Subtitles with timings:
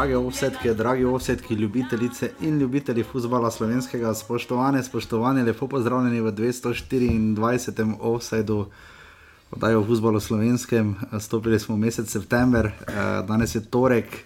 [0.00, 7.96] Drage ovsetke, dragi ovsetki, ljubitelice in ljubitelji futbola slovenskega, spoštovane, spoštovane, lepo pozdravljeni v 224.
[8.00, 8.66] offsetu,
[9.50, 10.96] oddaji o futbolu slovenskem.
[11.20, 12.72] Stopili smo v mesec september, eh,
[13.28, 14.24] danes je torek,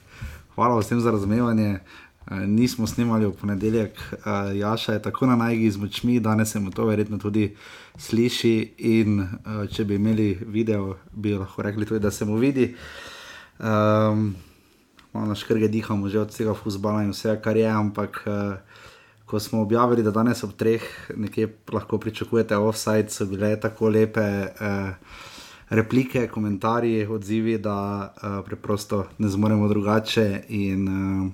[0.54, 1.74] hvala vsem za razumevanje.
[1.74, 6.60] Eh, nismo snimali v ponedeljek, eh, Jaša je tako na najgi z močmi, danes se
[6.60, 7.56] mu to verjetno tudi
[7.98, 8.74] sliši.
[8.78, 9.28] In
[9.72, 12.76] če bi imeli video, bi lahko rekli tudi, da se mu vidi.
[13.58, 14.34] Um,
[15.14, 18.58] malo na škrge dihamo že od tega fusbala in vse, kar je, ampak uh,
[19.24, 20.82] ko smo objavili, da danes ob treh
[21.16, 24.50] nekje lahko pričakujete offside, so bile tako lepe.
[24.60, 25.22] Uh,
[25.74, 30.44] Replike, komentarji, odzivi, da uh, preprosto ne zmoremo drugače.
[30.48, 31.30] In uh,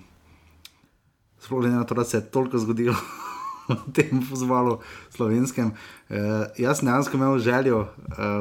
[1.38, 2.94] sploh ne na to, da se je toliko zgodilo
[3.68, 4.78] v tem pozvalu
[5.10, 5.74] slovenskem.
[6.08, 7.90] Uh, jaz ne dejansko imel željo uh,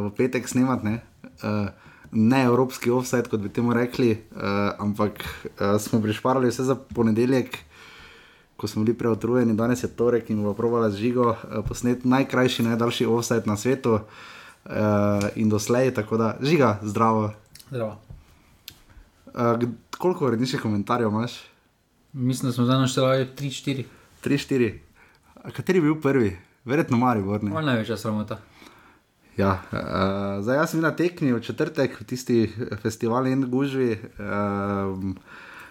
[0.05, 1.01] v petek snemati.
[1.43, 1.73] Uh,
[2.11, 4.41] ne evropski offset, kot bi temu rekli, uh,
[4.79, 7.57] ampak uh, smo prišparali vse za ponedeljek,
[8.57, 12.63] ko smo bili preotrujeni, danes je torek in bomo provali z žigo uh, posnet najkrajši,
[12.63, 14.01] najdaljši offset na svetu uh,
[15.35, 17.31] in doslej, tako da žiga, zdravo.
[17.69, 17.97] zdravo.
[19.25, 21.39] Uh, koliko uredniških komentarjev imaš?
[22.13, 23.83] Mislim, da smo zdaj našteli 3-4.
[24.23, 24.73] 3-4.
[25.55, 26.37] Kateri je bil prvi?
[26.65, 27.43] Verjetno Maribor.
[27.43, 28.39] Ne, ne veš, samo ta.
[29.39, 32.37] Ja, uh, zdaj jaz sem na tekmi v četrtek, v tisti
[32.83, 33.95] festival in gužvi.
[34.19, 35.13] Um,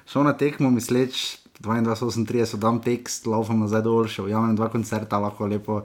[0.08, 5.50] šel na tekmo, misleč 22-38, dam tekst, laufam nazaj dol, še ujamem dva koncerta, lahko
[5.52, 5.82] lepo.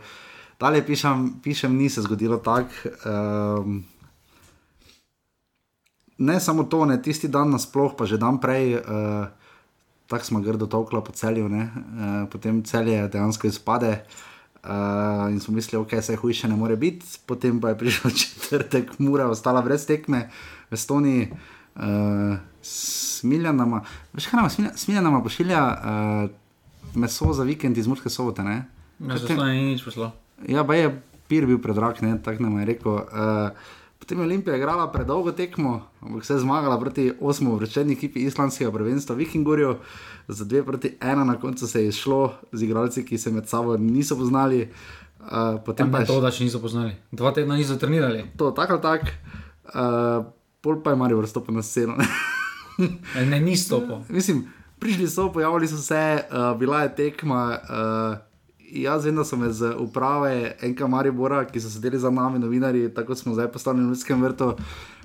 [0.63, 2.93] Dalje pišem, pišem ni se zgodilo tako.
[3.03, 3.81] Um,
[6.23, 8.79] ne samo to, ne tisti dan nasploh, pa že dan prej.
[8.79, 9.31] Uh,
[10.03, 11.67] Tako smo grdo tolkli po celju, uh,
[12.29, 13.91] potem celje dejansko izpade.
[14.03, 14.32] Uh,
[14.63, 18.99] Uh, in smo mislili, okay, se hujše ne more biti, potem pa je prišel četrtek,
[18.99, 20.29] mura, ostala brez tekme,
[20.71, 21.27] v Estoniji,
[21.75, 23.81] uh, smiljanama.
[24.13, 26.29] Veš, kaj nam smiljanama pošilja uh,
[26.95, 28.43] meso za vikend iz Murske sobote?
[28.43, 28.65] Ne,
[28.99, 30.11] ne, to ni nič pošlo.
[30.47, 30.93] Ja, pa je
[31.27, 32.91] pir bil predrag, tako nam je rekel.
[32.93, 33.51] Uh,
[34.03, 38.71] Potem je Olimpija igrala predolgo tekmo, ampak se je zmagala proti osmemu vrčeni ekipi islamskega
[38.71, 39.75] prvenstva Vikingorju,
[40.27, 43.77] za dve proti ena na koncu se je išlo z igralci, ki se med sabo
[43.77, 44.67] niso poznali.
[45.19, 46.97] Uh, potem pa je to, da še niso poznali.
[47.11, 48.25] Dva tedna niso trenirali.
[48.35, 49.07] To, tako ali tako,
[49.71, 50.25] uh,
[50.59, 51.95] pol pa je Marijo vrstopil na sceno.
[53.31, 54.03] ne, ni stopil.
[54.09, 54.43] Mislim,
[54.83, 57.43] prišli so, pojavili so se, uh, bila je tekma.
[57.71, 58.32] Uh,
[58.81, 62.87] jaz vem, da so me z uprave Enka Maribora, ki so sedeli za nami, novinari,
[62.93, 64.53] tako smo zdaj postali na Ljudskem vrtu.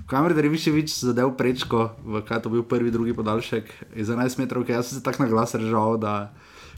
[0.09, 4.73] Kamer Deriviševič zadev prečko, v kaj to bil prvi, drugi podaljšek iz 11 metrov, ki
[4.73, 6.01] jaz sem se tako na glas režal.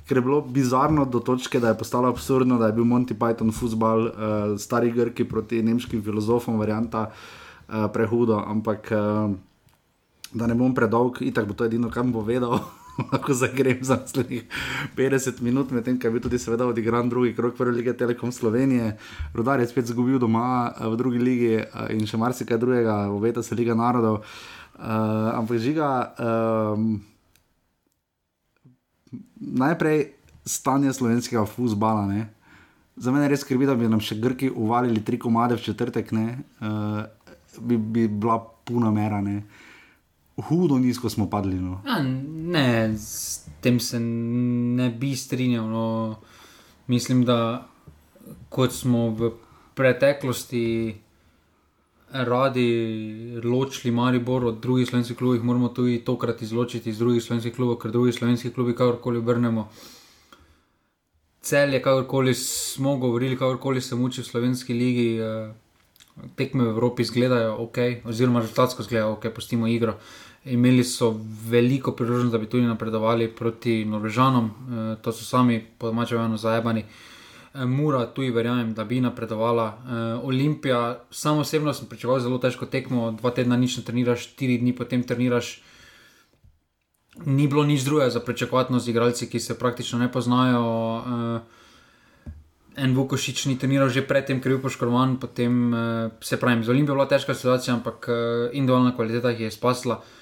[0.09, 3.55] Ker je bilo bizarno do točke, da je postalo absurdno, da je bil Monty Python
[3.55, 4.13] futbal, uh,
[4.59, 8.43] stari Grki proti nemškim filozofom, varianta uh, prehudo.
[8.47, 9.31] Ampak uh,
[10.35, 12.59] da ne bom predolg, itak bo to edino, kar bom povedal.
[13.13, 14.45] lahko zagrem za naslednjih
[14.97, 18.97] 50 minut, medtem ko je bil tudi, seveda, odigran drugi krok prve lige Telekom Slovenije.
[19.35, 21.53] Rudar je spet izgubil doma v drugi ligi
[21.91, 24.23] in še marsikaj drugega, obeta se Liga narodov.
[24.81, 27.03] Uh, ampak žiga, um,
[29.37, 30.07] najprej
[30.47, 32.07] stanje slovenskega fusbala.
[32.09, 32.29] Ne?
[32.97, 37.03] Za mene res skrbi, da bi nam še Grki uvalili tri komade v četrtek, uh,
[37.61, 39.21] bi, bi bila puna mera.
[39.21, 39.43] Ne?
[40.41, 41.61] Hudo nizko smo padli.
[41.61, 41.81] No.
[41.87, 45.69] A, ne, s tem se ne bi strinjal.
[45.69, 46.17] No.
[46.87, 47.67] Mislim, da
[48.49, 49.31] kot smo v
[49.75, 50.95] preteklosti
[52.13, 57.79] radi ločili Maribor od drugih slovenskih klubov, moramo tudi tokrat izločiti iz drugih slovenskih klubov,
[57.79, 59.69] ker drugi slovenski klubi, kakorkoli obrnemo.
[61.41, 65.19] Cel je, kakorkoli smo govorili, kakorkoli se muči v slovenski ligi.
[65.19, 65.53] Eh,
[66.37, 69.95] tekme v Evropi izgledajo ok, oziroma rezultatsko izgledajo ok, pustimo igro.
[70.45, 75.87] Imeli so veliko priložnosti, da bi tudi napredovali proti Norvežanom, e, to so sami, po
[75.87, 76.85] domačem, eno zajebani.
[77.55, 79.67] E, Mura, tu verjamem, da bi napredovala.
[79.69, 84.59] E, Olimpija, samo osebno sem pričakoval zelo težko tekmo, dva tedna nič ne treniraš, štiri
[84.59, 85.61] dni potem treniraš.
[87.27, 90.63] Ni bilo nič drugega za pričakovati z igralci, ki se praktično ne poznajo.
[90.65, 91.41] E,
[92.77, 95.79] en Vukošič ni treniral že predtem, ker je bil poškodovan, potem uh,
[96.23, 98.15] se pravi, z Olimpijo je bila težka situacija, ampak uh,
[98.53, 99.99] individualna kvaliteta jih je spasla.
[99.99, 100.20] Uh,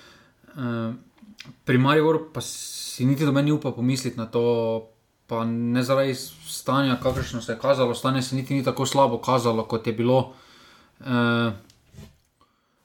[1.65, 4.89] pri Mariju pa si niti do meni upa pomisliti na to,
[5.27, 9.65] pa ne zaradi stanja, kakršno se je kazalo, stanje se niti ni tako slabo kazalo,
[9.65, 10.33] kot je bilo.
[11.01, 11.53] Uh,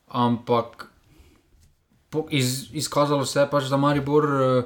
[0.08, 0.88] ampak
[2.10, 4.64] po, iz, izkazalo se je pač za Maribor, uh,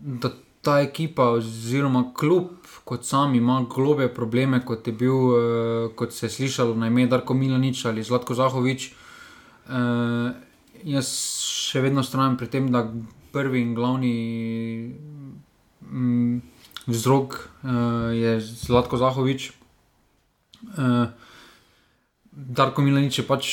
[0.00, 0.30] da
[0.62, 2.48] ta ekipa oziroma klub
[2.84, 7.06] kot sam ima globe probleme, kot je bil, uh, kot se je slišalo na ime
[7.06, 8.92] Darko Milanič ali Zlatko Zahovič.
[9.68, 10.30] Uh,
[10.84, 11.10] jaz
[11.70, 12.84] še vedno strojam pri tem, da
[13.32, 14.14] prvi in glavni
[15.82, 16.40] mm,
[16.90, 19.52] vzrok uh, je Zlatko Zahovič.
[20.76, 21.10] Uh,
[22.30, 23.46] Darko Milanič je pač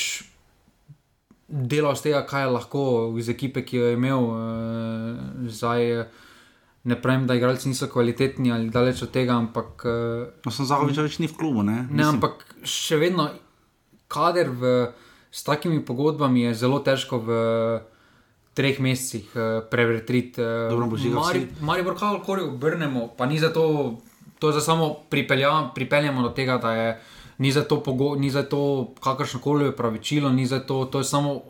[1.48, 2.82] delal z tega, kaj je lahko
[3.20, 4.24] iz ekipe, ki jo je imel.
[4.28, 6.08] Uh, zdaj,
[6.88, 9.84] ne pravim, da igralci niso kvalitetni ali daleč od tega, ampak.
[9.86, 11.66] Uh, no, sem Zahovič več ni v klubu.
[11.68, 13.30] Ne, ne ampak še vedno
[14.12, 14.74] kader v,
[15.38, 17.30] s takimi pogodbami je zelo težko v
[18.58, 20.42] treh mesecih uh, prevetriti.
[20.42, 20.74] Uh,
[21.62, 21.86] Mari
[22.26, 23.98] ko jo obrnemo, pa ni za to,
[24.42, 26.90] to za samo pripeljamo do tega, da je
[27.38, 27.86] ni za to,
[28.50, 28.62] to
[28.98, 31.42] kakršno koli pravičilo, ni za to, to je samo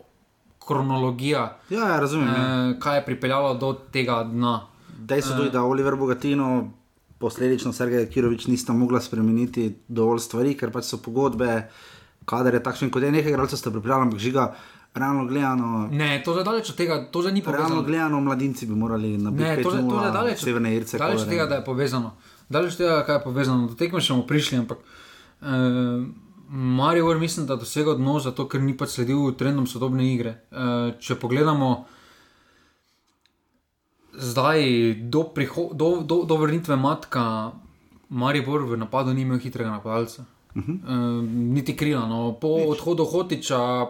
[0.60, 1.56] kronologija.
[1.70, 2.28] Ja, ja razumem.
[2.28, 4.66] Uh, kaj je pripeljalo do tega dna.
[4.98, 6.70] Dejstvo je, uh, da Oliver Bogatino.
[7.18, 11.64] Posledično Sergej Kirovič nista mogla spremeniti dovolj stvari, ker pač so pogodbe,
[12.28, 14.44] kader je takšen, kot je nekaj, kar ste pripravljali, ampak žiga,
[14.94, 15.88] realno gledano.
[15.92, 17.68] Ne, to je daleč od tega, to že ni povezano.
[17.68, 19.56] Realno gledano, mladinci bi morali napisati.
[19.56, 20.98] Ne, to, to je daleč, severne Irce.
[20.98, 22.14] Daleč od tega, da je povezano.
[22.48, 23.68] Daleč od tega, kaj je povezano.
[23.68, 24.82] Do tekme še bomo prišli, ampak.
[25.40, 26.08] Uh,
[26.48, 30.40] Marijo, mislim, da dosega odnos, zato ker ni pač sledil trendom sodobne igre.
[30.50, 31.86] Uh, če pogledamo
[34.18, 34.64] zdaj,
[35.12, 35.28] do,
[35.72, 37.52] do, do, do vrnitve matka,
[38.08, 40.24] Marijo v napadu ni imel hitrega napadalca.
[40.58, 41.20] Uh -huh.
[41.20, 42.06] uh, niti krila.
[42.06, 42.32] No.
[42.40, 42.68] Po Nič.
[42.68, 43.86] odhodu Hotiča,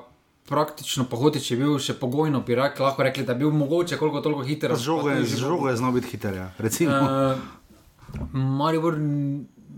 [0.48, 3.96] praktično pa Hotič je bil še pogojno, bi rak, lahko rekli, da je bil mogoče
[3.96, 4.76] koliko toliko hiter.
[4.76, 4.82] Z
[5.38, 6.34] žogo je znal biti hiter.
[6.34, 6.52] Ja.
[6.58, 7.38] Uh,
[8.32, 8.92] Marijo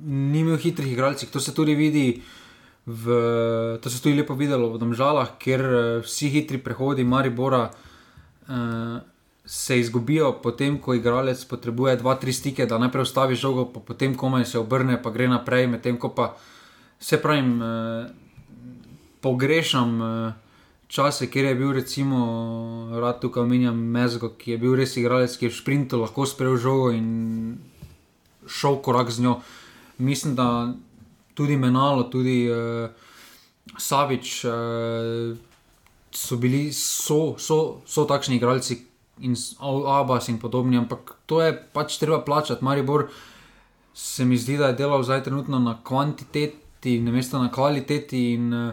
[0.04, 2.22] ni imel hitrih igralcev, to se tudi vidi.
[2.86, 3.12] V,
[3.82, 7.70] to se tudi lepo videlo v Domžalah, ker uh, vsi hitri prehodi Maribora
[8.48, 8.98] uh,
[9.44, 14.14] se izgubijo, potem ko igralec potrebuje dva, tri stike, da najprej ustavi žogo, pa potem
[14.14, 15.66] komaj se obrne, pa gre naprej.
[15.66, 16.36] Medtem ko pa
[17.00, 18.06] se pravim, uh,
[19.20, 20.32] pogrešam uh,
[20.86, 22.20] čase, kjer je bil recimo
[23.00, 26.58] rad tukaj omenjam Mezgo, ki je bil res igralec, ki je v sprintu lahko sprejel
[26.58, 27.58] žogo in
[28.46, 29.40] šel korak z njo.
[29.98, 30.72] Mislim, da
[31.34, 32.90] tudi Menalo, tudi uh,
[33.78, 35.36] Savič uh,
[36.10, 38.80] so bili, so, so, so takšni igralci
[39.20, 42.64] in Abbas in podobni, ampak to je pač treba plačati.
[42.64, 43.08] Maribor
[43.94, 48.32] se mi zdi, da je delal zdaj trenutno na kvantiteti, ne mesto na kvaliteti.
[48.32, 48.72] In, uh,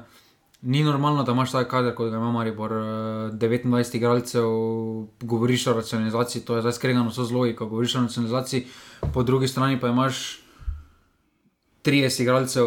[0.61, 4.43] Ni normalno, da imaš tako kader, kot ga ima Maribor, 29 igralcev,
[5.21, 8.65] govoriš o racionalizaciji, to je zdaj skregano z logiko, govoriš o racionalizaciji,
[9.13, 10.39] po drugi strani pa imaš
[11.85, 12.65] 30 igralcev,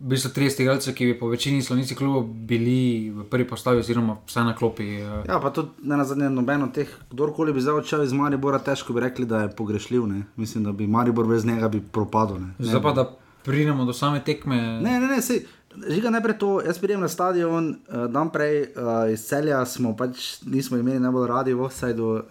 [0.00, 4.16] v bistvu 30 igralcev, ki bi po večini slovenskih klubov bili v prvi postavi, oziroma
[4.26, 4.88] vsaj na klopi.
[4.96, 5.22] Eh.
[5.28, 8.58] Ja, pa tudi ne na zadnje, noben od teh, kdorkoli bi zdaj odšel iz Maribora,
[8.58, 10.06] težko bi rekli, da je pogrešljiv.
[10.06, 10.22] Ne?
[10.36, 12.48] Mislim, da bi Maribor brez njega bi propadel.
[12.58, 13.10] Zdaj pa, da
[13.44, 14.56] pridemo do same tekme.
[14.82, 15.22] Ne, ne, ne.
[15.22, 15.46] Sej.
[15.70, 20.42] Žiga najprej to, jaz pridem na stadion, uh, dan prej uh, iz celja smo pač
[20.42, 22.24] nismo imeli najbolj radi v offsajdu, uh,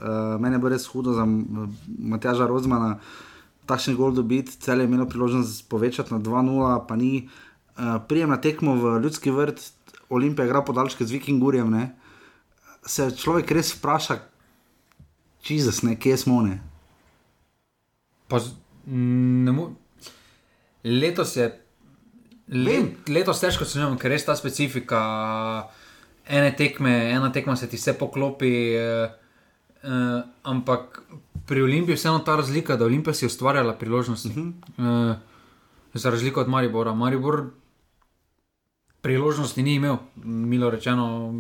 [0.44, 1.24] meni je bilo res hudo za
[1.88, 2.98] Matjaža Rozmana.
[3.64, 7.30] Takšen gol dobiti, cel je imel priložnost povečati na 2-0, pa ni.
[7.80, 9.64] Uh, prijem na tekmo v ljudski vrt,
[10.10, 11.72] Olimpija igra podaljške z Vikingurjem.
[11.72, 11.96] Ne?
[12.84, 14.20] Se človek res vpraša,
[15.42, 16.60] čizus, kje smo ne.
[18.28, 18.42] Pa,
[18.86, 19.72] ne mo...
[20.84, 21.50] Letos je.
[22.50, 25.00] Let, letos težko se njim, ker res ta specifika.
[26.30, 29.10] Ene tekme, ena tekma se ti vse poklopi, eh,
[29.84, 31.02] eh, ampak
[31.50, 34.30] pri Olimpiji je vseeno ta razlika, da Olimpija si ustvarjala priložnosti.
[34.30, 35.10] Uh -huh.
[35.10, 35.16] uh,
[35.94, 36.94] za razliko od Maribora.
[36.94, 37.46] Maribor
[39.02, 41.32] priložnosti ni imel, milo rečeno.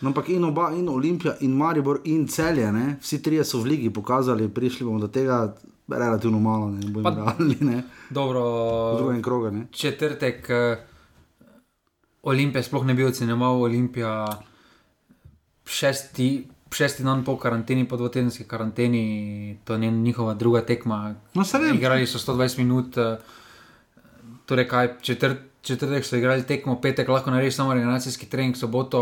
[0.00, 2.96] No, ampak in oba, in Olimpija, in Maribor, in celje, ne?
[3.00, 5.54] vsi trije so v ligi pokazali, prišli bomo do tega.
[5.90, 7.82] Relativno malo, ne bomo realni.
[8.10, 8.44] Dobro,
[8.94, 9.50] v drugem krogu.
[9.50, 9.66] Ne?
[9.72, 10.78] Četrtek, uh,
[12.22, 14.26] Olimpija sploh ne bi ocenjeval, Olimpija
[15.66, 21.14] šesti šesti dan po karanteni, po dvotedenski karanteni, to je njihova druga tekma.
[21.34, 21.44] No.
[21.74, 23.18] Igrali so 120 minut, eh,
[24.46, 29.00] torej kaj, četrt, četrtek so igrali tekmo, petek lahko narediš samo regeneracijski trening, soboto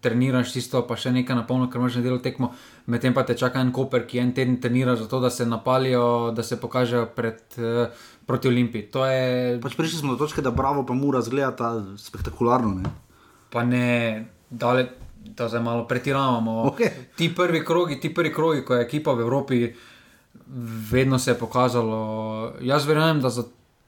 [0.00, 2.50] treniraš tisto, pa še nekaj na polno, ker imaš nedelo tekmo,
[2.90, 6.32] medtem pa te čaka en koper, ki en teden trenira za to, da se napalijo,
[6.34, 7.46] da se pokažejo pred.
[7.58, 8.88] Uh, Proti Olimpiji.
[8.88, 9.58] Je...
[9.60, 12.70] Pač prišli smo do točke, da Bravo pa mora zgledati spektakularno.
[12.80, 12.92] Ne?
[13.52, 14.86] Pa ne, dale,
[15.36, 16.54] da zdaj malo pretiravamo.
[16.72, 16.88] Okay.
[17.16, 19.74] Ti prvi krogi, ti prvi krogi, ko je ekipa v Evropi,
[20.90, 22.54] vedno se je pokazalo.
[22.64, 23.44] Jaz verjamem, da za,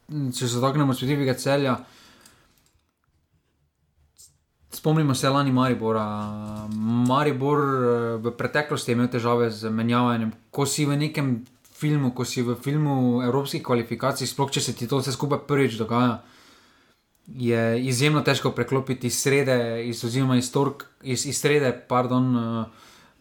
[0.09, 1.79] če se dotaknemo specifike celja.
[4.77, 6.05] Spomnimo se lani Maribora.
[7.09, 10.35] Maribor eh, v preteklosti je imel težave z menjavanjem.
[10.53, 14.89] Ko si v nekem filmu, ko si v filmu evropskih kvalifikacij, sploh če se ti
[14.89, 16.21] to vse skupaj prvič dogaja
[17.27, 22.67] je izjemno težko preklopiti iz srede, iz, oziroma iz, tork, iz, iz srede, pardon, uh,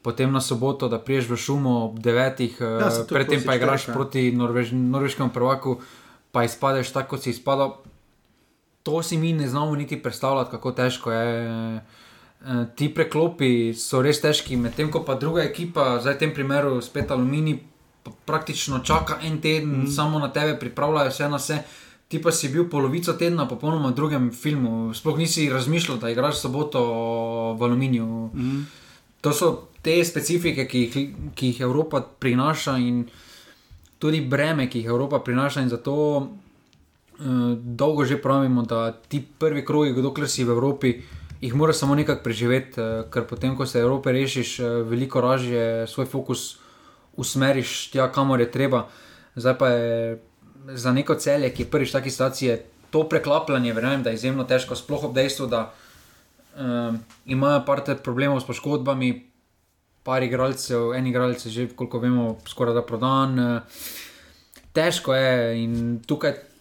[0.02, 4.72] potem na soboto, da priješ v šumo ob devetih, ja, predtem pa igraš proti Norvež,
[4.78, 5.80] norveškemu prvaku,
[6.32, 7.80] pa izpadeš tako, kot si izpadal.
[8.86, 11.82] To si mi ne znamo niti predstavljati, kako težko je.
[12.76, 17.10] Ti preklopi so res težki, medtem ko pa druga ekipa, zdaj v tem primeru spet
[17.12, 17.56] Alumini,
[18.30, 19.88] praktično čaka en teden, mm.
[19.90, 21.58] samo na tebe, pripravljajo vse na vse.
[22.08, 26.44] Ti pa si bil polovico tedna, popolnoma v drugem filmu, sploh nisi razmišljal, da igraš
[26.46, 26.86] soboto
[27.58, 28.30] v Aluminiju.
[28.34, 28.64] Mm.
[29.26, 29.52] To so
[29.82, 30.98] te specifike, ki jih,
[31.34, 33.08] ki jih Evropa prinaša, in
[33.98, 35.66] tudi breme, ki jih Evropa prinaša.
[35.66, 35.96] In zato
[37.60, 41.02] dolgo že pravimo, da ti prvi krogi, dokler si v Evropi,
[41.42, 45.88] jih moraš samo nekako preživeti, uh, ker potem, ko se Evrope rešiš, uh, veliko ražje
[45.88, 46.58] svoj fokus
[47.16, 48.88] usmeriš tja, kamor je treba.
[49.36, 50.22] Zdaj pa je
[50.76, 52.58] za neko celje, ki je prvič v taki situaciji,
[52.92, 55.70] to preklapljanje, verjamem, da je izjemno težko, sploh ob dejstvu, da
[56.56, 59.14] um, imajo par teh problemov s poškodbami,
[60.04, 63.40] par igralcev, en igralec je že, koliko vemo, skoraj da prodan.
[64.76, 66.55] Težko je in tukaj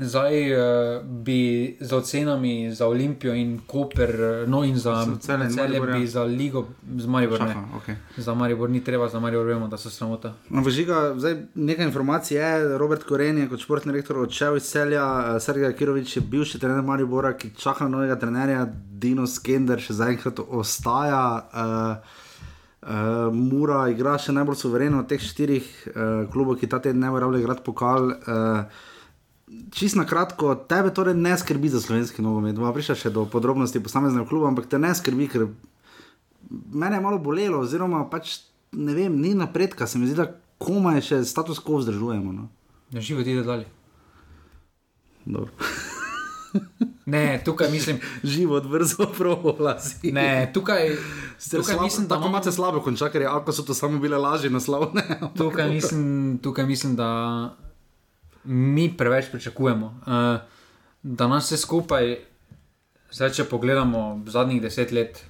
[0.00, 6.06] zdaj uh, bi z ocenami za Olimpijo in Koper, eh, no in za celje bi
[6.06, 7.40] za Ligo, z Maribor.
[7.40, 7.94] Okay.
[8.16, 10.34] Za Maribor ni treba, za Maribor vemo, da so sramota.
[10.50, 15.34] No, žiga, zdaj, nekaj informacij je, Robert Koren je kot športni direktor odšel iz celja,
[15.36, 19.92] eh, Sergej Kirovič je bivši trener Maribora, ki čaka na novega trenerja, Dino Skender še
[19.92, 21.48] zaenkrat ostaja.
[21.52, 22.22] Uh,
[22.84, 25.94] Uh, Mura igra še najbolj suvereno od teh štirih uh,
[26.28, 28.10] klubov, ki ta teden ne morejo igrati pokal.
[28.28, 28.82] Uh,
[29.70, 32.56] Čisto na kratko, tebe torej ne skrbi za slovenski nogomet.
[32.56, 35.48] Bomo prišli še do podrobnosti posameznega kluba, ampak te ne skrbi, ker
[36.72, 38.38] mene je malo bolelo, oziroma pač
[38.72, 42.32] ne vem, ni napredka, se mi zdi, da komaj še status quo vzdržujemo.
[42.32, 42.48] No.
[42.94, 43.68] Ne živi ti dalje.
[47.14, 48.00] ne, tukaj mislim.
[48.22, 50.12] Život vrzo provola si.
[50.12, 50.96] Ne, tukaj,
[51.50, 52.14] tukaj slabo, mislim, da.
[52.14, 55.02] Tako imate slabo konča, ker je, ako so to samo bile lažje naslovne.
[55.36, 57.08] tukaj, mislim, tukaj mislim, da
[58.44, 59.86] mi preveč pričakujemo.
[59.86, 60.40] Uh,
[61.02, 62.16] da nas vse skupaj,
[63.12, 65.24] zdaj če pogledamo zadnjih deset let.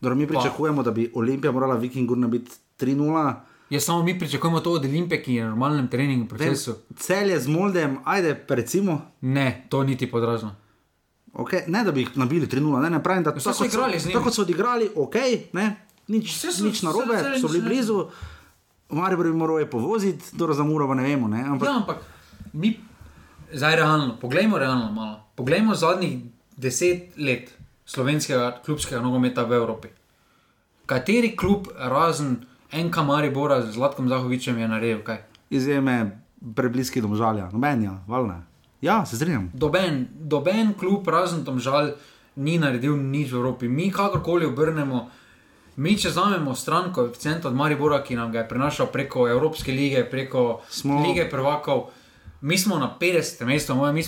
[0.00, 3.34] Dobro, mi pričakujemo, pa, da bi Olimpija morala Vikingu nabiti 3-0.
[3.70, 6.74] Ja, samo mi pričakujemo to od Olimpije, ki je v normalnem treningu procesu.
[6.96, 9.00] Cel je z Moldem, ajde, recimo.
[9.20, 10.54] Ne, to niti podrazno.
[11.32, 11.66] Okay.
[11.66, 14.14] Ne, da bi jih nabili 3-0, ne, ne pravim, da so se igrali z njimi.
[14.18, 15.14] Tako so odigrali, ok,
[15.52, 15.76] ne,
[16.08, 18.06] nič, so, nič narobe, so bili blizu.
[18.88, 21.28] Marijo bi morali povoziti, dobro za Muro, ne vemo.
[21.28, 21.44] Ne?
[21.44, 21.96] Ampak, ja, ampak
[22.58, 22.74] mi,
[23.52, 25.20] zdaj realno, poglejmo realno malo.
[25.34, 26.18] Poglejmo zadnjih
[26.56, 27.54] deset let
[27.86, 29.88] slovenskega klubskega nogometa v Evropi.
[30.86, 32.36] Kateri klub, razen
[32.72, 35.22] enka Maribora z Zlatkom Zahovičem, je naredil kaj?
[35.50, 36.20] Izjeme
[36.54, 38.42] prebliski domžalja, nobenja, valne.
[38.80, 39.50] Ja, se strinjam.
[39.54, 41.94] Doben, doben klub, razen domžal,
[42.36, 43.68] ni naredil nič v Evropi.
[43.68, 45.08] Mi kakorkoli obrnemo.
[45.78, 50.02] Mi, če znamemo stran koeficient od Maribora, ki nam ga je prenašal preko Evropske lige,
[50.10, 51.02] preko Smo...
[51.06, 51.90] lige prvakov,
[52.40, 53.44] mi smo na 50.
[53.44, 54.04] mestu, mi,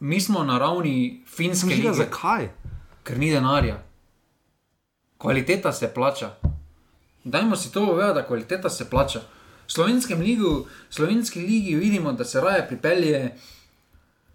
[0.00, 1.92] mi smo na ravni finske lige.
[1.92, 2.48] Zakaj?
[3.04, 3.82] Ker ni denarja.
[5.18, 6.34] Kvaliteta se plača.
[7.24, 9.20] Dajmo si to povedati, da kvaliteta se plača.
[9.66, 13.36] V slovenskem ligu, slovenski ligi vidimo, da se raje pripelje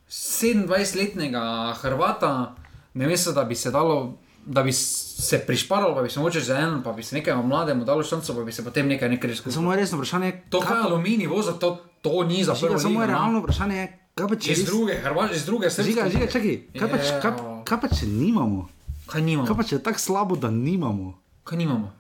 [0.10, 2.56] 27-letnega Hrvata,
[2.94, 4.18] ne vem, da bi se dalo.
[4.46, 7.86] Da bi se prišparalo, pa bi se moče za eno, pa bi se nekaj mlademu
[7.86, 9.52] dalo šanco, pa bi se potem nekaj nekaj resno.
[9.52, 10.42] Samo resno vprašanje.
[10.50, 12.80] To, kaj je aluminij, voza to, to ni za vse.
[12.80, 13.14] Samo je no.
[13.14, 14.52] realno vprašanje, kaj pa če.
[14.52, 15.88] Iz druge, Hrvaš, iz druge srce.
[15.90, 17.38] Žiga, žiga, čakaj, kaj pa, kaj,
[17.68, 18.68] kaj pa če nimamo?
[19.08, 19.48] Kaj nimamo?
[19.48, 21.14] Kaj pa če je tako slabo, da nimamo?
[21.48, 21.92] Kaj nimamo?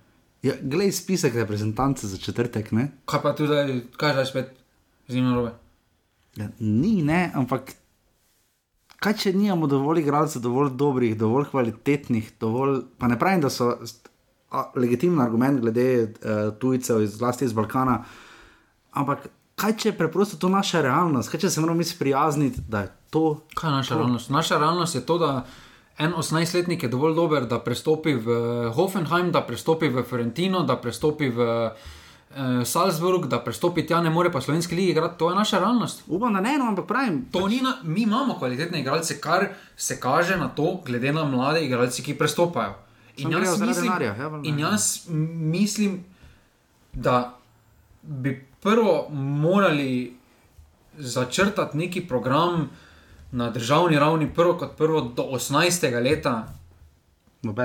[0.46, 2.92] Ja, glej spisek reprezentance za četrtek, ne?
[3.10, 4.54] Kaj pa tudi, kaj zdaj spet,
[5.08, 5.56] zimno robe?
[6.38, 7.74] Ja, ni, ne, ampak
[9.02, 13.72] kaj če nimamo dovolj igralcev, dovolj dobrih, dovolj kvalitetnih, dovolj, pa ne pravim, da so
[14.78, 18.00] legitimni argument glede uh, tujcev, zlasti iz Balkana,
[18.92, 19.28] ampak
[19.58, 22.92] kaj če je preprosto to naša realnost, kaj če se moramo mi sprijazniti, da je
[23.10, 23.24] to.
[23.58, 24.00] Kaj je naša to?
[24.00, 24.30] realnost?
[24.30, 25.32] Naša realnost je to, da.
[25.98, 28.36] En 18-letnik je dovolj dober, da prestopi v
[28.76, 34.30] Hoffenheim, da prestopi v Fiorentino, da prestopi v uh, Salzburg, da prestopi tja, ne more
[34.32, 35.18] pa slovenski lige igrati.
[35.18, 36.04] To je naša realnost.
[36.06, 37.24] Upam, da ne, no, ampak pravim.
[37.64, 39.48] Na, mi imamo kvalitetne igralce, kar
[39.78, 42.76] se kaže na to, glede na mlade igralce, ki prestopajo.
[43.18, 46.04] In jaz, mislim, denarja, ja, in jaz mislim,
[46.94, 47.34] da
[48.04, 50.18] bi prvo morali
[50.98, 52.70] začrtati neki program
[53.32, 56.04] na državni ravni, prvo kot prvo do 18.
[56.04, 56.54] leta.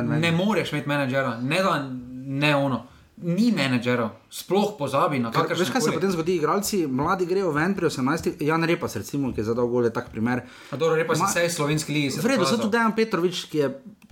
[0.03, 1.89] Ne moreš imeti menedžera, ne da
[2.27, 2.87] ne ono
[3.23, 5.45] ni menedžerov, sploh pozabi na to.
[5.47, 6.37] Veš, kaj se potem zgodi?
[6.37, 10.43] Igralci, mladi grejo ven pri 18, Jan Repas, recimo, ki je zadal gole tak primer.
[10.71, 12.23] A dobro, Repas Ma, je vse slovenski lige.
[12.23, 13.69] Vredo, so tudi Dejan Petrovič, ki je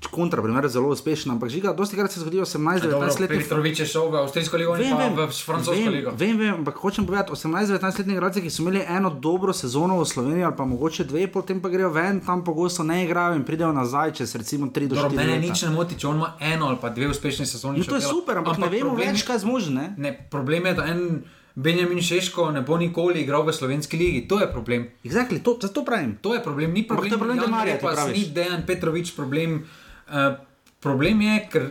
[0.08, 3.28] kontra, primer, zelo uspešen, ampak žiga, dosti krat se zgodi 18-19 let.
[3.28, 6.10] Petrovič je šel v Avstrijsko ligo in pa v Francosko vem, ligo.
[6.16, 10.06] Vem, vem, ampak hočem povedati, 18-19 letni igralci, ki so imeli eno dobro sezono v
[10.08, 13.72] Sloveniji ali pa mogoče dve, potem pa grejo ven, tam pogosto ne igrajo in pridejo
[13.72, 15.26] nazaj čez recimo 3 do 4 Dobro, let.
[15.26, 17.78] mene nič ne moti, če on ima eno ali pa dve uspešne sezone.
[17.78, 19.94] No, to je super, ampak, ampak ne vemo problem, več, kaj zmožen.
[19.96, 20.16] ne.
[20.30, 21.22] Problem je, da en
[21.54, 24.28] Benjamin Šeško ne bo nikoli igral v slovenski ligi.
[24.28, 24.88] To je problem.
[25.04, 26.16] Exactly, to, pravim.
[26.22, 28.16] To je problem, ni problem, to je problem Jan denarja, ti Repas, praviš.
[28.18, 29.66] ni Dejan Petrovič problem.
[30.10, 30.34] Uh,
[30.80, 31.70] problem je, ker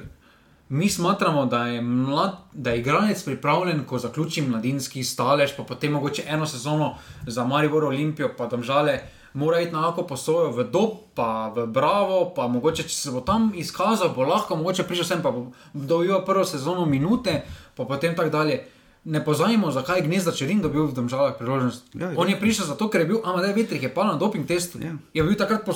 [0.70, 5.92] mi smatramo, da je, mlad, da je igralec pripravljen, ko zaključi mladinski stalež, pa potem
[5.92, 6.96] mogoče eno sezono
[7.28, 9.00] za Maribor Olimpijo, pa domžale.
[9.34, 13.22] Mora iti na lahko posojo v Dob, pa v Bravo, pa mogoče, če se bo
[13.22, 17.42] tam izkazal, bo lahko, mogoče prišel sem, pa bo dobil prvo sezono minute,
[17.76, 18.64] pa potem tako dalje.
[19.06, 21.94] Ne pozajmo, zakaj je gnezda Čerin dobil v državah priložnost.
[21.94, 24.82] Ja, On je prišel zato, ker je bil Amadej Vitrih, je pa na doping testu.
[24.82, 24.98] Ja.
[25.14, 25.74] Je bil takrat po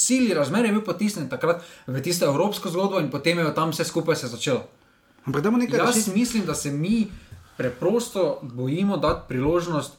[0.00, 3.84] sili razmer, je bil potisnjen takrat v tisto evropsko zgodbo in potem je tam vse
[3.84, 4.64] skupaj se začelo.
[5.24, 6.18] Ampak da mu nekaj Jaz reči.
[6.18, 7.06] mislim, da se mi
[7.56, 9.92] preprosto bojimo dati priložnost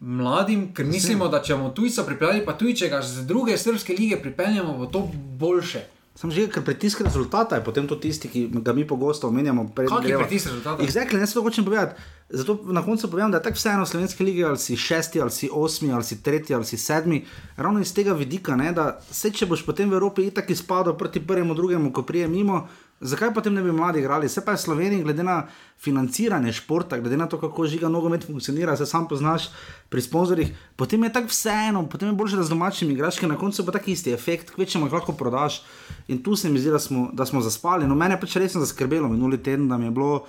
[0.00, 3.94] mladim, ker mislimo, da če bomo tujca pripeljali, pa tudi če ga z druge srpske
[3.98, 5.06] lige pripeljemo, bo to
[5.38, 5.86] boljše.
[6.16, 9.68] Sam že, ker pritisk rezultata je potem to tisti, ki ga mi pogosto omenjamo.
[9.76, 10.80] Kak je pritisk rezultata?
[10.80, 12.00] Exactly, ne se to hočem povedati.
[12.32, 15.30] Zato na koncu povem, da je tako vseeno v slovenski ligi, ali si šesti, ali
[15.30, 17.20] si osmi, ali si tretji, ali si sedmi.
[17.56, 21.20] Ravno iz tega vidika, ne, da se če boš potem v Evropi itak izpadel proti
[21.20, 22.64] prvemu, drugemu, ko prije mimo.
[23.00, 24.28] Zakaj potem ne bi mladi igrali?
[24.28, 25.46] Se pa je Slovenija, glede na
[25.78, 29.50] financiranje športa, glede na to, kako žiga nogomet funkcionira, se sam poznaš
[29.88, 33.36] pri sponzorjih, potem je tako vseeno, potem je boljše, da z domačimi igraš, ker na
[33.36, 35.60] koncu bo tak isti efekt, kvečemo jih lahko prodaš.
[36.08, 37.86] In tu se mi zdi, da smo, da smo zaspali.
[37.86, 40.24] No, mene pač resno zaskrbelo minuli teden, da mi je bilo.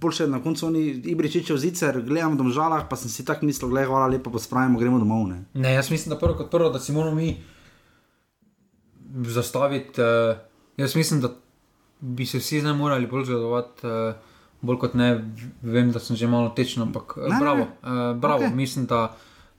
[0.00, 3.68] Pol še na koncu oni ibričičev zicer, gledam v domžalah, pa sem si tako mislil,
[3.68, 5.26] gledaj, hvala lepa, pospravimo, gremo domov.
[5.28, 5.42] Ne.
[5.54, 7.34] Ne, jaz mislim, da prvo kot prvo, da si moramo mi
[9.26, 10.00] zastaviti.
[10.00, 10.38] Uh,
[10.80, 11.34] jaz mislim, da
[12.02, 13.86] bi se vsi zdaj morali bolj zgledovati.
[13.86, 14.28] Uh,
[14.62, 15.08] Bolj kot ne,
[15.66, 17.64] vem, da sem že malo tečen, ampak Ne, ne, bravo.
[17.66, 17.72] ne.
[17.82, 18.44] Uh, bravo.
[18.46, 18.54] Okay.
[18.54, 19.08] Mislim, da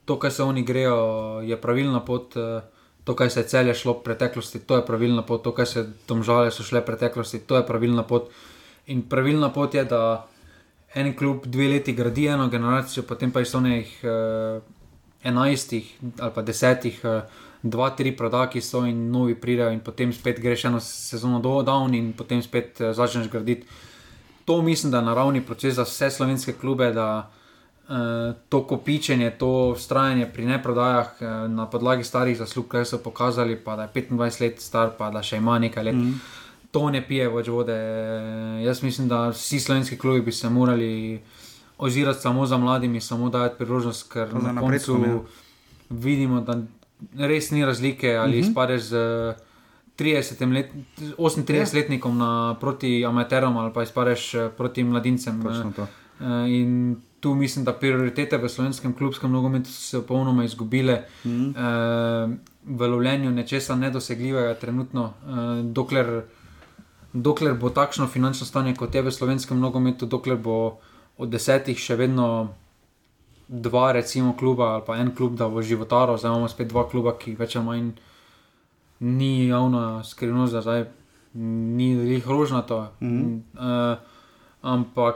[0.08, 0.96] to, kar se oni grejo,
[1.44, 2.36] je pravilna pot.
[2.40, 2.64] Uh,
[3.04, 5.44] to, kar se je celje šlo v preteklosti, to je pravilna pot.
[5.44, 8.32] To, kar se domžale so šle v preteklosti, to je pravilna pot.
[8.88, 10.24] In pravilna pot je, da
[10.96, 14.64] en klub dve leti gradi eno generacijo, potem pa iz onih uh,
[15.24, 17.28] enajstih ali pa desetih, uh,
[17.64, 21.96] dva, tri prodaki so in novi pridejo, in potem spet greš eno sezono do down
[21.96, 23.68] in potem spet uh, začneš graditi.
[24.46, 27.32] To mislim, da je naravni proces za vse slovenske klube, da
[27.88, 27.96] uh,
[28.50, 33.76] to kopičenje, to ustrajanje pri neprodajah uh, na podlagi starih zaslug, kaj so pokazali, pa
[33.76, 35.96] da je 25 let star, pa da še ima nekaj let.
[35.96, 36.20] Mm.
[36.74, 37.80] To ne pije več vode.
[38.66, 41.22] Jaz mislim, da vsi slovenski klubi bi se morali
[41.78, 45.20] ozirati samo za mladimi, samo dajati priložnost, ker na koncu ja.
[45.90, 46.58] vidimo, da
[47.18, 48.40] res ni razlike, ali Mhm.
[48.40, 48.50] uh -huh.
[48.50, 48.96] izpadeš z
[49.96, 50.70] 30 let,
[51.10, 55.44] 38-letnikom na, proti amaterom ali pa izpadeš eh, proti mladincem.
[55.48, 55.84] Eh,
[56.48, 61.04] In tu mislim, da prioritete v slovenskem klubskem nogometu so se popolnoma izgubile.
[61.26, 61.50] Mhm.
[61.50, 65.14] Eh, V lovljenju nečesa nedosegljivega, trenutno,
[65.64, 66.22] dokler,
[67.14, 70.78] dokler bo takšno finančno stanje kot je v slovenskem nogometu, dokler bo
[71.18, 72.54] od desetih še vedno
[73.48, 77.18] dva, recimo, kluba ali pa en klub, da bo životaro, zdaj imamo spet dva kluba,
[77.20, 77.92] ki več ali manj
[79.00, 80.86] ni javna skrivnost, da zdaj
[81.34, 82.88] ni jih rožnato.
[83.02, 83.42] Mm -hmm.
[83.92, 83.98] uh,
[84.62, 85.16] ampak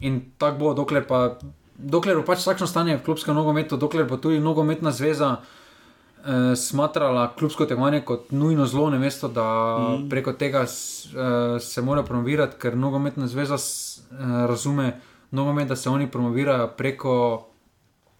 [0.00, 1.38] in tako bo, dokler pa.
[1.82, 5.40] Dokler bo pač takšno stanje v klubskem nogometu, dokler bo tudi nogometna zveza
[6.22, 10.08] eh, smatrala klubsko tekmovanje kot nujno zlo, ne mesto, da mm.
[10.10, 15.00] preko tega s, eh, se mora promovirati, ker nogometna zveza s, eh, razume
[15.32, 17.14] nogomet, da se oni promovirajo preko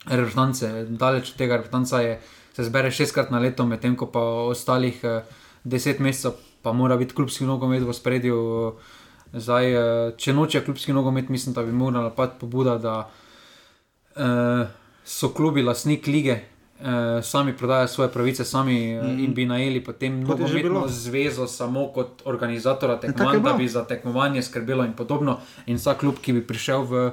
[0.06, 0.84] reprezentance.
[0.88, 2.20] Daleč od tega reprezentanca je,
[2.52, 4.20] se zbere šestkrat na leto, medtem ko pa
[4.52, 5.22] ostalih eh,
[5.64, 8.38] deset mesecev pa mora biti klubski nogomet v spredju.
[9.32, 12.96] Zdaj, eh, če noče klubski nogomet, mislim, da bi morala pati pobuda, da
[14.16, 14.66] eh,
[15.04, 16.40] so klubi lastnik lige,
[16.82, 19.18] eh, sami prodajajo svoje pravice, sami mm.
[19.24, 23.84] in bi najeli potem nogometno zvezo samo kot organizatora tako je tekmovanj, da bi za
[23.84, 25.38] tekmovanje skrbelo in podobno.
[25.66, 27.10] In vsak klub, ki bi prišel v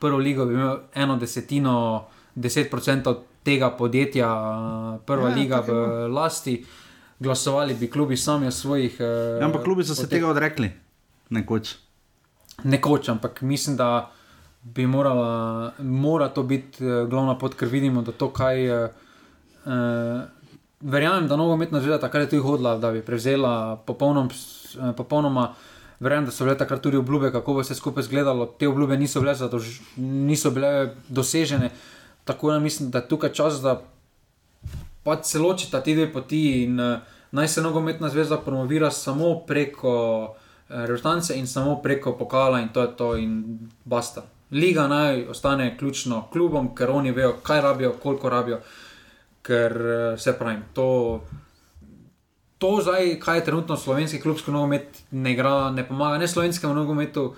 [0.00, 2.04] prvo ligo, bi imel eno desetino,
[2.34, 5.72] deset procentov tega podjetja, eh, prva Ja, ja, liga v
[6.08, 6.64] lasti.
[7.18, 8.96] Glasovali bi klubi sami o svojih.
[9.00, 10.70] eh, Ja, ampak klubi so se tega odrekli,
[11.30, 11.76] nekoč.
[12.64, 14.10] Nekoč, ampak mislim, da
[14.62, 18.68] bi morala, mora to biti uh, glavna pot, ker vidimo, da to kaj.
[19.64, 20.22] Uh, uh,
[20.80, 25.54] verjamem, da nogometna zveza takrat je tudi hodila, da bi prevzela popolnom, uh, popolnoma.
[26.00, 28.46] Verjamem, da so bile takrat tudi obljube, kako bo vse skupaj izgledalo.
[28.58, 31.70] Te obljube niso bile, zadož, niso bile dosežene.
[32.24, 33.80] Tako da mislim, da je tukaj čas, da
[35.02, 36.98] pač se ločita ti dve poti in uh,
[37.30, 39.94] naj se nogometna zveza promovira samo preko
[40.24, 40.36] uh,
[40.68, 44.22] reprezentance in samo preko pokala in to je to in basta.
[44.50, 48.60] Liga naj ostane ključno klubom, ker oni vejo, kaj rabijo, koliko rabijo,
[49.42, 51.20] ker uh, se pravi, to.
[52.62, 57.32] To, zdaj, kaj je trenutno slovenski klubski nogomet, ne, igra, ne pomaga ne slovenskemu nogometu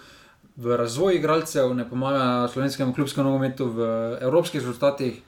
[0.56, 3.86] v razvoju igralcev, ne pomaga slovenskemu klubskemu nogometu v
[4.20, 5.22] evropskih rezultatih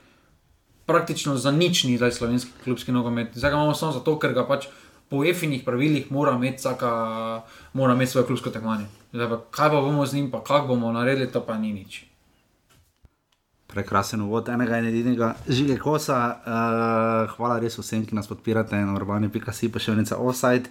[0.87, 3.29] praktično za nič ni zdaj slovenski klubski nogomet.
[3.35, 4.69] Zdaj ga imamo samo zato, ker ga pač
[5.11, 6.91] po efinih pravilih mora imeti, vsaka,
[7.73, 8.87] mora imeti svoje klubsko tekmovanje.
[9.13, 12.05] Pa, kaj pa bomo z njim, pa kako bomo naredili, to pa ni nič.
[13.67, 16.21] Prekrasen uvod enega in edinega žige kosa.
[16.47, 20.71] Uh, hvala res vsem, ki nas podpirate na urbani.si, pa še venica offside.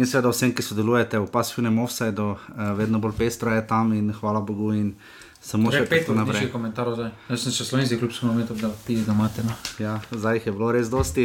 [0.00, 4.08] In seveda vsem, ki sodelujete v pasivnem offsideu, uh, vedno bolj pestro je tam in
[4.16, 4.72] hvala Bogu.
[4.72, 4.94] In,
[5.42, 6.52] Samo še pet naprej.
[6.54, 9.42] Jaz sem še slovenski klub, smo imeli da pidi da imate.
[9.42, 9.56] No.
[9.82, 11.24] Ja, zdaj jih je bilo res dosti.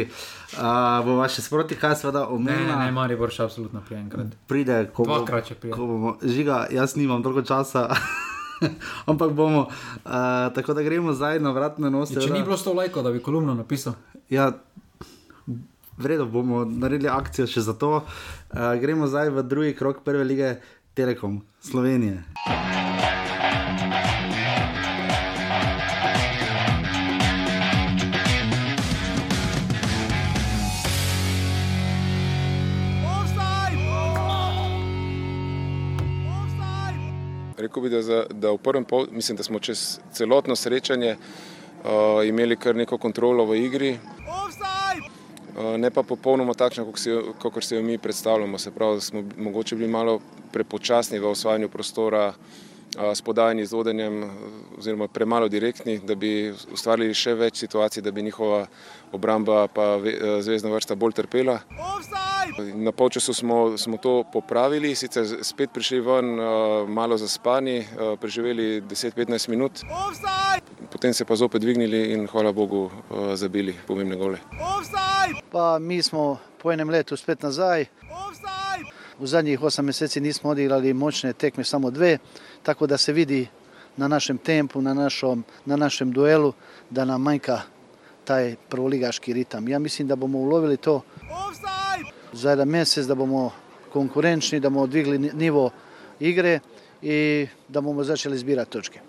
[0.58, 2.72] Uh, bo vaše sproti, kaj seveda omenjeno?
[2.72, 4.34] Ne, ne, Mari bo še absolutno prej enkrat.
[4.50, 6.16] Pride, ko bo, ko bomo.
[6.18, 7.86] Žiga, jaz nimam dolgo časa.
[9.10, 10.10] Ampak bomo, uh,
[10.54, 12.10] tako da gremo zdaj na vrat na nos.
[12.10, 13.94] Ja, če ni bilo sto lajko, da bi kolumno napisal.
[14.30, 14.52] Ja,
[15.98, 18.02] vredno bomo naredili akcijo še za to.
[18.02, 20.56] Uh, gremo zdaj v drugi krok prve lige
[20.94, 22.77] Telekom Slovenije.
[37.68, 42.24] Rekel bi, da, za, da v prvem pol, mislim, da smo čez celotno srečanje uh,
[42.24, 43.98] imeli kar neko kontrolo v igri.
[43.98, 46.86] Uh, ne pa popolnoma takšno,
[47.38, 48.58] kot si jo mi predstavljamo.
[48.58, 50.20] Se pravi, da smo mogoče bili malo
[50.52, 52.67] prepočasni v osvajanju prostora uh,
[53.14, 54.30] s podajanjem z vodenjem,
[54.78, 58.66] oziroma premalo direktni, da bi ustvarili še več situacij, da bi njihova
[59.12, 59.96] obramba pa
[60.40, 61.60] zvezdna vrsta bolj trpela.
[62.74, 67.84] Na polčasu smo, smo to popravili, sicer spet prišli ven, uh, malo zaspani,
[68.20, 69.84] preživeli 10-15 minut.
[70.90, 72.90] Potem se pa zopet dvignili in hvala Bogu
[73.34, 74.38] zabili pomembne gole.
[75.50, 77.86] Pa mi smo po enem letu spet nazaj.
[79.18, 82.18] V zadnjih 8 mesecih nismo odigrali močne tekme, samo dve,
[82.68, 83.46] tako da se vidi
[83.96, 86.52] na našem tempu, na, našom, na našem duelu,
[86.90, 87.62] da nam manjka
[88.24, 89.68] taj prvoligaški ritem.
[89.68, 91.00] Ja mislim, da bomo ulovili to.
[91.32, 91.78] Offside!
[92.32, 93.50] za jedan mesec, da bomo
[93.92, 95.70] konkurenčni, da bomo dvigli nivo
[96.20, 96.60] igre
[97.02, 99.00] in da bomo začeli zbirati točke.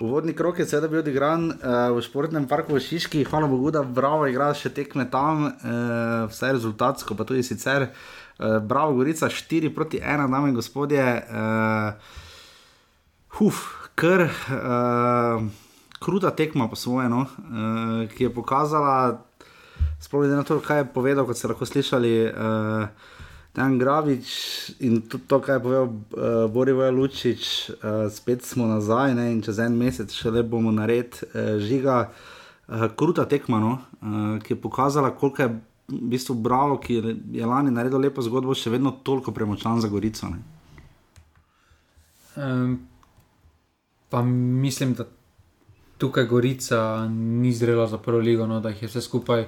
[0.00, 1.56] Uvodni krok je sedaj bil odigran uh,
[1.96, 6.52] v športnem parku v Šiški, hvala Bogu, da Bravo igra še tekme tam, uh, vse
[6.52, 7.88] rezultatsko, pa tudi sicer.
[8.38, 11.02] Uh, Bravo, Gorica 4 proti 1, dame in gospodje.
[11.02, 12.25] Uh,
[13.36, 15.44] huf, kr, uh,
[16.00, 19.20] kruta tekma po svoje, no, uh, ki je pokazala
[20.00, 22.14] sploh glede na to, kaj je povedal, kot ste lahko slišali.
[22.32, 23.12] Uh,
[23.56, 24.28] Dan Gravič
[24.84, 29.40] in tudi to, kar je povedal uh, Borivo Lučič, uh, spet smo nazaj ne, in
[29.40, 32.10] čez en mesec še le bomo naredili uh, žiga,
[32.68, 35.48] uh, kruta tekma, no, uh, ki je pokazala, koliko je
[35.88, 37.00] v bistvu bravo, ki
[37.32, 40.28] je lani naredil lepo zgodbo, še vedno toliko premočan za Gorico.
[42.36, 42.76] Um,
[44.10, 45.04] pa mislim, da
[45.98, 49.46] tukaj Gorica ni zrela za prvo ligo, no, da jih je vse skupaj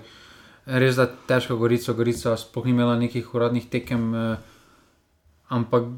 [0.69, 4.37] res da težko Gorico, Gorica sploh ni imela nekih uradnih tekem, eh,
[5.49, 5.89] ampak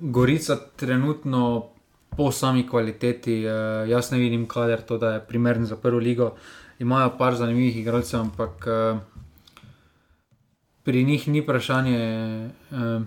[0.00, 1.70] Gorica trenutno
[2.16, 6.34] po sami kvaliteti, eh, jaz ne vidim, kader to, da je primeren za prvo ligo.
[6.78, 8.98] Imajo par zanimivih igralcev, ampak eh,
[10.84, 11.98] pri njih ni vprašanje.
[12.72, 13.00] Eh,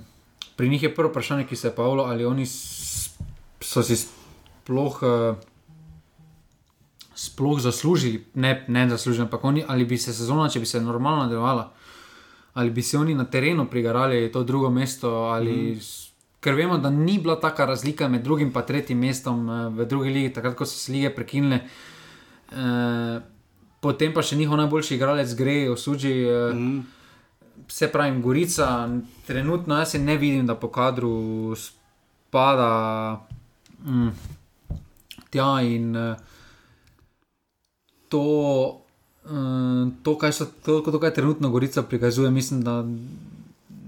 [0.55, 3.95] pri njih je prvo vprašanje, ki se je pavlo, ali oni so si
[4.69, 4.95] sploh.
[5.01, 5.35] Eh,
[7.19, 11.25] sploh zaslužili, ne, ne zaslužili, ampak oni, ali bi se sezona, če bi se normalno
[11.25, 11.65] nadaljevala,
[12.53, 15.09] ali bi se oni na terenu prigarali to drugo mesto.
[15.33, 15.79] Ali, mm.
[16.39, 20.09] Ker vemo, da ni bila taka razlika med drugim in tretjim mestom eh, v drugi
[20.09, 21.59] ligi, takrat ko so se lige prekinile.
[22.49, 23.19] E,
[23.81, 26.13] potem pa še njihov najboljši igralec gre, osuđi.
[26.23, 26.79] E, mm.
[27.67, 28.87] Se pravi, Gorica,
[29.27, 32.71] trenutno jaz ne vidim, da po kadru spada
[33.85, 34.09] mm,
[35.29, 35.95] tja in.
[35.95, 36.15] E,
[38.09, 38.21] to,
[39.25, 42.83] uh, to, kaj so, to, to, kaj trenutno Gorica prikazuje, mislim, da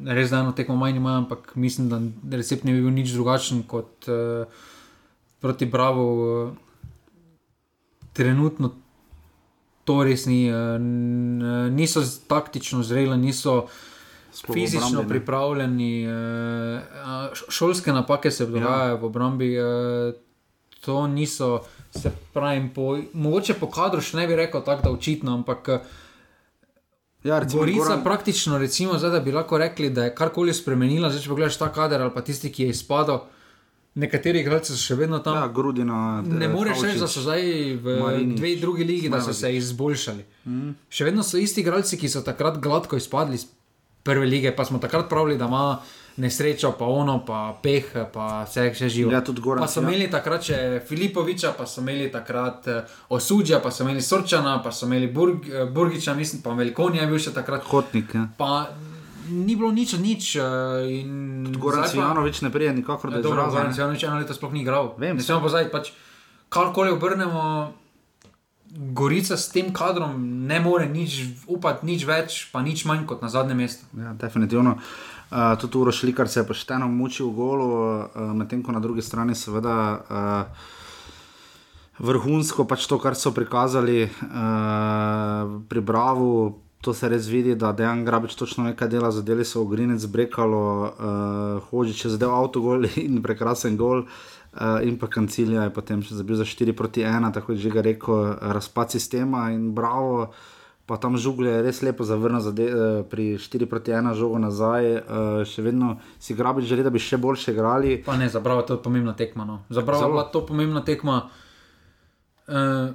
[0.06, 3.64] res da eno tekmo manj ima, ampak mislim, da recept ne bi bil nič drugačen
[3.68, 4.46] kot uh,
[5.40, 6.06] proti Bravo.
[6.14, 6.54] Uh,
[8.14, 8.74] trenutno
[9.84, 10.78] to res ni, uh,
[11.72, 13.66] niso taktično zreli, niso.
[14.32, 16.08] Fizično obrambi, pripravljeni,
[17.50, 19.00] šolske napake se dogajajo ja.
[19.02, 19.50] v obrambi,
[20.82, 21.62] to niso,
[21.96, 25.70] se pravi, po, mogoče po kadru še ne bi rekel tako, da očitno, ampak
[27.24, 28.04] Ja, recimo, Gorica Goran...
[28.04, 31.70] praktično, recimo, zdaj, da bi lahko rekli, da je karkoli spremenila, zdaj, če pogledaš ta
[31.74, 33.22] kader ali pa tisti, ki je izpadel.
[34.02, 35.36] Nekateri igralci so še vedno tam.
[35.36, 37.44] Ja, grudino, ne moreš reči, da so zdaj
[37.84, 40.24] v Marinič, dve drugi ligi, da so se izboljšali.
[40.48, 40.70] Mm.
[40.90, 43.46] Še vedno so isti igralci, ki so takrat gladko izpadli iz
[44.08, 45.66] prve lige, pa smo takrat pravili, da ima
[46.18, 49.12] nesrečo, pa ono, pa peh, pa vse še živo.
[49.14, 49.64] Ja, tudi Goran.
[49.64, 49.88] Pa so ja.
[49.88, 54.74] imeli takrat še Filipoviča, pa so imeli takrat uh, Osudja, pa so imeli Sorčana, pa
[54.76, 57.68] so imeli Burg, uh, Burgiča, mislim, pa Velikonija je bil še takrat.
[57.72, 58.16] Hotnik.
[58.18, 58.28] Ja.
[58.38, 58.54] Pa,
[59.32, 60.34] Ni bilo nič, nič.
[61.56, 63.22] Goran Janovič ne prije, nikakor ne.
[63.24, 64.92] Dobro, Goran Janovič eno leto sploh ni igral.
[65.00, 65.16] Vem.
[65.16, 65.94] Ne smemo pozaj, pač,
[66.52, 67.72] karkoli obrnemo,
[68.72, 70.20] Gorica s tem kadrom
[70.50, 73.88] ne more nič upati, nič več, pa nič manj kot na zadnjem mestu.
[73.96, 74.76] Ja, definitivno.
[74.76, 78.80] Uh, Uh, tudi Uro Šlikar se je pošteno mučil v golu, uh, medtem ko na
[78.80, 80.44] drugi strani seveda uh,
[82.04, 84.12] vrhunsko pač to, kar so prikazali uh,
[85.70, 86.60] pri Bravo.
[86.82, 91.68] To se res vidi, da dejan grabič točno nekaj dela, zadeli so ogrinec, brekalo, uh,
[91.70, 94.04] hoči čez del avtogol in prekrasen gol.
[94.52, 97.86] Uh, in pa kancilija je potem še zabil za 4 proti 1, tako je že
[97.86, 100.28] rekel, razpad sistema in bravo.
[100.28, 100.61] Uh,
[100.92, 105.44] pa tam žugle res lepo zavrnil, zade, uh, pri 4 proti 1 žogo nazaj, uh,
[105.48, 107.96] še vedno si grabi želi, da bi še boljše igrali.
[108.04, 109.48] Pa ne, zabravo je to pomembna tekma.
[109.48, 109.62] No.
[109.72, 111.22] Zabravo je to pomembna tekma.
[112.52, 112.92] Uh,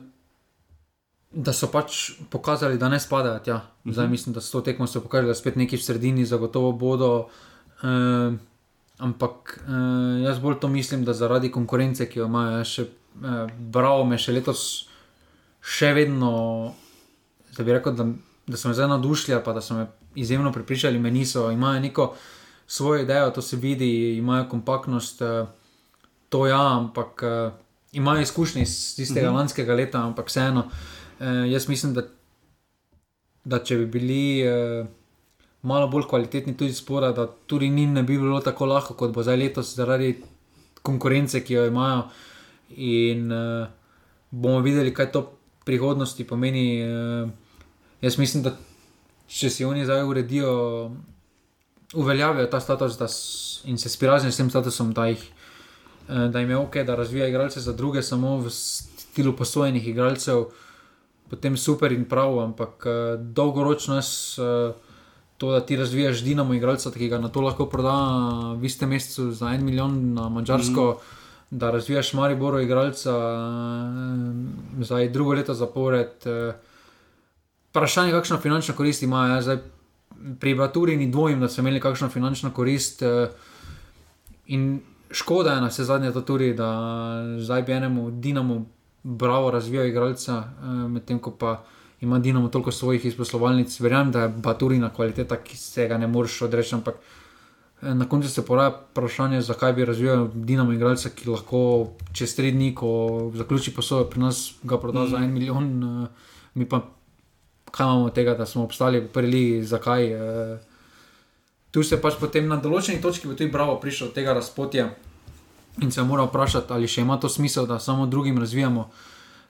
[1.37, 3.57] Da so pač pokazali, da ne spadajo tja.
[3.85, 4.13] Zdaj mhm.
[4.15, 7.29] mislim, da so to tekmo pokazali, da spet neki v sredini zagotovo bodo.
[7.85, 8.37] Uh,
[9.01, 14.07] ampak uh, jaz bolj to mislim, da zaradi konkurence, ki jo imajo, še uh, bravo,
[14.09, 14.63] me še letos
[15.67, 16.33] še vedno
[17.59, 18.07] da bi rekel, da,
[18.47, 21.51] da so me zdaj navdušili, pa da so me izjemno pripričali, me niso.
[21.51, 22.15] Imajo neko
[22.67, 25.49] svojo idejo, to se vidi, imajo kompaktnost, uh,
[26.29, 27.53] to ja, ampak uh,
[27.93, 29.35] imajo izkušnje iz tistega uh mhm.
[29.35, 29.39] -huh.
[29.39, 30.61] lanskega leta, ampak vseeno,
[31.21, 32.03] uh, jaz mislim, da,
[33.45, 34.43] da če bi bili.
[34.81, 34.87] Uh,
[35.63, 39.23] Malo bolj kvalitetni tudi spora, da tudi njim ne bi bilo tako lahko, kot bo
[39.23, 40.23] zdaj letos, zaradi
[40.83, 42.03] konkurence, ki jo imajo.
[42.77, 43.67] In uh,
[44.31, 45.33] bomo videli, kaj to
[45.65, 46.85] prihodnosti pomeni.
[46.87, 47.31] Uh,
[48.01, 48.53] Jaz mislim, da
[49.27, 50.53] če si oni zdaj uredijo,
[51.95, 53.09] uveljavijo ta status da,
[53.71, 55.23] in se spirazijo s tem statusom, da, jih,
[56.09, 60.47] eh, da jim je ok, da razvijajo igralce za druge, samo v stilu posojenih igralcev,
[61.31, 64.73] potem super in prav, ampak eh, dolgoročno je eh,
[65.37, 67.97] to, da ti razvijaš dinamo igralca, ki ga na to lahko proda
[68.57, 70.91] v istem mesecu za en milijon na mačarsko.
[70.93, 71.15] Mm.
[71.51, 73.13] Da razvijaš Mariboro, igralca,
[74.83, 76.25] zdaj drugo leto zapored,
[77.77, 79.35] vprašanje, kakšno finančno korist imajo.
[79.35, 79.59] Ja, zdaj,
[80.41, 83.03] pri Baturi ni dvomim, da so imeli kakšno finančno korist.
[83.03, 83.29] Eh,
[84.47, 86.71] in škoda je na vse zadnje to tudi, da
[87.39, 88.65] zdaj bi enemu Dinamu
[89.03, 91.65] bravo razvijal igralca, eh, medtem ko pa
[92.01, 93.81] ima Dinamo toliko svojih izposlovalnic.
[93.81, 96.75] Verjamem, da je Baturina kvaliteta, ki se ga ne moreš odreči.
[96.75, 96.95] Ampak
[97.83, 102.53] eh, na koncu se poraja vprašanje, zakaj bi razvijal Dinamo igralca, ki lahko čez tri
[102.53, 105.09] dni, ko zaključi posojo pri nas, ga proda mm.
[105.09, 106.09] za en milijon.
[106.55, 106.96] Mi pa
[107.77, 110.15] kaj imamo tega, da smo obstali v prvi ligi, zakaj.
[110.15, 110.59] Uh,
[111.71, 114.87] tu se pač potem na določeni točki tudi bravo prišel od tega razpotja
[115.85, 118.87] in se mora vprašati, ali še ima to smisel, da samo drugim razvijamo.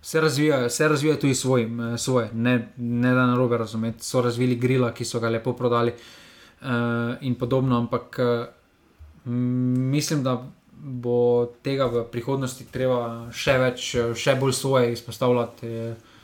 [0.02, 4.04] Se razvijajo, se razvijajo tudi svojim, eh, svoje, ne, ne da na robe razumeti.
[4.04, 10.36] So razvili grila, ki so ga lepo prodali uh, in podobno, ampak uh, mislim, da
[10.76, 15.66] bo tega v prihodnosti treba še več, še bolj svoje izpostavljati.
[15.66, 16.15] Uh,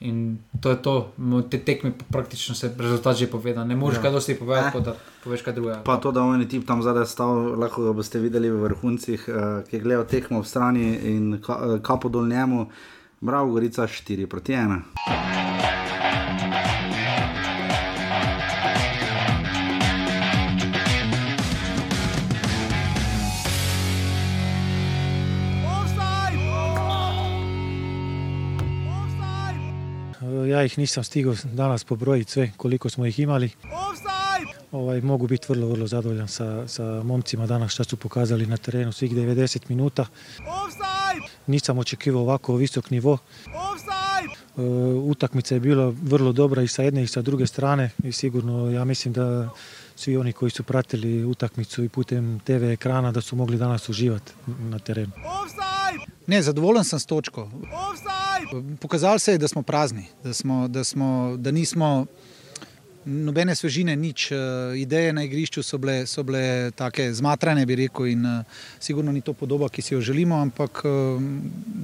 [0.00, 1.12] In to je to,
[1.50, 3.64] te tekme praktično se rezultat že poveda.
[3.64, 4.02] Ne moreš ja.
[4.02, 4.80] kaj dosti povedati, eh.
[4.80, 5.80] da poveš kaj drugega.
[5.84, 9.42] Pa to, da oni tip tam zadaj stal, lahko ga boste videli v vrhuncih, uh,
[9.66, 12.68] ki gledajo tekmo v strani in ka, uh, kapo dol njemu,
[13.20, 15.47] bravo, Gorica 4 proti 1.
[30.58, 33.50] ja jih nisam stigao danas pobrojiti sve koliko smo ih imali.
[34.72, 38.92] Ovaj, mogu biti vrlo, vrlo zadovoljan sa, sa momcima danas što su pokazali na terenu
[38.92, 40.06] svih 90 minuta.
[41.46, 43.18] Nisam očekivao ovako visok nivo.
[44.56, 44.62] E,
[45.04, 48.84] utakmica je bila vrlo dobra i sa jedne i sa druge strane i sigurno ja
[48.84, 49.50] mislim da
[49.96, 54.32] svi oni koji su pratili utakmicu i putem TV ekrana da su mogli danas uživati
[54.46, 55.12] na terenu.
[56.28, 57.48] Ne, zadovoljen sem s točko.
[58.80, 62.06] Pokazalo se je, da smo prazni, da, smo, da, smo, da nismo
[63.04, 64.28] nobene svežine, nič.
[64.32, 64.36] Eh,
[64.76, 68.44] ideje na igrišču so bile, so bile take zmatrane, bi rekel, in uh,
[68.80, 71.22] sigurno ni to podoba, ki si jo želimo, ampak uh,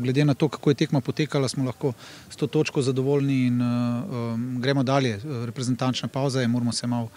[0.04, 1.94] glede na to, kako je tekma potekala, smo lahko
[2.30, 5.20] s to točko zadovoljni in um, gremo dalje.
[5.46, 7.08] Reprezentančna pauza je, moramo se malo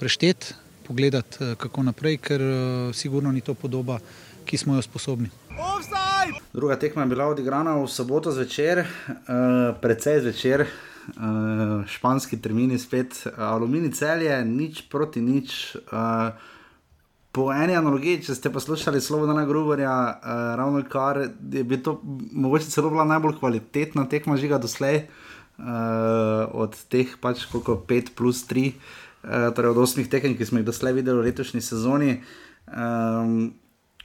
[0.00, 0.54] prešteti,
[0.88, 4.00] pogledati, kako naprej, ker uh, sigurno ni to podoba,
[4.44, 5.30] ki smo jo sposobni.
[6.52, 13.26] Druga tekma je bila odigrana v soboto zvečer, uh, precej zvečer, uh, španski termini spet,
[13.36, 15.76] aluminij celje, nič proti nič.
[15.88, 16.36] Uh,
[17.32, 21.96] po eni analogiji, če ste poslušali slovo Dana Gruberja, uh, ravno kar je bi to
[22.32, 25.06] mogoče celo bila najbolj kvalitetna tekma žiga doslej,
[25.56, 30.60] uh, od teh pač koliko 5 plus 3, uh, torej od 8 tekem, ki smo
[30.60, 32.20] jih doslej videli v letošnji sezoni.
[32.68, 33.54] Um,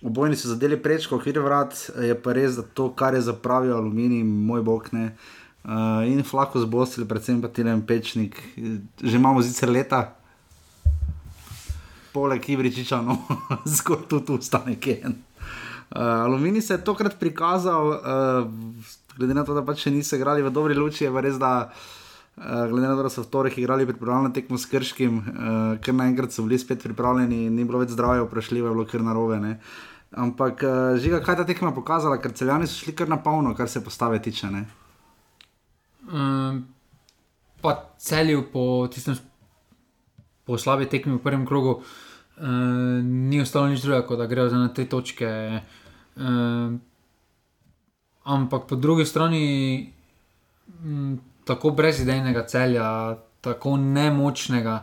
[0.02, 4.24] Obojni so zadeli prečko, hitro vrat, je pa res, da to, kar je zapravil aluminij,
[4.24, 5.16] moj bog ne.
[5.68, 8.38] Uh, in flako zbostili, predvsem pa Tilen Pečnik,
[9.02, 10.14] že imamo zicer leta,
[12.14, 13.18] poleg Ibričiča, no,
[13.78, 15.18] zgolj tu, tu stane Ken.
[15.90, 18.48] Uh, aluminij se je tokrat prikazal, uh,
[19.18, 21.97] glede na to, da pač še niso igrali v dobri luči, je res, da uh,
[22.38, 25.26] glede na to, da so v torek igrali pripravljeno tekmo s Krškim, uh,
[25.82, 29.40] ker naenkrat so bili spet pripravljeni, ni bilo več zdravja, vprašljivo je bilo kar narobe.
[29.42, 29.54] Ne?
[30.12, 33.70] Ampak, uh, žiga, kaj ta tekma pokazala, ker celjani so šli kar na polno, kar
[33.70, 34.52] se postave tiče.
[36.08, 36.66] Um,
[37.62, 39.18] pa celju po tistem.
[40.48, 41.88] Po slabi tekmi v prvem krogu, uh,
[42.38, 45.62] uh, ni ostalo nič drugega, kot da grejo za te točke.
[46.18, 46.78] Uh,
[48.24, 49.44] ampak po drugi strani,
[50.84, 51.18] m,
[51.48, 52.90] tako brezidejnega celja,
[53.42, 54.78] tako nemočnega,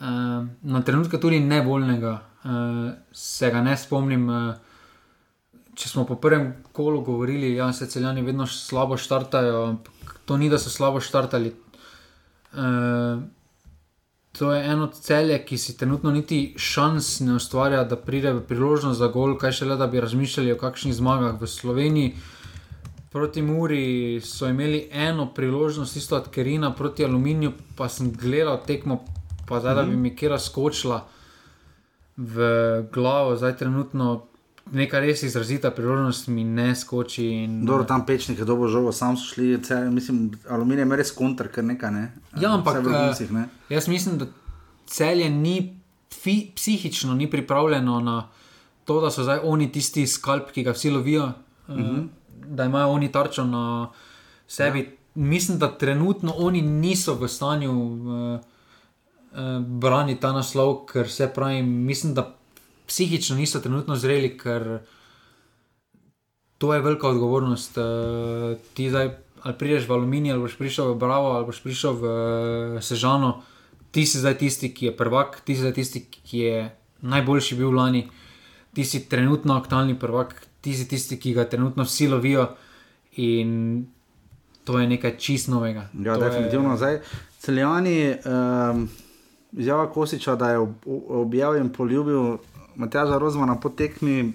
[0.00, 0.08] uh,
[0.62, 2.12] na trenutke tudi nevoljnega,
[2.44, 4.28] uh, se ga ne spomnim.
[4.28, 4.66] Uh,
[5.80, 10.36] Če smo po prvem kolu govorili, da ja, se celjani vedno slabo štartajo, ampak to
[10.36, 11.54] ni, da so slabo štartali.
[12.52, 13.22] Uh,
[14.38, 19.08] To je eno celje, ki si trenutno niti šans ne ustvarja, da pride priložnost za
[19.08, 22.14] gol, kaj šele da bi razmišljali o kakšnih zmagah v Sloveniji.
[23.10, 29.04] Proti Muri so imeli eno priložnost, isto od Kerina proti Aluminiju, pa sem gledal tekmo,
[29.48, 30.02] pa zdaj da bi mhm.
[30.02, 31.06] mi kera skočila
[32.16, 32.44] v
[32.92, 34.30] glavo, zdaj trenutno
[34.72, 37.24] neka res izrazita priložnost mi ne skoči.
[37.44, 41.12] In, Dobro, tam pečnik je dobro žogo, sam so šli, cel, mislim, aluminij je res
[41.16, 42.04] kontr, ker nekaj ne.
[42.40, 43.48] Ja, ampak vincih, ne?
[43.68, 44.26] jaz mislim, da
[44.86, 45.56] celje ni
[46.14, 48.28] fi, psihično ni pripravljeno na
[48.84, 51.32] to, da so zdaj oni tisti skalp, ki ga vsi lovijo,
[51.68, 52.06] uh -huh.
[52.50, 53.90] Da imajo oni tarčo na
[54.46, 54.78] sebi.
[54.78, 54.90] Ja.
[55.14, 58.40] Mislim, da trenutno oni niso v stanju uh,
[59.32, 62.28] uh, braniti ta naslov, ker se pravi, mislim, da
[62.86, 64.78] psihično niso trenutno zreli, ker
[66.58, 67.78] to je velika odgovornost.
[67.78, 69.10] Uh, ti zdaj
[69.42, 73.40] ali prideš v aluminij, ali boš prišel v Bravo, ali boš prišel v uh, Sežano,
[73.90, 76.58] ti si zdaj tisti, ki je prvak, ti si zdaj tisti, ki je
[77.00, 78.04] najboljši bil lani,
[78.76, 82.48] ti si trenutno aktualni prvak, ti si tisti, ki ga trenutno vsi lovijo.
[83.16, 83.86] In
[84.64, 85.88] to je nekaj čist novega.
[86.04, 86.70] Ja, to definitivno.
[86.70, 86.76] Je...
[86.76, 87.00] Zdaj,
[87.38, 88.88] celjani, um,
[89.52, 90.66] izjava Kosiča, da je
[91.08, 92.36] objavil in poljubil
[92.76, 94.32] Matjaža Rozmana po tekmi.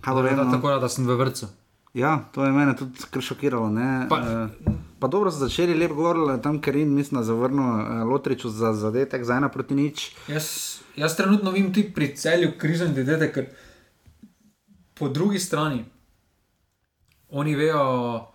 [0.00, 1.46] Kaj je to, tako da sem v vrtu?
[1.94, 3.70] Ja, to je mene tudi kar šokiralo.
[4.10, 4.48] Pa, e,
[4.98, 9.24] pa dobro so začeli lepo govoriti, tam ker jim da zavrnil e, Lotriču za zadetek,
[9.24, 10.10] za ena proti nič.
[10.28, 13.46] Jaz, jaz trenutno vidim tudi pri celju križen zadetek, ker
[14.94, 15.84] po drugi strani
[17.30, 18.26] oni vejo,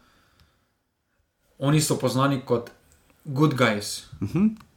[1.58, 2.72] oni so poznani kot
[3.26, 4.08] good guys.
[4.22, 4.40] Uh mhm.
[4.40, 4.70] -huh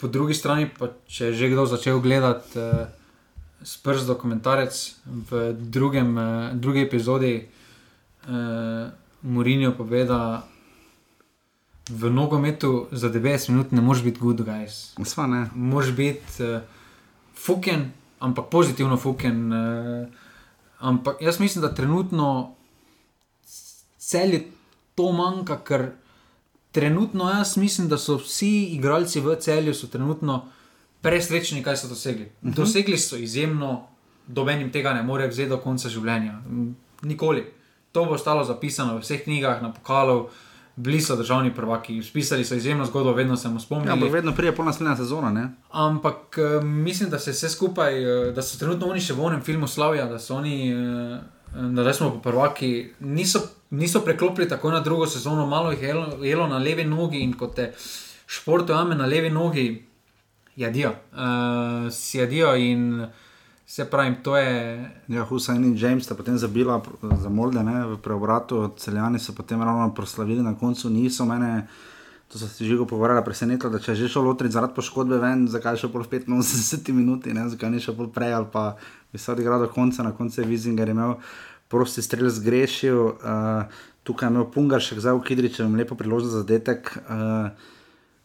[0.00, 2.88] po drugi strani, pa če je že kdo začel gledati uh,
[3.60, 4.72] sprst dokumentarec
[5.04, 6.24] v drugem, uh,
[6.56, 8.88] drugi epizodi, uh,
[9.20, 10.48] Mourinho pove, da
[11.90, 14.96] v nogometu za 90 minut ne moreš biti good guys.
[15.04, 15.42] Sva ne.
[15.52, 16.64] Moš biti uh,
[17.36, 17.90] fuken,
[18.24, 19.52] ampak pozitivno fuken.
[19.52, 20.19] Uh,
[20.80, 22.54] ampak jaz mislim, da trenutno
[24.10, 24.40] cel je
[24.94, 25.90] to manjka, ker
[26.72, 30.44] trenutno jaz mislim, da so vsi igralci v celju trenutno
[31.00, 32.24] presrečni, kaj so dosegli.
[32.24, 32.52] Uh mhm.
[32.52, 32.56] -huh.
[32.56, 33.86] Dosegli so izjemno,
[34.26, 36.42] dobenim tega ne more vzeti do konca življenja.
[37.02, 37.52] Nikoli.
[37.92, 40.28] To bo ostalo zapisano v vseh knjigah, na pokalu.
[40.80, 43.90] Bili so državni prvaki, spisali so izjemno zgodbo, vedno se mu spomnili.
[43.90, 45.30] Ja, ampak vedno prije pol naslednja sezona.
[45.30, 45.48] Ne?
[45.70, 49.42] Ampak uh, mislim, da se vse skupaj, uh, da so trenutno oni še v onem
[49.44, 55.06] filmu Slavija, da so oni, uh, da smo prvaki, niso niso preklopili tako na drugo
[55.06, 57.72] sezono, malo jih je jelo, jelo na levi nogi in kot te
[58.26, 59.84] športu ame na levi nogi,
[60.56, 60.90] jadijo.
[61.12, 63.06] Uh, si jadijo in
[63.70, 64.90] se pravi, to je.
[65.08, 66.82] Ja, Hussein in James sta potem zabila
[67.22, 71.68] za Molde, ne, v preobratu, celjani so potem ravno proslavili na koncu, niso mene.
[72.32, 75.78] To so se že pogovarjali, presenetilo, da če že šel lotri zaradi poškodbe, ven, zakaj
[75.78, 78.76] še pol 85 minut, zakaj ni še pol prej ali pa
[79.12, 81.14] bi se odigral do konca, na koncu je Vizinger imel
[81.70, 82.98] prosti strelj zgrešil.
[82.98, 83.66] Uh,
[84.02, 86.90] tukaj je imel Pungaršek, zdaj v Kidričem, lepo priložnost za zadetek.
[87.06, 87.50] Uh,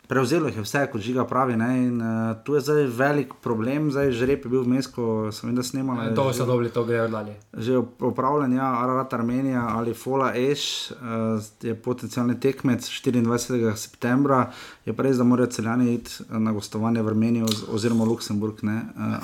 [0.08, 1.54] Prevzelo jih je vse, kot žiga pravi.
[1.54, 5.50] In, uh, tu je zdaj velik problem, zdaj že rep je bil vmes, ko sem
[5.50, 5.96] videl, da snema.
[6.16, 7.36] To so dobili, to grejo dalje.
[7.54, 13.76] Že upravljen, ja, Ararat Armenija ali Fola Eš uh, je potencijalni tekmec 24.
[13.76, 14.52] septembra.
[14.86, 18.62] Je pa res, da morajo celjani iti na gostovanje v Armenijo oziroma Luksemburg.
[18.64, 18.72] Uh,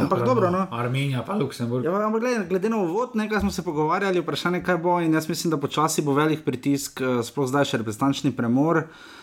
[0.02, 0.66] ampak dobro, no.
[0.72, 1.86] Armenija pa Luksemburg.
[1.86, 5.30] Ja, ampak glede, glede na uvod, nekaj smo se pogovarjali, vprašanje kaj bo in jaz
[5.30, 8.86] mislim, da počasi bo velik pritisk, uh, sploh zdaj še reprezentančni premor.
[8.88, 9.21] Uh,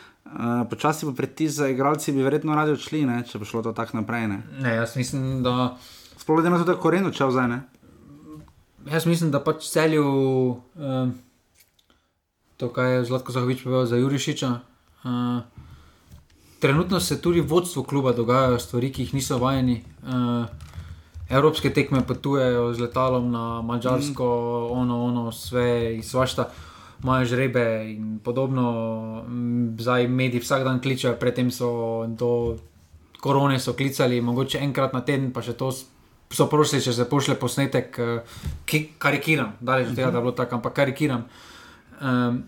[0.71, 4.01] počasi bo pritisk za igralce, bi verjetno radi odšli, ne, če bo šlo to tako
[4.01, 4.29] naprej.
[4.29, 4.43] Ne.
[4.61, 5.77] ne, jaz mislim, da.
[6.19, 7.49] Sploh da ima tudi koren odšel zdaj.
[7.49, 7.61] Ne?
[8.93, 11.09] Jaz mislim, da pač celju uh,
[12.57, 14.51] to, kar je Zlatko Zahovič povedal za Jurišiča.
[15.05, 15.41] Uh,
[16.59, 19.83] trenutno se tudi vodstvo kluba dogajajo stvari, ki jih niso vajeni.
[20.03, 20.49] Uh,
[21.29, 24.79] evropske tekme potujejo z letalom na Mačarsko, mm.
[24.79, 26.51] ono, ono, vse iz svašta
[27.03, 29.25] imajo žrebe in podobno.
[29.79, 32.57] Zdaj mediji vsak dan kličejo, predtem so do
[33.21, 35.71] korone so klicali, mogoče enkrat na teden, pa še to
[36.31, 38.37] so prosili, če se pošle posnetek, eh,
[38.67, 41.25] ki karikiram, da je tega, da je bilo tako, ampak karikiram.
[41.99, 42.45] Um,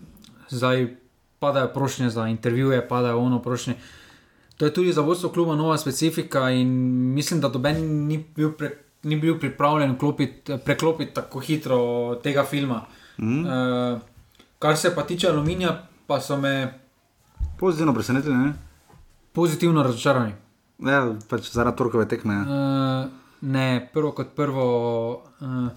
[0.47, 0.95] zdaj
[1.39, 3.75] padajo prošnje za intervjuje, padajo ono prošnje.
[4.57, 6.69] To je tudi za vodstvo kluba nova specifika in
[7.13, 8.69] mislim, da doben ni bil, pre,
[9.03, 9.97] ni bil pripravljen
[10.65, 11.79] preklopiti tako hitro
[12.23, 12.85] tega filma.
[13.17, 13.45] Mm.
[13.45, 13.99] Uh,
[14.61, 16.79] Kar se pa tiče aluminija, pa so me
[17.59, 18.35] pozitivno presenetili.
[18.35, 18.53] Ne?
[19.31, 20.33] Pozitivno razočarani.
[20.85, 22.35] Ja, pač zaradi torkove tekme.
[22.35, 23.09] Uh,
[23.41, 24.65] ne, prvo kot prvo,
[25.41, 25.67] uh,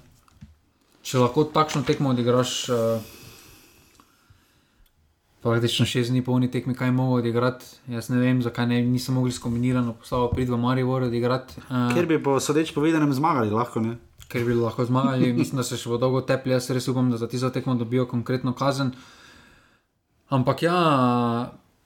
[1.00, 3.08] če lahko takšno tekmo odigraš, uh,
[5.40, 7.64] praktično šest dni polni tekmi, kaj mogo odigrati.
[7.88, 11.56] Jaz ne vem, zakaj ne, niso mogli skombinirano postavo priti v Marijo odigrati.
[11.70, 13.96] Uh, Ker bi po sodeč povedanem zmagali, lahko ne
[14.34, 15.32] ker bi lahko zmagali.
[15.32, 18.08] Mislim, da se še bo dolgo tepli, jaz res upam, da za tisto tekmo dobijo
[18.10, 18.90] konkretno kazen.
[20.34, 20.78] Ampak ja,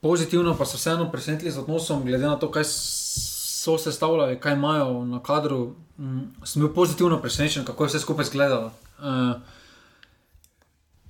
[0.01, 5.05] pozitivno pa so vseeno presenetili z odnosom, glede na to, kaj so sestavljali, kaj imajo
[5.05, 5.75] na kadru.
[5.99, 8.73] Mm, sem bil pozitivno presenečen, kako je vse skupaj izgledalo.
[8.97, 9.37] Uh,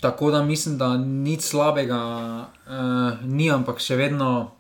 [0.03, 2.03] tako da mislim, da nič slabega
[2.43, 4.51] uh, ni, ampak še vedno,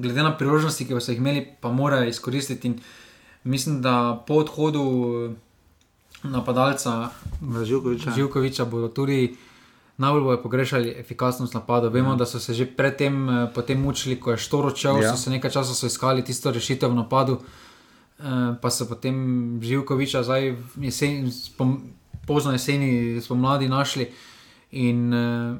[0.00, 2.72] glede na priložnosti, ki so jih imeli, pa morajo izkoristiti.
[2.72, 2.80] In
[3.44, 4.84] mislim, da po odhodu
[6.22, 7.08] napadalca
[7.64, 8.10] Živkoviča.
[8.10, 9.36] Živkoviča bodo tudi
[9.96, 11.88] najbolj bojo pogrešali efikasnost napada.
[11.88, 12.18] Vemo, mm.
[12.18, 15.10] da so se že predtem eh, mučili, ko je štoročev, ja.
[15.10, 18.22] so se nekaj časa iskali tisto rešitev v napadu, eh,
[18.60, 21.80] pa so potem Živkoviča zdaj jesen, spom,
[22.26, 24.10] pozno jeseni spomladi našli.
[24.72, 25.58] In, uh,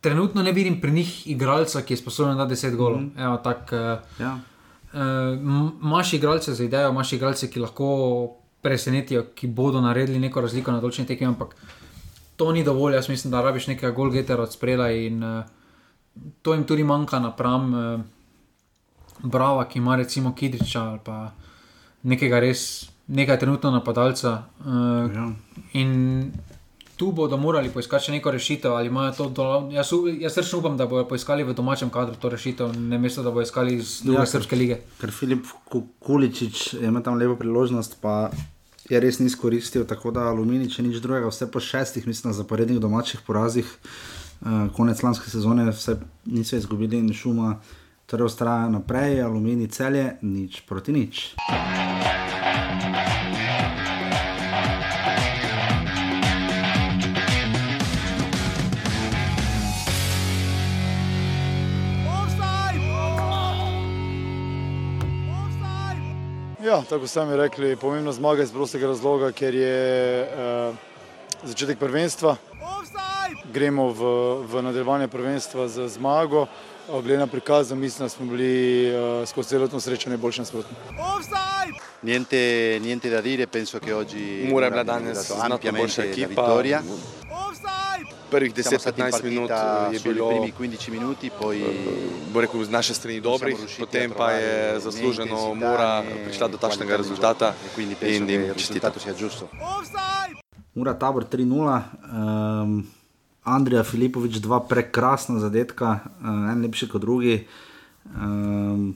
[0.00, 3.00] trenutno ne vidim pri njih igralca, ki je sposoben dati 10 golov.
[3.00, 3.24] Mm -hmm.
[3.24, 3.78] Evo, tak, uh,
[4.20, 4.38] ja.
[4.92, 10.72] uh, Maš igralce za idejo, imaš igralce, ki lahko presenetijo, ki bodo naredili neko razliko
[10.72, 11.56] na določenih tekmih, ampak
[12.36, 12.94] to ni dovolj.
[12.94, 15.44] Jaz mislim, da rabiš nekaj Golgetera od spreda in uh,
[16.42, 18.00] to jim tudi manjka napram uh,
[19.22, 21.32] Brava, ki ima recimo Kidriča ali pa
[22.02, 24.32] nekega res, nekaj trenutno napadalca.
[24.64, 25.28] Uh, ja.
[25.78, 26.32] In
[27.02, 28.76] tu bodo morali poiskati še neko rešitev.
[29.74, 29.88] Jaz,
[30.22, 33.42] jaz srčno upam, da bodo poiskali v domačem kadru to rešitev, ne mesto, da bodo
[33.42, 34.78] iskali iz druge ja, srpske lige.
[35.00, 35.50] Ker Filip
[36.06, 38.30] Kuličič ima tam lepo priložnost, pa
[38.86, 42.78] je res ni izkoristil, tako da Aluminij, če nič drugega, vse po šestih, mislim, zaporednih
[42.78, 45.98] domačih porazih, uh, konec lanske sezone, vse
[46.30, 47.56] niso izgubili in šuma,
[48.06, 51.32] torej ustrajajo naprej, Aluminij celje, nič proti nič.
[66.62, 70.74] Ja, tako sami rekli, pomembna zmaga iz prostega razloga, ker je uh,
[71.42, 72.36] začetek prvenstva.
[73.52, 74.10] Gremo v,
[74.46, 76.46] v nadaljevanje prvenstva z zmago.
[76.86, 80.76] Glede na prikaz, mislim, da smo bili uh, skozi celotno srečanje boljši nasprotni.
[82.02, 86.82] Niente, niente da dire, penso che oggi Mura è bila danes ampiamente la vittoria.
[88.32, 89.50] Prvih 10-15 minut
[89.92, 91.60] je bilo primi 15 minuti, poi
[92.32, 97.52] bo rekel z naše strani dobrih, potem pa je zasluženo Mura prišla do takšnega rezultata
[98.00, 98.92] in jim čestitam.
[100.74, 101.44] Mura tabor 3-0.
[101.44, 102.88] Um,
[103.44, 107.44] Andrija Filipovič, dva prekrasna zadetka, uh, en lepši kot drugi.
[108.16, 108.94] Um,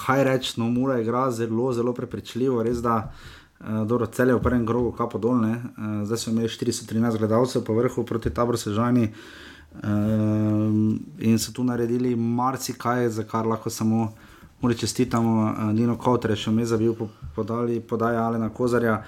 [0.00, 2.96] kaj reči, no, mora igra zelo, zelo prepričljivo, res da.
[2.96, 3.41] Uh,
[3.86, 7.74] dobro, cel je v prvem krogu, kapo dolne, uh, zdaj smo imeli 413 gledalcev po
[7.74, 9.80] vrhu proti taboru Sežani uh,
[11.18, 14.12] in so tu naredili marsikaj, za kar lahko samo
[14.76, 16.94] čestitamo uh, Nino Kotrešu, me za bil
[17.36, 19.02] podali podaja Alena Kozarja.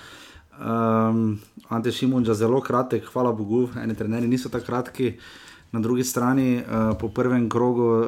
[0.59, 1.39] Um,
[1.69, 5.19] Ante Šimunča zelo kratek, hvala Bogu, eni trenerji niso tako kratki.
[5.73, 8.07] Na drugi strani, uh, po prvem krogu, uh,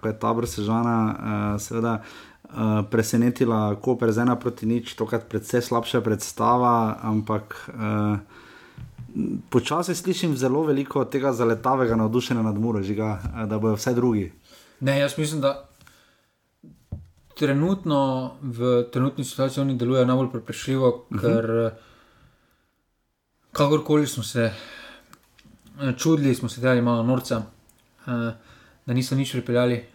[0.00, 2.02] ko je ta brsežana, uh, seveda
[2.52, 8.20] uh, presenetila Koper z ena proti nič, tokrat predvsej slabša predstava, ampak uh,
[9.50, 14.32] počasi slišim zelo veliko tega zaletavega navdušenja nad Muro, žiga, uh, da bojo vse drugi.
[14.80, 15.68] Ne, jaz mislim, da
[17.38, 21.26] trenutno v trenutni situaciji oni delujejo najbolj prepričljivo, uh mhm.
[21.26, 21.32] -huh.
[21.32, 21.70] ker
[23.52, 24.52] kakorkoli smo se
[25.80, 28.12] eh, čudili, smo se delali malo norca, uh,
[28.86, 29.91] da niso nič pripeljali, uh,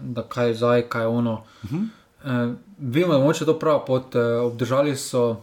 [0.00, 1.32] da kaj je zdaj, kaj je ono.
[1.62, 1.88] Uh -huh.
[2.24, 5.36] uh, vemo, da moče to prav pot, uh, obdržali so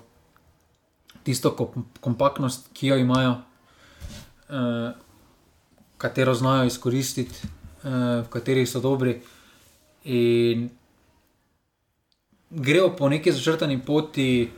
[1.23, 3.31] tisto kompaktnost, ki jo imajo,
[4.49, 4.91] uh,
[5.97, 7.35] katero znajo izkoristiti,
[7.83, 7.91] uh,
[8.25, 9.21] v kateri so dobri.
[10.03, 10.69] In
[12.49, 14.51] grejo po neki začrtani poti,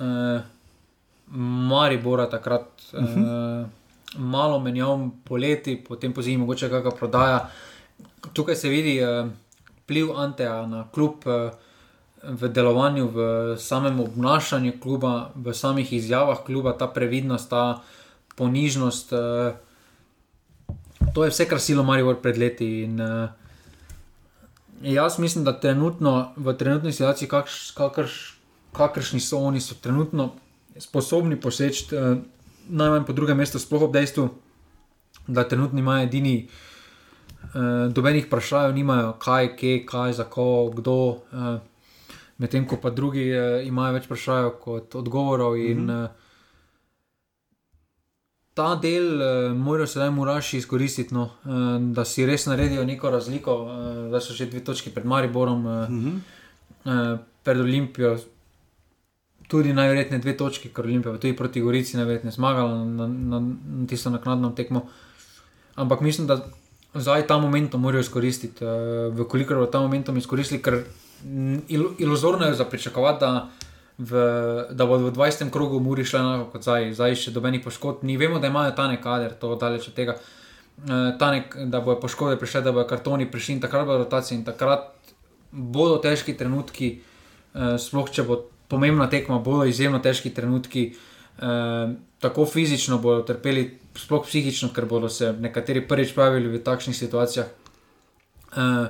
[0.00, 0.40] uh,
[1.68, 3.62] Maribora takrat, uh -huh.
[3.62, 3.68] uh,
[4.16, 7.50] malo menjav poleti, potem po zimi, mogoče kakšna prodaja.
[8.32, 9.28] Tukaj se vidi uh,
[9.84, 11.26] vpliv Anteja na klub.
[11.26, 11.52] Uh,
[12.24, 13.18] V delovanju, v
[13.60, 17.84] samem obnašanju kluba, v samih izjavah kluba, ta previdnost, ta
[18.40, 19.12] ponižnost,
[21.12, 22.88] to je vse, kar silo Marijo pred leti.
[22.88, 22.96] In,
[24.84, 27.28] Jaz mislim, da trenutno, v trenutni situaciji,
[27.76, 28.36] kakrš,
[28.72, 30.34] kakršni so oni, so trenutno
[30.78, 32.16] sposobni poseči eh,
[32.68, 34.28] najmanj po drugem mestu, sploh ob dejstvu,
[35.26, 36.48] da trenutno imajo edini,
[37.54, 40.98] eh, dobenih vprašanj, nimajo kaj, kje, kaj, za ko, kdo.
[41.32, 41.58] Eh,
[42.38, 46.08] Medtem ko pa drugi eh, imajo več vprašanj kot odgovorov, in mm -hmm.
[48.54, 53.54] ta del uh, morajo sedaj moraš izkoristiti, no, uh, da si res naredijo neko razliko,
[53.54, 57.12] uh, da so že dve točki pred Mariborom, uh, mm -hmm.
[57.14, 58.18] uh, pred Olimpijo.
[59.48, 64.10] Tudi najverjetneje dve točki, ker Olimpija tudi proti Gorici najverjetneje zmagala na, na, na tisto
[64.10, 64.86] naknadno tekmo.
[65.74, 66.44] Ampak mislim, da
[66.94, 68.64] zdaj ta momentum morajo izkoristiti.
[68.64, 70.82] Uh, Vkolikor bo ta momentum izkoristili, ker
[71.98, 73.48] iluzorno je za pričakovati, da
[73.98, 74.24] v,
[74.70, 75.50] da bo v 20.
[75.50, 78.02] krogu Muri šlo enako kot zdaj, zdaj še dobenih poškodb.
[78.02, 80.16] Mi vemo, da imajo ta nekader, to daleč od tega,
[80.84, 84.44] uh, nek, da bojo poškodbe prišle, da bojo kartoni prišli in takrat bodo rotacije in
[84.44, 84.90] takrat
[85.50, 86.98] bodo težki trenutki,
[87.54, 90.92] uh, sploh če bo pomembna tekma, bodo izjemno težki trenutki.
[90.94, 91.10] Uh,
[92.22, 93.66] tako fizično bodo trpeli,
[93.98, 97.46] sploh psihično, ker bodo se nekateri prvič pojavili v takšnih situacijah.
[98.54, 98.86] Uh,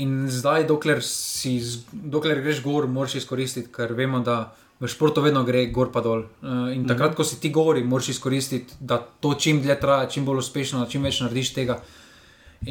[0.00, 1.58] In zdaj, dokler, si,
[1.92, 6.24] dokler greš gor, moraš izkoristiti, ker vemo, da v športu vedno gre gor pa dol.
[6.24, 7.16] Eh, in takrat, mhm.
[7.16, 10.88] ko si ti gori, moraš izkoristiti, da to čim dlje traja, čim bolj uspešno, da
[10.88, 11.76] čim več narediš tega.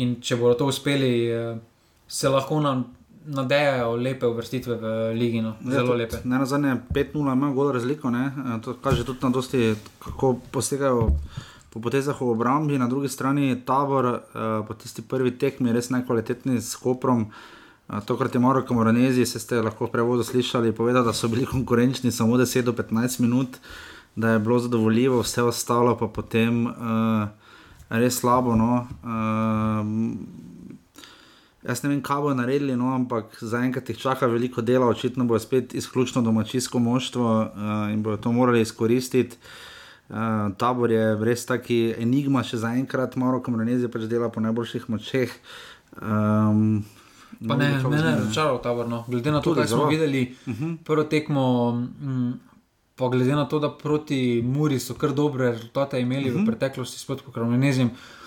[0.01, 1.53] In če bodo to uspeli, eh,
[2.07, 2.87] se lahko nam.
[3.25, 5.53] Nadejajo lepe uvrstitve v Ligi, no.
[5.61, 6.17] zelo lepe.
[6.23, 8.11] Ne, na zadnje 5-0 ima zelo veliko,
[8.61, 11.11] to kaže tudi na dosti, kako posegajo
[11.71, 16.65] po potezah v obrambi, na drugi strani tabor, uh, po tisti prvi tekmi, res najkvalitetnejši
[16.67, 17.29] s Koprom.
[17.87, 21.47] Uh, tokrat je moral Kamoranezi, se ste lahko v prevodu slišali, povedati, da so bili
[21.47, 23.55] konkurenčni samo 10 do 15 minut,
[24.15, 27.31] da je bilo zadovoljivo, vse ostalo pa potem uh,
[27.87, 28.55] res slabo.
[28.59, 28.87] No.
[28.99, 30.50] Uh,
[31.61, 35.37] Jaz ne vem, kaj bodo naredili, no, ampak zaenkrat jih čaka veliko dela, očitno bo
[35.39, 39.37] spet izključno domačijsko moštvo uh, in bodo to morali izkoristiti.
[40.09, 45.35] Uh, tabor je res taki enigma, še zaenkrat, malo kamronezi pač dela po najboljših močeh.
[46.01, 46.81] Um,
[47.47, 48.89] pa ne, ne, ne, razočaral tabor.
[48.89, 49.03] No.
[49.07, 50.63] Glede na to, kaj smo videli, uh mhm.
[50.63, 50.77] -huh.
[50.83, 51.43] prvo tekmo,
[52.01, 52.39] m,
[52.95, 56.37] pa glede na to, da proti Muri so kar dobre rezultate imeli uh -huh.
[56.37, 56.45] v mhm.
[56.45, 57.87] preteklosti s podkom kamronezem.
[57.87, 58.20] Uh,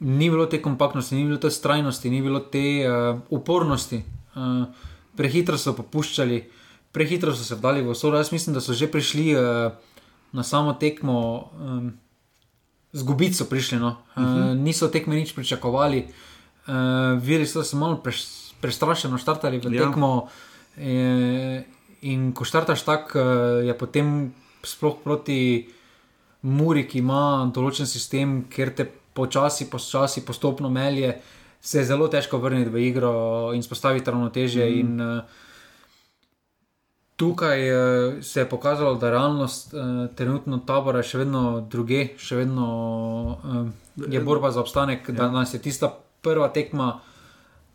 [0.00, 4.02] ni bilo te kompaktnosti, ni bilo te strajnosti, ni bilo te uh, upornosti.
[4.34, 4.64] Uh,
[5.16, 6.40] prehitro so popuščali,
[6.92, 8.18] prehitro so se vdali v osoro.
[8.18, 9.72] Jaz mislim, da so že prišli uh,
[10.32, 11.92] na samo tekmo, um,
[12.92, 13.78] zgubiti so prišli.
[13.78, 13.96] No.
[14.16, 14.50] Uh -huh.
[14.50, 16.06] uh, niso tekme nič pričakovali,
[16.66, 18.24] uh, videli so se malo preš,
[18.60, 19.86] prestrašeno štartali v ja.
[19.86, 20.28] tekmo.
[20.76, 21.64] E,
[22.02, 23.18] in ko štartaš tako,
[23.62, 25.68] je potem sploh proti
[26.42, 28.84] Muri, ki ima določen sistem, ker te
[29.14, 31.16] počasi, počasi, postopno melje.
[31.60, 33.14] Se je zelo težko vrniti v igro
[33.54, 34.66] in spostaviti ravnoteže.
[34.66, 34.78] Mm.
[34.80, 35.42] In, uh,
[37.16, 42.66] Tukaj uh, se je pokazalo, da realnost uh, trenutno tabora še vedno druge, še vedno
[43.94, 45.14] je borba za obstanek, ja.
[45.14, 45.92] da nas je tista
[46.26, 47.00] prva tekma,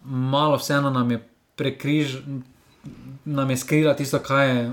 [0.04, 1.22] malo vseeno nam je
[1.56, 2.18] prekriž,
[3.26, 4.72] nam je skrila tisto, kaj je,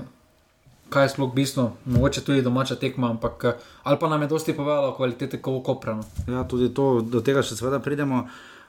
[0.89, 3.45] kaj je sploh bistvo, mogoče tudi domača tekma, ampak
[3.83, 6.03] ali pa nam je dosti povedalo o kvaliteti koprano.
[6.27, 8.27] Ja, tudi to, do tega še seveda pridemo.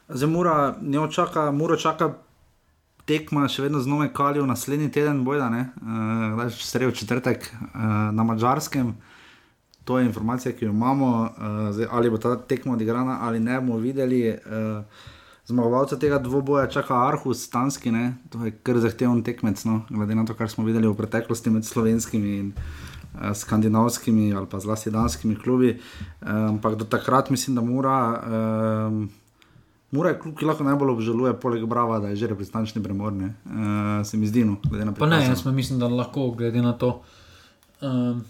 [0.09, 2.15] Zdaj, mora, ne očaka, mora čaka
[3.09, 8.95] tekma še vedno znova kalijo naslednji teden, bojda, ne, uh, sredo četrtek uh, na mačarskem.
[9.89, 13.61] To je informacija, ki jo imamo, uh, zdaj, ali bo ta tekma odigrana ali ne,
[13.61, 14.27] bomo videli.
[14.29, 15.15] Uh,
[15.49, 18.19] Zmagovalca tega dvoboja čaka Arhus, Stanski, ne?
[18.29, 19.81] to je kar zahteven tekmec, no?
[19.89, 24.61] glede na to, kar smo videli v preteklosti med slovenskimi in uh, skandinavskimi ali pa
[24.61, 25.79] zlasti danskimi klubi.
[26.21, 27.97] Ampak um, do takrat mislim, da mora.
[28.93, 29.09] Um,
[29.91, 33.31] Mora je klub, ki lahko najbolj obžaluje, poleg Brava, da je že reprezentančni premorni.
[33.49, 35.07] Uh, se mi zdi, no, glede na to.
[35.07, 36.91] Ne, jaz mislim, da lahko, glede na to,
[37.81, 38.21] um,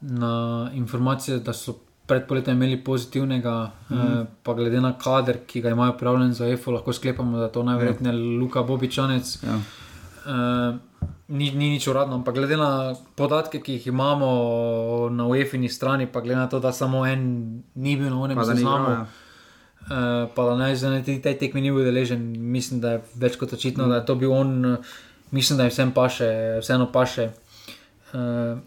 [0.00, 4.20] na informacije, da so pred poletjem imeli pozitivnega, mm -hmm.
[4.20, 7.52] uh, pa glede na kader, ki ga imajo prijavljen za EFO, lahko sklepamo, da je
[7.52, 8.40] to najverjetneje ja.
[8.40, 9.38] Luka Bobičanec.
[9.42, 9.56] Ja.
[10.26, 10.76] Uh,
[11.28, 14.28] ni, ni nič uradno, ampak glede na podatke, ki jih imamo
[15.10, 18.90] na UEFI-ni strani, pa glede na to, da samo en ni bil na unem seznamu.
[18.90, 19.06] Ja.
[19.86, 23.52] Uh, pa da naj za te tekme ni bil deležen, mislim, da je več kot
[23.52, 23.88] očitno, mm.
[23.88, 24.76] da je to bil on,
[25.30, 27.30] mislim, da je vsem paše, vseeno paše.
[28.12, 28.58] Uh,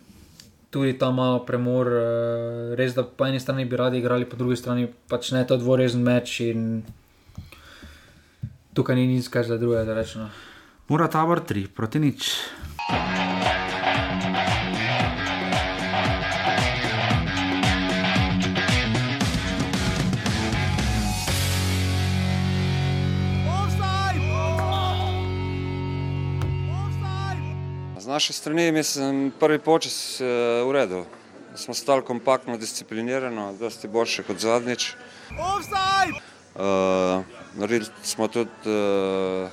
[0.69, 4.55] tudi ta malo premor, uh, res da po eni strani bi radi igrali, po drugi
[4.55, 6.83] strani pač ne to dvorezen meč in
[8.73, 10.29] tukaj ni nič, kar za druge rečeno.
[10.89, 12.33] Mora tabor 3 proti nič.
[28.09, 30.27] Naše strani mislim, prvi počas uh,
[30.67, 31.05] v redu.
[31.55, 34.93] Smo stali kompaktno, disciplinirano, dosti boljše kot zadnjič.
[35.29, 39.49] Uh, naredili smo tudi uh,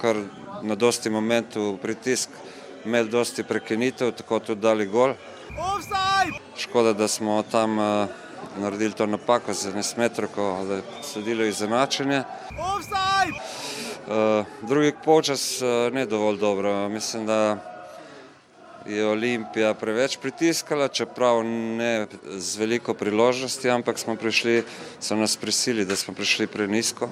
[0.00, 0.16] kar
[0.62, 2.28] na dosti momentu pritisk,
[2.84, 5.14] imeli dosti prekinitev, tako tudi dali gol.
[6.56, 8.08] Škoda, da smo tam uh,
[8.58, 12.22] naredili to napako za nesmetrko, da je sledilo izenačenje.
[14.06, 16.88] Uh, drugi počas uh, ne dovolj dobro.
[16.88, 17.75] Mislim, da
[18.88, 22.06] je Olimpija preveč pritiskala, čeprav ne
[22.36, 24.62] z veliko priložnosti, ampak smo prišli,
[25.00, 27.08] so nas prisili, da smo prišli prenisko.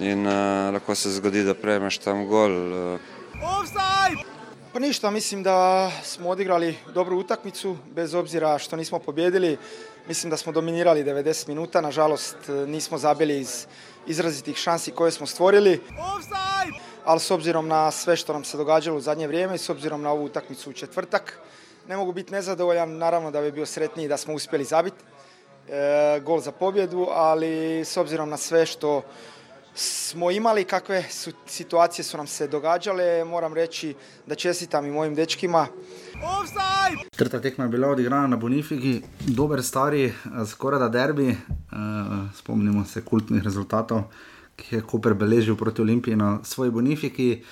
[0.00, 2.52] In uh, lahko se zgodi, da prejmeš tam gol.
[2.94, 3.00] Uh.
[4.72, 9.56] Pa ništa, mislim da smo odigrali dobro utakmicu, bez obzira što nismo pobjedili.
[10.08, 12.36] Mislim da smo dominirali 90 minuta, nažalost
[12.66, 13.66] nismo zabili iz
[14.06, 15.80] izrazitih šansi koje smo stvorili.
[16.16, 16.87] Offside!
[17.08, 20.02] Ali s obzirom na sve što nam se događalo u zadnje vrijeme i s obzirom
[20.02, 21.40] na ovu utakmicu u četvrtak,
[21.88, 24.96] ne mogu biti nezadovoljan, naravno da bi bio sretniji da smo uspjeli zabiti
[25.68, 29.02] e, gol za pobjedu, ali s obzirom na sve što
[29.74, 33.94] smo imali, kakve su, situacije su nam se događale, moram reći
[34.26, 35.66] da čestitam i mojim dečkima.
[37.10, 40.12] Četrta tekma je bila odigrana na Bonifiki, dober stari,
[40.50, 41.36] skoraj da derbi, e,
[42.34, 44.02] spomnimo se kultnih rezultatov
[44.58, 47.42] ki je Koper beležil proti Olimpiji na svoji bonifiki.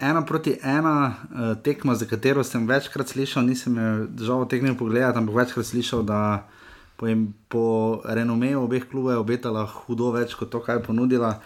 [0.00, 5.18] Ena proti ena uh, tekma, za katero sem večkrat slišal, nisem jo žal tegnil pogledati,
[5.18, 6.48] ampak večkrat slišal, da
[6.96, 7.06] po,
[7.48, 7.66] po
[8.04, 11.38] renomeju obeh klubov je obetala hudo več kot to, kaj je ponudila.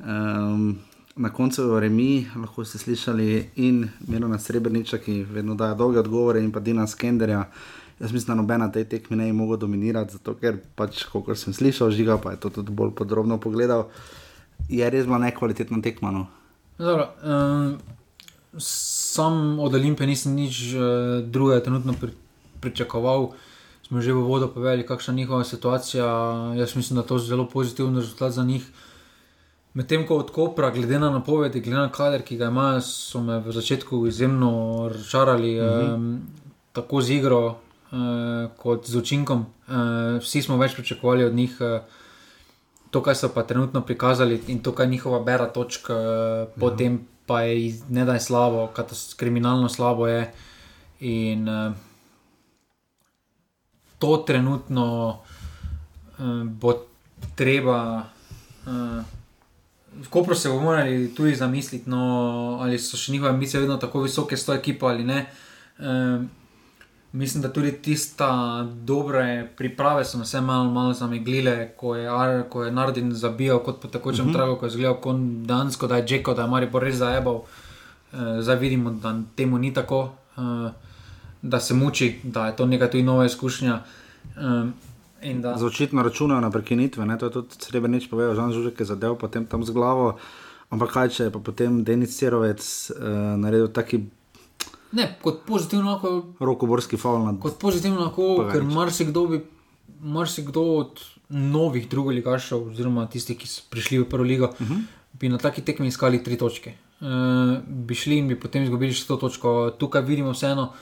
[0.00, 0.78] Um,
[1.16, 6.42] na koncu je remi, lahko ste slišali in Mirona Srebrniča, ki vedno daje dolge odgovore,
[6.42, 7.44] in pa Dina Skenderja.
[8.00, 11.54] Jaz mislim, da nobena tej tekmi ne bi mogel dominirati, zato ker pač, kot sem
[11.54, 13.86] slišal, žiga pa je to tudi bolj podrobno pogledal.
[14.68, 16.10] Je res bila nekvalitetna tekma.
[16.10, 16.26] No.
[16.78, 17.78] Zdaj, um,
[18.58, 20.82] sam od Olimpije nisem nič uh,
[21.26, 22.12] drugega trenutno pri,
[22.60, 23.32] pričakoval.
[23.84, 26.06] Smo že v vodo povedali, kakšna je njihova situacija.
[26.56, 28.64] Jaz mislim, da je to zelo pozitiven rezultat za njih.
[29.74, 33.40] Medtem ko od Kopra, glede na napovedi, glede na kader, ki ga imajo, so me
[33.42, 35.94] v začetku izjemno razočarali, uh -huh.
[35.94, 36.22] um,
[36.72, 37.56] tako z igro uh,
[38.56, 39.46] kot z učinkom.
[39.68, 41.56] Uh, vsi smo več pričakovali od njih.
[41.60, 41.82] Uh,
[42.94, 47.00] to, kar so pa trenutno prikazali in to, kar je njihova bera točka, uh, potem
[47.26, 48.68] pa je ne da je slabo,
[49.16, 50.30] kriminalno slabo je.
[51.00, 51.72] In uh,
[53.98, 55.18] to trenutno
[56.18, 56.74] uh, bo
[57.34, 58.04] treba.
[58.66, 59.02] Uh,
[60.10, 64.36] Ko se bomo morali tudi zamisliti, no, ali so še njihove ambicije vedno tako visoke,
[64.36, 65.20] s to ekipo ali ne.
[65.78, 66.26] Um,
[67.14, 68.24] Mislim, da tudi tiste
[68.82, 72.08] dobre priprave so vse malo, malo zameglile, ko je,
[72.50, 74.34] ko je Nardin zabijal kot po tekočem uh mhm.
[74.34, 74.38] -huh.
[74.38, 77.42] tragu, ko je zgledal kot Dansko, da je Džeko, da je Mari res zajebal.
[78.12, 80.70] E, zdaj vidimo, da temu ni tako, e,
[81.42, 83.82] da se muči, da je to neka tudi nova izkušnja.
[85.22, 85.56] E, da...
[85.58, 87.18] Za očitno računajo na prekinitve, ne?
[87.18, 90.18] to je tudi srebrenič povedal, Žan Žužek je zadev potem tam z glavo.
[90.70, 94.02] Ampak kaj če je pa potem Denis Cerovec e, naredil taki.
[94.94, 96.12] Ne, kot pozitivno lahko.
[96.40, 97.24] Rokoborski faul.
[97.26, 97.40] Nad...
[97.42, 99.40] Kot pozitivno lahko, ker marsikdo, bi,
[100.00, 101.02] marsikdo od
[101.34, 104.74] novih drugih ligašov, oziroma tistih, ki so prišli v prvo ligo, uh mhm.
[104.74, 104.82] -huh.
[105.20, 106.74] bi na taki tekmi iskali tri točke.
[107.00, 109.70] Uh, bi šli in bi potem izgubili še to točko.
[109.78, 110.72] Tukaj vidimo vseeno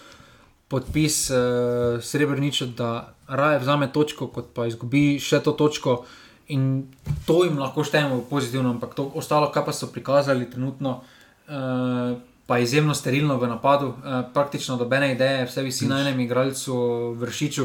[0.69, 6.05] podpis uh, Srebreniča, da raje vzame točko, kot pa izgubi še to točko.
[6.49, 6.87] In
[7.27, 11.01] to jim lahko štejemo pozitivno, ampak to ostalo, kar pa so prikazali trenutno,
[11.49, 12.19] uh,
[12.53, 13.95] pa je izjemno sterilno v napadu, uh,
[14.35, 16.75] praktično dobene ideje, vse visi na enem igralcu,
[17.17, 17.65] vršiču.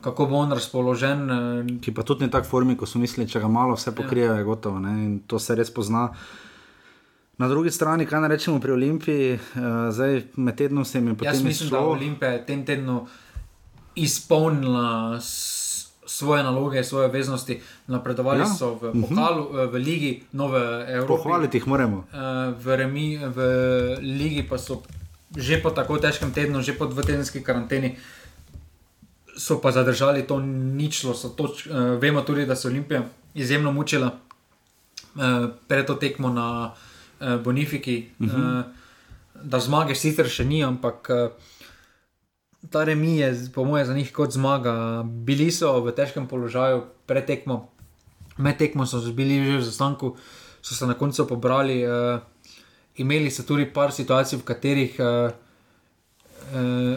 [0.00, 1.28] Kako bo on razpoložen?
[1.80, 4.44] Ki pa tudi ni tako formi, kot so mislili, če ga malo vse pokrijejo, je
[4.44, 4.80] gotovo.
[4.82, 4.94] Ne?
[5.04, 6.08] In to se res pozna.
[7.38, 11.30] Na drugi strani, kaj rečemo pri Olimpiji, uh, zdaj med tednom se jim je potem.
[11.30, 11.78] Jaz mislim, izšlo.
[11.78, 13.06] da Olimpija tem tednu
[13.94, 15.20] izpolnila
[16.14, 18.46] svoje naloge, svoje veznosti, napredovali Ja.
[18.46, 19.00] so v Mhm.
[19.02, 19.70] pokalu, uh -huh.
[19.70, 21.06] v ligi, nove Evrope.
[21.06, 21.96] Pohvaliti jih moramo.
[21.96, 23.38] Uh, v, remi, v
[24.00, 24.82] ligi pa so
[25.36, 27.98] že po tako težkem tednu, že po dvotedenski karanteni,
[29.36, 30.38] so pa zadržali to
[30.78, 31.14] ničlo.
[31.14, 33.02] so Toč, uh, vemo tudi, da je Olimpija
[33.34, 34.14] izjemno mučila
[35.14, 36.70] uh, pred to tekmo na
[37.20, 38.06] uh, Bonifiki.
[38.20, 38.26] Uh.
[38.26, 38.58] -huh.
[38.58, 38.64] uh,
[39.42, 41.10] da zmage sicer še ni, ampak.
[41.10, 41.30] Uh,
[42.70, 45.02] Ta remi je, po mojem, za njih kot zmaga.
[45.04, 47.68] Bili so v težkem položaju pred tekmo,
[48.36, 50.16] med tekmo so bili že v zastanku,
[50.62, 51.84] so se na koncu pobrali.
[51.86, 52.20] Uh,
[52.96, 55.30] imeli so tudi par situacij, v katerih uh,
[56.54, 56.96] uh,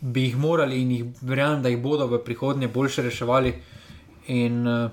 [0.00, 3.54] bi jih morali in jih verjamem, da jih bodo v prihodnje boljše reševali.
[4.26, 4.90] In uh,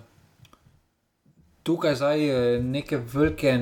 [1.63, 2.19] tukaj zdaj
[2.61, 3.57] neke velike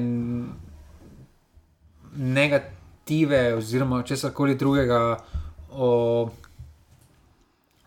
[2.18, 5.18] negative, oziroma česar koli drugega.
[5.72, 6.30] O,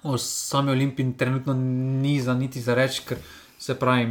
[0.03, 3.19] o sami Olimpiji trenutno ni za niti za reči, ker
[3.59, 4.07] se pravi.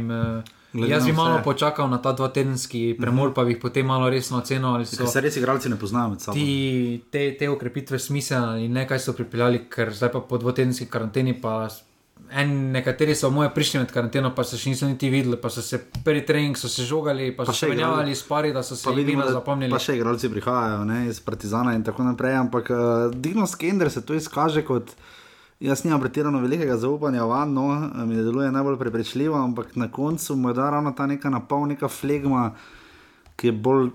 [0.72, 1.44] Glede Jaz na bi malo vse.
[1.44, 3.34] počakal na ta dva tedenski premor, Mhm.
[3.34, 4.68] pa bi jih potem malo resno ocenil.
[4.68, 6.34] ali so se res igralci ne poznajo med sabo.
[6.34, 6.46] Ti,
[7.10, 11.34] te, te ukrepitve smiselne in nekaj so pripeljali, ker zdaj pa po dvotedenski karanteni.
[11.34, 11.66] Pa
[12.32, 15.58] en, nekateri so moje prišli med karanteno, pa se še niso niti videli, pa so
[15.60, 15.74] se
[16.04, 17.74] prvi trening so se žogali, pa, Pa so igrali.
[17.76, 19.70] menjavali spari, da so se vidimo, da zapomnili.
[19.70, 22.36] Pa še igralci prihajajo ne, iz Partizana in tako naprej.
[22.36, 22.78] Ampak uh,
[23.12, 24.94] Dino Skender se to izkaže kot.
[25.60, 29.90] Jaz nimam pretirano velikega zaupanja v Anno, eh, mi ne deluje najbolj prepričljivo, ampak na
[29.92, 32.54] koncu mu da ravno ta neka napol, neka flegma,
[33.36, 33.90] ki je bolj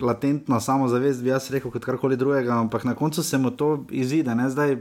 [0.00, 2.56] latentna samozavest, bi jaz rekel, kot karkoli drugega.
[2.56, 4.34] Ampak na koncu se mu to izide.
[4.34, 4.48] Ne?
[4.50, 4.76] Zdaj,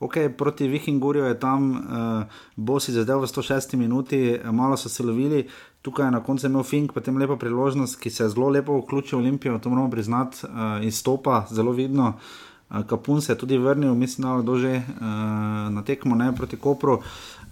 [0.00, 2.22] ok, proti Vikingurju je tam uh,
[2.56, 5.48] Bosi zadev v 106 minuti, eh, malo so se lovili.
[5.82, 9.18] Tukaj je na koncu imel Fink, potem lepa priložnost, ki se je zelo lepo vključil
[9.18, 12.08] v Olimpijo, to moramo priznati, uh, izstopa zelo vidno.
[12.08, 12.51] Uh,
[12.86, 15.04] Kapun se je tudi vrnil, mislim, da je kdo že uh,
[15.72, 17.02] na tekmo ne, proti Kopru.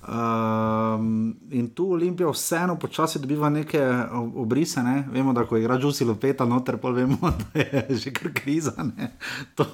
[0.01, 3.81] Um, in tu Olimpija vseeno počasi dobiva neke
[4.13, 4.83] ob- obrise.
[4.83, 5.05] Ne?
[5.13, 7.19] Vemo, da ko igra Džusi Lopeta, noter pa vemo,
[7.55, 8.73] da je že kar kriza.
[8.79, 9.11] Ne?
[9.55, 9.67] To,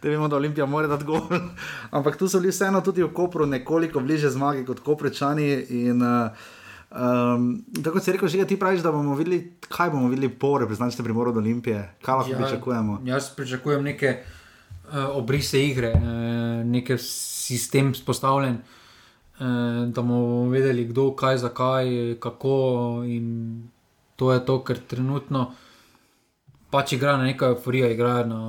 [0.00, 1.20] te vemo, da Olimpija mora dati gol.
[1.90, 5.66] Ampak tu so bili vseeno tudi v Kopru nekoliko bliže zmagi kot Koprečani.
[5.70, 6.30] In, uh,
[6.92, 11.04] Um, tako si rekel, že ti praviš, da bomo videli, kaj bomo videli po reprezentančnem
[11.04, 12.98] primoru od Olimpije, kaj lahko ja, pričakujemo.
[13.08, 14.41] Jaz pričakujem neke uh,
[14.92, 19.46] obrise igre, uh, nek sistem spostavljen, uh,
[19.88, 22.56] da bomo vedeli, kdo, kaj, zakaj, kako.
[23.06, 23.68] In
[24.16, 25.52] to je to, ker trenutno
[26.72, 28.42] pač igra na neko euforijo, igra na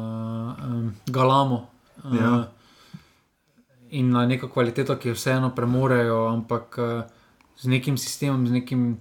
[0.65, 1.67] um, galamo.
[2.03, 2.35] Uh, Ja.
[3.93, 7.03] In na neko kvaliteto, ki jo vseeno premorejo, ampak uh,
[7.61, 8.97] z nekim sistemom, z nekim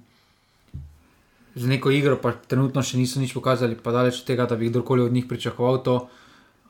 [1.54, 4.70] z neko igro, pa trenutno še niso nič pokazali, pa daleč od tega, da bi
[4.70, 5.96] kdorkoli od njih pričakoval to.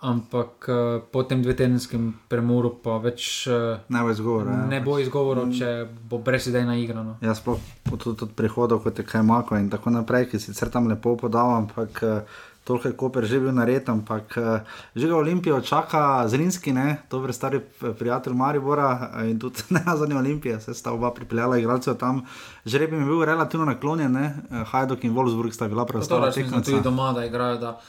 [0.02, 4.50] Ampak uh, po tem dvetedenskem premoru pa več uh, ne bo izgovora.
[4.50, 4.62] Ja.
[4.66, 7.04] Ne bo izgovorov, če bo brezidejna igra.
[7.06, 7.14] No.
[7.22, 11.14] Ja, sploh tudi od prihodov, kot je Kajmako in tako naprej, ki sicer tam lepo
[11.20, 14.60] podal, ampak uh, toliko je Koper že bil nared, ampak uh,
[14.94, 19.62] že ga Olimpijo čaka Zrinski, ne, to je stari eh, prijatelj Maribora eh, in tudi
[19.74, 22.22] ne nazadnje Olimpije, se sta oba pripeljala igralcev tam.
[22.64, 26.60] Žreb je bil relativno naklonjen, ne, eh, Hajduk in Wolfsburg sta bila preostala Torej, mislim,
[26.60, 27.58] da tudi doma, da igrajo.
[27.58, 27.80] Da,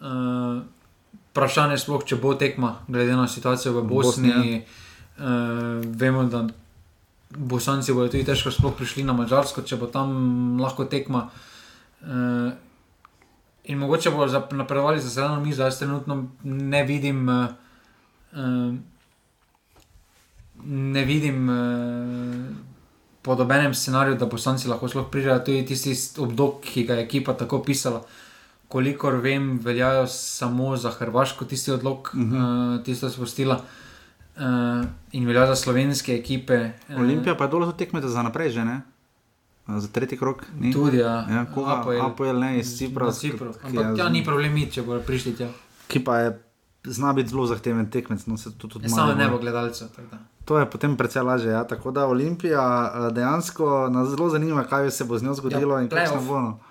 [0.00, 0.62] uh,
[1.30, 4.32] Vprašanje je sploh, če bo tekma, glede na situacijo v Bosni.
[4.34, 4.62] Bosni, ja.
[5.22, 6.46] uh, vemo, da
[7.30, 11.28] Bosanci bodo tudi težko sploh prišli na Mačarsko, če bo tam lahko tekma.
[12.02, 12.50] Uh,
[13.70, 17.28] in mogoče bodo napredovali za zeleno mizo, jaz trenutno ne vidim.
[17.28, 17.46] Uh,
[18.34, 18.74] uh,
[20.64, 22.56] ne vidim uh,
[23.22, 25.38] po dobenem scenariju, da Bosanci lahko sploh pridejo.
[25.38, 28.02] To je tisti obdobje, ki ga je ekipa tako pisala.
[28.70, 32.34] Kolikor vem, veljajo samo za Hrvaško tisti odlog, uh Mhm.
[32.34, 32.40] -huh.
[32.70, 33.60] uh, tisto spustila.
[34.36, 34.42] Uh,
[35.12, 36.54] in velja za slovenske ekipe.
[36.88, 38.80] eh, Olimpija pa je dolo tekmete za naprej že, ne?
[39.68, 40.44] Za tretji krok.
[40.54, 40.72] Ni?
[40.72, 41.26] Tudi, ja.
[41.30, 42.00] ja koga, APL.
[42.02, 43.10] APL ne iz Cipra.
[43.12, 43.30] Ki
[43.64, 45.48] Ampak ja, ni problem, iti, če bodo prišli tja.
[45.86, 46.38] Ki pa je,
[46.84, 48.26] zna biti zelo zahteven tekmec.
[48.26, 49.88] No, se to tudi Ja, Samo ne bo gledalcev.
[50.44, 51.50] To je potem precej lažje.
[51.50, 51.64] Ja.
[51.64, 55.82] Tako da Olimpija eh, dejansko nas zelo zanima, kaj se bo z njo zgodilo Ja,
[55.82, 56.26] in kakšno playoff.
[56.52, 56.69] bo.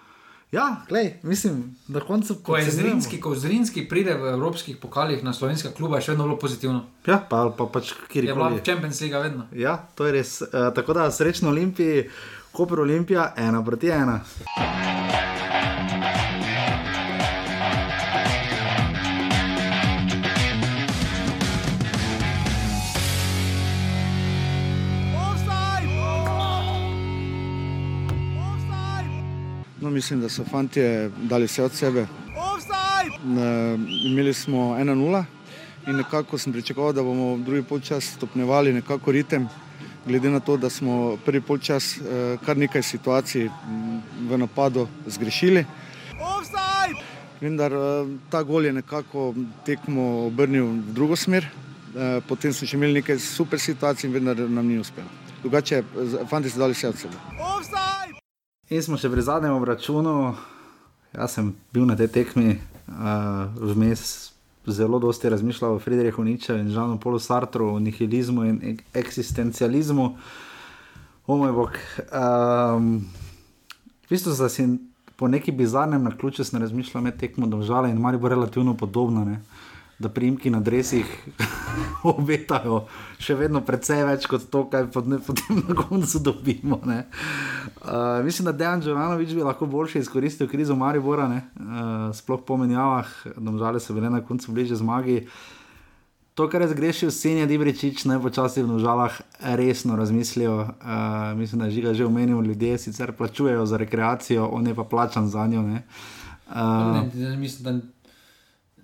[0.51, 2.71] Ja, glej, mislim, na koncu Ko je.
[2.71, 6.81] Zrinski, ko Zrinski pride v evropskih pokalih na slovenska kluba, je še vedno bilo pozitivno.
[7.05, 9.45] Ja, pa, pa pač kjer Je bila Champions League vedno.
[9.53, 10.41] Ja, to je res.
[10.41, 12.09] Uh, tako da srečno Olimpiji,
[12.51, 14.23] Koper Olimpija, ena proti ena.
[29.99, 30.81] Mislim, da so fanti
[31.23, 32.07] dali vse od sebe.
[33.25, 35.23] Ne, imeli smo 1-0
[35.87, 39.49] in nekako sem pričakoval, da bomo drugi polčas stopnjevali nekako ritem,
[40.05, 45.65] glede na to, da smo prvi polčas eh, kar nekaj situacij m, v napadu zgrešili.
[47.41, 49.33] Vendar eh, ta gol je nekako
[49.65, 54.67] tekmo obrnil v drugo smer, eh, potem smo še imeli nekaj super situacij, vendar nam
[54.67, 55.11] ni uspelo.
[55.43, 55.83] Drugače,
[56.29, 57.98] fanti so dali vse od sebe.
[58.69, 60.35] In smo še pri zadnjem obračunu.
[61.09, 64.29] Jaz sem bil na tej tekmi, uh, vmes
[64.69, 70.05] zelo dosti razmišljal o Friedrichu Nietzsche in Žanu Polu Sartru, o nihilizmu in ek- eksistencializmu.
[71.25, 71.79] O moj bog.
[72.13, 73.09] Um,
[74.05, 74.67] v bistvu sem si
[75.17, 79.25] po neki bizarnem naključju razmišljal med tekmo domžale in mari bo relativno podobno.
[79.25, 79.41] Ne?
[79.99, 81.03] Da primki na dresih
[82.05, 82.85] obetajo
[83.17, 86.79] še vedno precej več kot to, kaj pod- potem na koncu dobimo.
[86.85, 87.01] ne.
[87.77, 87.91] Uh,
[88.23, 91.41] mislim, da Dejan Džoranovič bi lahko boljše izkoristil krizo Maribora, ne?
[91.53, 91.65] uh,
[92.13, 95.27] sploh po menjavah, domžale so bile na koncu bliže zmagi.
[96.33, 99.11] To, kar je zgrešil Senja Dibričič, naj počasi v nožalah
[99.51, 100.55] resno razmislijo.
[100.79, 100.95] Uh,
[101.35, 105.27] mislim, da je žiga že omenil, ljudje sicer plačujejo za rekreacijo, on je pa plačan
[105.27, 105.61] za njo.
[105.61, 105.83] ne.
[106.47, 106.55] Uh,
[106.95, 107.71] Ne, ne, mislim, da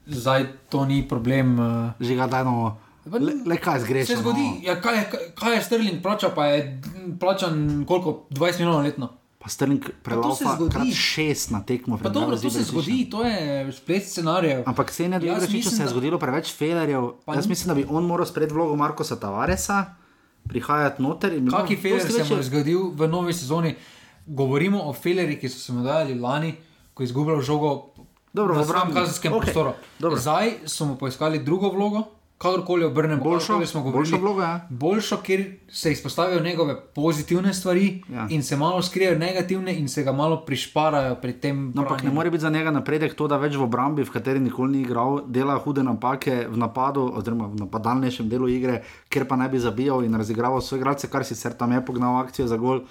[0.07, 1.59] zdaj to ni problem.
[1.59, 2.77] Uh, Žiga, da no.
[3.05, 4.15] Le, le kaj zgrešil?
[4.15, 6.81] Se zgodi, ja, kaj, kaj, kaj je Sterling plačal, pa je
[7.19, 8.25] plačan koliko?
[8.29, 9.09] 20 milijonov letno.
[9.45, 9.85] Pa Sterling
[10.37, 10.71] se zgodi.
[10.73, 11.99] krat šest na tekmo.
[12.03, 14.63] Pa dobro, to se zgodi, to je splet scenarijev.
[14.65, 17.11] Ampak Senja Jaz Dibričiču mislim, se je zgodilo preveč felerjev.
[17.35, 19.85] Jaz mislim, da bi on moral sprejeti vlogo Markosa Tavaresa,
[20.49, 23.75] prihajati noter in Kaki no, feler se mu je zgodil v novi sezoni?
[24.25, 26.55] Govorimo o felerjih, ki so se mu dajali lani,
[26.93, 27.93] ko je izgubljal žogo
[28.35, 28.93] Dobro, v obrambi.
[28.93, 29.71] kazenskem Okej, prostoru.
[29.99, 30.19] dobro.
[30.19, 32.03] Zdaj so mu poiskali drugo vlogo,
[32.37, 33.65] kakorkoli obrnemo, Boljšo?
[33.65, 34.11] smo govorili.
[34.11, 34.67] Boljšo vlogo, ja.
[34.69, 38.27] Boljšo, kjer se izpostavijo njegove pozitivne stvari Ja.
[38.29, 41.71] in se malo skrijejo negativne in se ga malo prišparajo pri tem.
[41.71, 44.39] No, ampak ne more biti za njega napredek to, da več v obrambi, v kateri
[44.39, 49.35] nikoli ni igral, dela hude napake v napadu, oziroma v napadalnejšem delu igre, kjer pa
[49.35, 52.83] naj bi zabijal in razigraval svoje igralce, kar sicer tam je pognal akcijo za gol.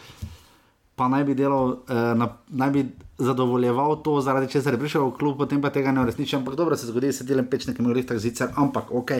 [0.96, 2.86] Pa naj bi delal, eh, na, naj bi
[3.18, 6.36] zadovoljeval to, zaradi česar je prišel v klub, potem pa tega ne uresniči.
[6.36, 9.10] Ampak dobro se zgodi, se delam pečne, ki imajo tak zicer, ampak ok.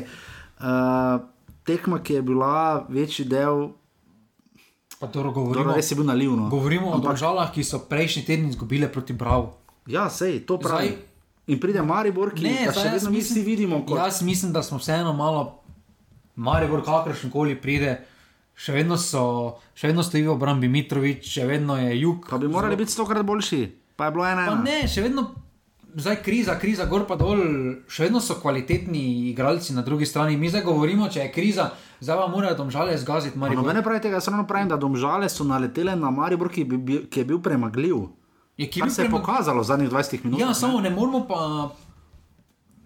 [0.57, 1.23] Uh,
[1.63, 2.55] tekma, ki je bila
[2.89, 3.69] večji del,
[4.95, 6.49] Pa dobro govorimo, dobro, res je bil nalivno.
[6.49, 9.57] govorimo o Ampak- državah, ki so prejšnji teden izgubile proti Bravo.
[9.87, 10.87] Ja, sej, to pravi.
[10.89, 11.03] Zdaj-
[11.47, 13.85] In pride Maribor, ki Ne, še vedno mi vsi vidimo.
[13.85, 13.99] Kot...
[13.99, 15.61] Jaz mislim, da smo vseeno malo,
[16.37, 17.99] Maribor, kakršen koli pride,
[18.57, 19.25] še vedno, so,
[19.75, 22.25] še vedno stoji v obrambi Mitrovič, še vedno je jug.
[22.25, 23.61] Pa bi morali biti stokrat boljši,
[23.97, 24.47] pa je bilo ena.
[24.47, 25.31] Pa ne, še vedno.
[25.95, 27.39] Zdaj kriza, kriza, gor pa dol,
[27.87, 30.35] še vedno so kvalitetni igralci na drugi strani.
[30.37, 31.69] Mi zdaj govorimo, če je kriza,
[32.01, 33.63] zdaj pa morajo domžale zgaziti Maribor.
[33.63, 37.17] Nobene pravi tega, jaz ravno pravim, da domžale so naletele na Maribor, ki, bi, ki
[37.17, 38.09] je bil premagljiv.
[38.57, 40.41] Je, ki je se je premag- pokazalo v zadnjih 20 minutah.
[40.41, 41.71] Ja, samo ne moramo pa.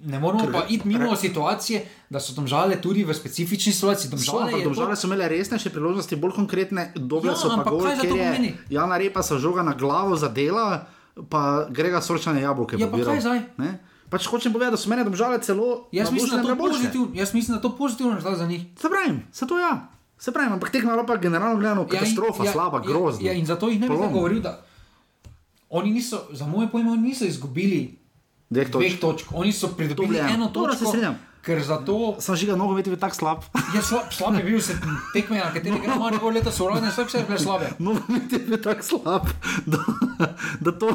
[0.00, 4.06] Ne moramo Ker- pa iti mimo situacije, da so domžale tudi v specifični situaciji.
[4.06, 7.54] So, Domžale je domžale to- so imele resnejše priložnosti, bolj konkretne, dobre Ja, so pa
[7.54, 8.50] ampak gol, kaj za ker to je pomeni?
[8.68, 10.86] Jana Repa so žoga na glavo zadela,
[11.28, 12.76] pa grega sorčane jabolke.
[12.78, 13.40] Ja, pa pobiral, kaj zdaj?
[13.56, 13.78] ne?
[14.08, 15.88] Pač hočem povedati, da so mene domžale celo.
[15.92, 18.62] Jaz mislim, da to pozitivno, jaz mislim, da to pozitivno rezultat za njih.
[18.80, 19.88] Se pravim, se to ja.
[20.18, 23.26] Se pravim, ampak tekma je pa generalno gledano katastrofa, ja, slaba, ja, grozna.
[23.28, 24.64] Ja, in zato jih ne bi govoril, da
[25.70, 27.98] oni niso, za moje pojme, niso izgubili
[28.50, 28.80] Dveh točk.
[28.80, 29.26] dveh točk.
[29.34, 30.34] Oni so pridobili Dobljeno.
[30.34, 31.18] eno točko, strinjam.
[31.40, 32.16] Ker zato.
[32.18, 33.38] Sam žiga nogomet je bil tako slab.
[33.68, 34.72] Ja, slab, slab je bil se
[35.12, 37.68] tekme, na katerih igra Maribor leta so uradne, vsak se je bile slabe.
[37.78, 39.28] Nogomet je bil tako slab,
[39.66, 39.78] da,
[40.60, 40.88] da to,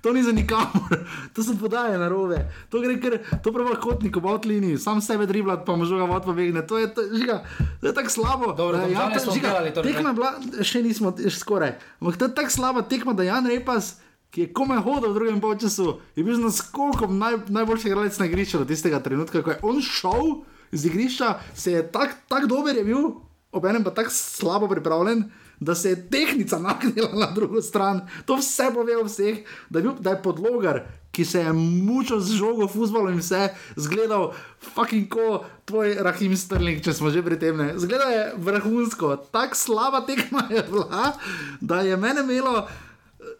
[0.00, 0.98] to ni za nikamor.
[1.32, 2.40] To so podaje na robe.
[2.68, 6.24] To gre kar, to pravi kotnik v outlini, sam sebe driblat, pa mu žoga vod
[6.24, 6.62] pobegne.
[6.62, 7.42] To je, to, žiga,
[7.80, 8.52] to je tako slabo.
[8.52, 10.30] Dobro, da, Domžale to- smo žiga, delali, torej, tekma je bila,
[10.62, 11.72] še nismo, še skoraj.
[11.98, 13.94] Ampak to je tako slaba tekma, da Jan Repas.
[14.30, 18.26] Ki je komaj hodil v drugem času, je bil na skokom naj, najboljši igralec na
[18.28, 22.76] igrišču do tistega trenutka, ko je on šel z igrišča, se je tako tak dober
[22.76, 28.06] je bil, obenem pa tako slabo pripravljen, da se je tehnica nagnila na drugo stran.
[28.24, 29.38] To vse pove o vseh,
[29.70, 33.48] da je, bil, da je podlogar, ki se je mučil z žogo, fusbalom in vse,
[33.76, 34.32] zgledal
[34.74, 37.56] fucking ko tvoj Rahim Sterling, če smo že pri tem.
[37.56, 37.72] ne.
[37.78, 41.16] Zgledal je vrhunsko, tako slaba tekma je bila,
[41.60, 42.68] da je mene imelo.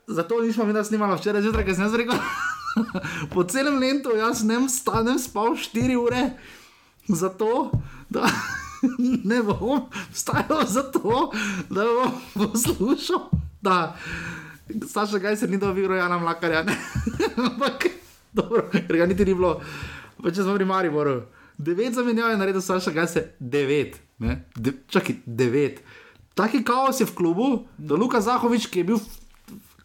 [0.09, 2.18] Zato nismo mi nas snimali včeraj zjutraj, ker sem jaz rekel,
[3.32, 6.22] po celem letu jaz ne vstanem, spal 4 ure,
[7.09, 7.70] zato
[8.09, 8.28] da
[9.30, 11.30] ne bom vstajal zato,
[11.70, 13.28] da bom poslušal.
[13.61, 13.96] Da.
[14.88, 16.62] Saša, kaj se ni dobil, Rojana Mlakarja.
[16.62, 16.76] ne.
[17.46, 17.86] Ampak,
[18.32, 19.61] dobro, ker ga niti ni bilo.
[20.22, 21.22] Pa če smo pri Mariboru.
[21.59, 23.98] Devet zamenjav je naredil Saša, kaj se devet.
[24.18, 24.44] Ne?
[24.56, 25.80] De, čakaj, devet.
[26.38, 27.48] Taki kaos je v klubu,
[27.78, 29.00] da Luka Zahovič, ki je bil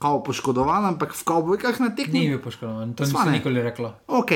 [0.04, 2.20] kao poškodovan, ampak v kavbojkah na tekmi.
[2.20, 3.32] Ni bil poškodovan, to nisem ne.
[3.34, 3.96] nikoli rekla.
[4.06, 4.32] Ok,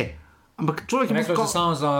[0.56, 1.92] ampak človek je bil v sem samo za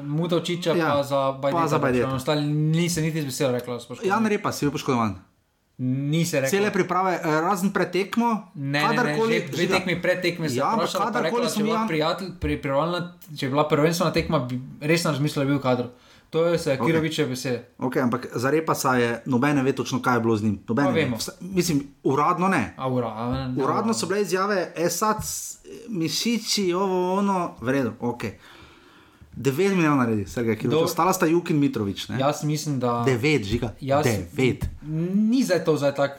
[0.00, 1.66] Mutovčiča, Ja, pa za Bajdeta.
[1.66, 2.14] za Bajdeta.
[2.14, 3.76] Ostali nisem niti z besedo rekla.
[3.76, 4.06] spoštovani.
[4.06, 5.18] Jan Repa si bil poškodovan.
[5.78, 6.50] Nisem rekla.
[6.50, 10.72] Cele priprave, eh, razen pretekmo, Ne, ne, ne, že dve tekmi pred tekmi sem Ja,
[10.72, 14.08] ampak vprašala, pa kadarkoli rekla, je bila Jan- prijatelj, pri, pripravljena, če je bila prvenstvena
[14.10, 15.86] tekma, bi resno razmislila, da je bil kadro.
[16.36, 16.86] To je se Ok.
[16.86, 17.64] Kirovičeve besede.
[17.78, 20.58] Ok, ampak za Repasa je nobene ve točno, kaj je bilo z njim.
[20.68, 21.10] Nobene.
[21.10, 22.74] Vse- Mislim, uradno ne.
[22.76, 25.24] A, ura, a, ne, Uradno so bile izjave, esac,
[25.88, 28.22] mišiči, ovo, ono, v redu, ok.
[29.34, 32.08] 9 milijonov naredi, Sergej, ki Do- je ostala sta Juk in Mitrovič.
[32.08, 32.18] Ne?
[32.18, 33.04] Jaz mislim, da.
[33.06, 33.72] 9, žiga.
[33.80, 34.64] Jaz- 9.
[34.82, 36.14] Ni zdaj to zdaj tako.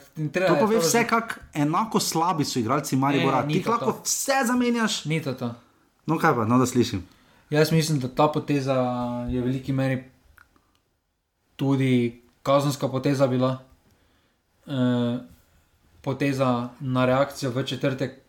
[0.48, 3.40] To pove vse, kako enako slabi so igralci Maribora.
[3.40, 4.00] Ne, ni Ti to lahko to.
[4.04, 5.04] vse zamenjaš.
[5.04, 5.54] Ni to to.
[6.06, 7.02] No, kaj pa, no, da slišim.
[7.50, 8.74] Jaz mislim, da ta poteza
[9.30, 10.04] je v veliki meri
[11.56, 13.58] tudi kazenska poteza bila.
[14.66, 15.18] E,
[16.00, 18.20] poteza na reakcijo v četrtek,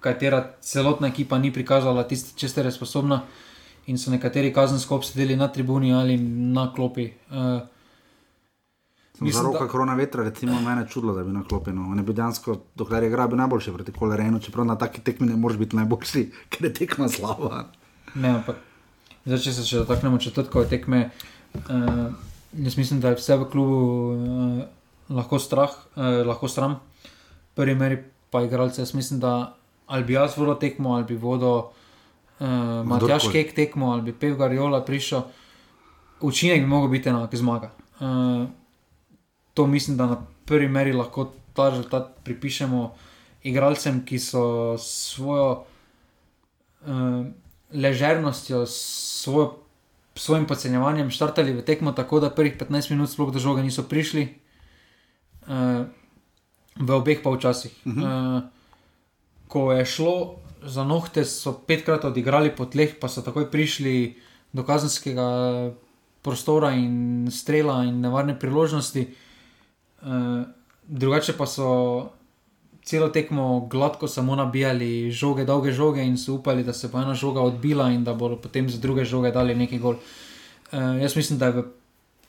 [0.00, 3.22] katera celotna ekipa ni prikazala tiste, če ste sposobna.
[3.86, 6.18] In so nekateri kazensko obsedeli na tribuni ali
[6.52, 7.04] na klopi.
[7.30, 7.60] E,
[9.12, 11.70] Za Mislim, roka da- korona vetra, recimo, mene čudilo, da bi na klopi.
[11.70, 11.82] No.
[11.82, 15.26] On je bil dejansko, dokler je igral, bil najboljši proti kolerenu, čeprav na taki tekmi
[15.26, 17.64] ne moreš biti najboljši, ker je tekma slaba.
[18.14, 18.60] Ne, ampak
[19.24, 21.06] zdaj, če se še dotaknemo četrtkove tekme,
[21.64, 22.12] uh,
[22.52, 23.78] jaz mislim, da je vse v klubu
[24.12, 24.62] uh,
[25.12, 26.76] lahko, strah, uh, lahko stran,
[27.52, 28.00] v prvi meri
[28.32, 28.82] pa igralce.
[28.82, 29.54] Jaz mislim, da
[29.86, 33.28] ali bi jaz vodil tekmo, ali bi vodil uh, Matjaš.
[33.32, 35.24] Kek tekmo, ali bi Pev Garjola prišel,
[36.20, 37.72] učinek bi mogel biti enak, zmaga.
[38.00, 38.46] Uh,
[39.54, 42.90] to mislim, da na prvi meri lahko ta rezultat pripišemo
[43.48, 45.64] igralcem, ki so svojo
[46.86, 47.26] uh,
[47.74, 48.76] ležernostjo, s
[49.22, 49.58] svojo,
[50.14, 53.82] s svojim podcenjevanjem štartali v tekmo tako, da prvih 15 minut sploh do žoga niso
[53.82, 54.28] prišli.
[55.42, 55.86] Uh,
[56.76, 57.72] v obeh polčasih.
[57.84, 58.02] Uh Mhm.
[58.02, 58.36] -huh.
[58.36, 58.42] uh,
[59.48, 64.16] ko je šlo za nohte, so petkrat odigrali po tleh, pa so takoj prišli
[64.52, 65.72] do kazenskega
[66.22, 69.14] prostora in strela in nevarne priložnosti.
[70.02, 70.08] Uh,
[70.86, 72.08] drugače pa so
[72.84, 77.14] celo tekmo gladko samo nabijali žoge, dolge žoge in so upali, da se bo ena
[77.14, 79.94] žoga odbila in da bodo potem z druge žoge dali neki gol.
[80.72, 81.64] Uh, jaz mislim, da je v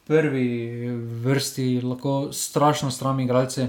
[0.08, 0.88] prvi
[1.24, 3.68] vrsti lahko strašno stram igralce,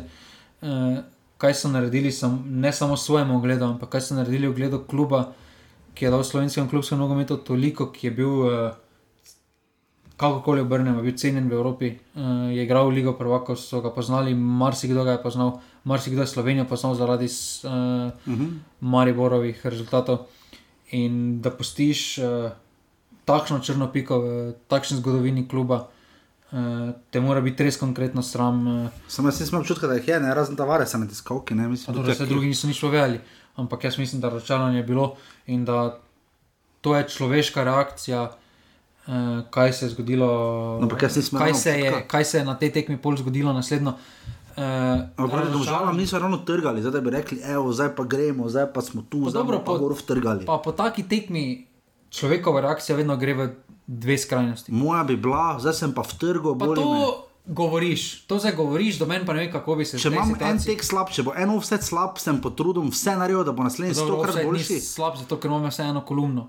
[0.63, 0.99] uh,
[1.39, 5.33] kaj so naredili, sam, ne samo svojemu ogledu, ampak kaj so naredili ogledu kluba,
[5.95, 8.41] ki je dal slovenskem klubskem nogometu toliko, ki je bil.
[8.41, 8.84] Uh,
[10.17, 14.35] Kakorkoli obrnemo, bil cenjen v Evropi, uh, je igral v Ligo Prvakov, so ga poznali,
[14.35, 18.45] marsikdo ga je poznal, marsikdo je Slovenijo poznal zaradi uh, uh Mhm.
[18.45, 18.59] -huh.
[18.81, 20.19] Mariborovih rezultatov.
[20.91, 22.53] In da postiš uh,
[23.25, 25.89] takšno črno piko v takšni zgodovini kluba,
[26.53, 26.59] uh,
[27.11, 28.67] te mora biti res konkretno sram.
[28.67, 31.55] Uh, Samo jaz nisem imel občutka, da jih je, ne razen tavare, sem na tiskalki,
[31.55, 33.21] ne mislim, da se drugi niso nič povedali.
[33.57, 35.99] Ampak jaz mislim, da razočaranje je bilo in da
[36.81, 38.31] to je človeška reakcija.
[39.07, 39.13] Uh,
[39.51, 40.27] kaj se je zgodilo,
[40.75, 43.53] No, ampak jaz nisem kaj, se je, kaj se je na tej tekmi pol zgodilo
[43.53, 43.93] naslednjo.
[44.55, 44.63] Uh,
[45.19, 48.81] Ampak domžalam niso ravno trgali, zdaj da bi rekli, evo, zdaj pa gremo, zdaj pa
[48.81, 50.47] smo tu, Pa zdaj dobro, bomo pa po- gor vtrgali.
[50.47, 51.67] Pa po taki tekmi
[52.09, 53.49] človekova reakcija vedno gre v
[53.85, 54.73] dve skrajnosti.
[54.73, 56.83] Moja bi bila, zdaj sem pa vtrgal, Pa bolj me.
[56.83, 56.95] to
[57.47, 60.17] govoriš, to zdaj govoriš, do meni pa ne vem, kako bi se Če v tej
[60.17, 63.53] imam en situaciji- tek slab, če bo en offset slab, sem potrudil vse naredil, da
[63.53, 64.81] bo naslednji stokrat boljši.
[64.81, 66.49] Slab, zato ker imamo vseeno kolumno.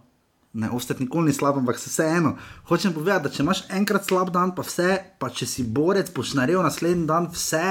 [0.56, 2.38] Ne, offset nikoli ni slab, ampak se vseeno.
[2.64, 4.88] Hočem povedati, da če imaš enkrat slab dan, pa vse,
[5.20, 7.64] pa če si borec, boš naredil naslednji dan vse,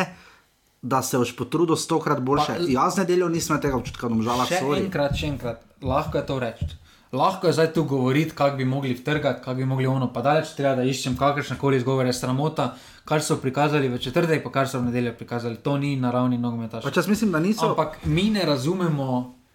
[0.85, 2.47] da se boš potrudil stokrat boljše.
[2.55, 4.83] Pa- Jaz nedeljo nisem tega občutka, da žala Še sorry.
[4.83, 6.69] enkrat, še enkrat, lahko je to reči.
[7.15, 10.09] Lahko je zdaj tu govoriti, kako bi mogli vtrgati, kako bi mogli ono.
[10.13, 12.75] Pa daleč treba, da iščem kakršne koli izgovore, sramota,
[13.05, 15.57] kar so prikazali v četrtek, pa kar so v nedeljo prikazali.
[15.59, 16.83] To ni naravni nogometaš.
[16.83, 17.71] Pač jaz mislim, da niso.
[17.71, 19.09] Ampak mi ne razumemo.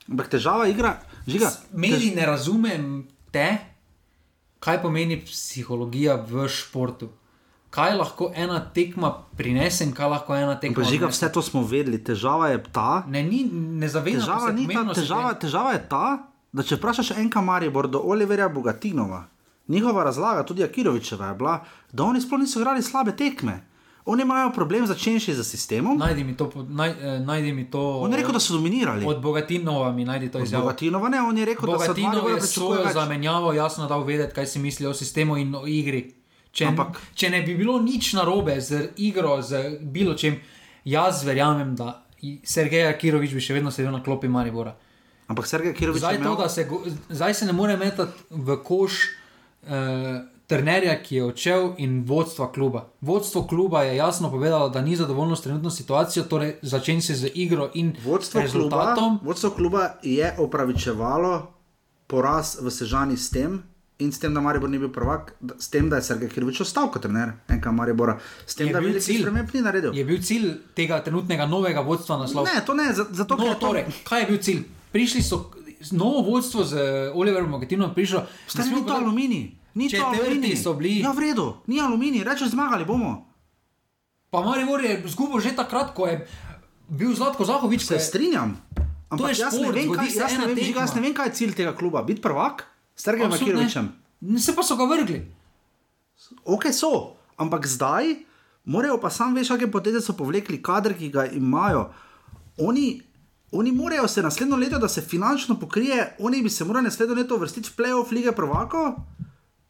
[0.08, 0.96] Ampak težava igra,
[1.28, 1.52] žiga.
[1.74, 2.88] Meni ne razumem
[3.32, 3.58] te,
[4.60, 7.10] kaj pomeni psihologija v športu.
[7.70, 11.62] Kaj lahko ena tekma prinese in kaj lahko ena tekma Pa žiga, vse to smo
[11.64, 12.00] vedeli.
[12.04, 13.04] Težava je ta.
[13.08, 16.06] Ne, ni, ne zavedam Težava, se ta, težava, te- težava je ta,
[16.52, 19.28] da če vprašaš enka Maribor do Oliverja Bogatinova,
[19.68, 21.60] njihova razlaga, tudi Akirovičeva je bila,
[21.92, 23.69] da oni sploh niso igrali slabe tekme.
[24.10, 25.98] Oni imajo problem začenši z sistemom.
[25.98, 26.50] Najdi mi to.
[26.56, 29.06] Naj, eh, najdi mi to On je rekel, da so dominirali.
[29.06, 30.64] Od Bogatinova mi najdi to izjavo.
[30.64, 32.94] Bogatinova ne, on je rekel, da so Bogatinov Maribor je pričakuje svojo več.
[32.94, 36.16] zamenjavo jasno dal vedeti, kaj si misli o sistemu in o igri.
[36.52, 40.40] Če, Ampak- če ne bi bilo nič narobe z igro, z bilo čim,
[40.86, 42.06] jaz verjamem, da
[42.44, 44.74] Sergej Kirovič bi še vedno sedel na klopi Maribora.
[45.30, 46.34] Ampak Sergej Kirovič Zdaj, imel...
[46.34, 46.66] to, da se,
[47.10, 49.06] zdaj se ne more metati v koš
[49.70, 52.82] uh, trenerja, ki je odšel, in vodstva kluba.
[53.02, 57.30] Vodstvo kluba je jasno povedalo, da ni zadovoljno s trenutno situacijo, torej začenj se z
[57.36, 59.20] igro in Vodstvo kluba, rezultatom.
[59.24, 61.48] vodstvo kluba je opravičevalo
[62.08, 63.62] poraz v Sežani s tem.
[64.00, 66.88] In s tem, da Maribor ni bil prvak, s tem, da je Sergej Kirvič ostal
[66.88, 69.22] kot trener enega Maribora, s tem, Je da bil velikih cilj.
[69.22, 69.92] sprememb ni naredil.
[69.94, 72.46] Je bil cilj tega trenutnega novega vodstva naslov?
[72.46, 74.62] Ne, to ne, za- zato no, ker je to- torej, kaj je bil cilj?
[74.90, 75.52] Prišli so
[75.92, 76.80] novo vodstvo z
[77.14, 78.24] Oliverom Mogatinom, prišlo.
[78.48, 79.59] Stari, ni to aluminij.
[79.74, 80.56] Ni to Četrti aluminij.
[80.58, 81.00] so bili.
[81.00, 83.26] Ja, v redu, ni aluminij, rečeš zmagali bomo.
[84.30, 86.28] Pa Maribor je zgubil že takrat, ko je
[86.90, 87.82] bil Zlatko Zahovič.
[87.86, 88.58] Se strinjam.
[89.10, 90.82] Ampak je jaz ne šport, vem, kaj, se jaz, ne vem, tekma.
[90.82, 92.04] jaz ne vem, kaj je cilj tega kluba.
[92.06, 92.66] Biti prvak
[92.96, 93.68] s Sergejem Absolutno ne.
[93.70, 93.86] Kirovičem.
[94.38, 95.26] Se pa so ga vrgli.
[96.46, 98.30] Ok, so, ampak zdaj
[98.70, 101.90] morajo pa sam veš, kakšne poteze so povlekli, kader, ki ga imajo.
[102.62, 103.02] Oni,
[103.52, 107.38] oni morajo se naslednjo leto, da se finančno pokrije, oni bi se morali naslednjo leto
[107.38, 108.96] vrstiti v playoff lige prvako,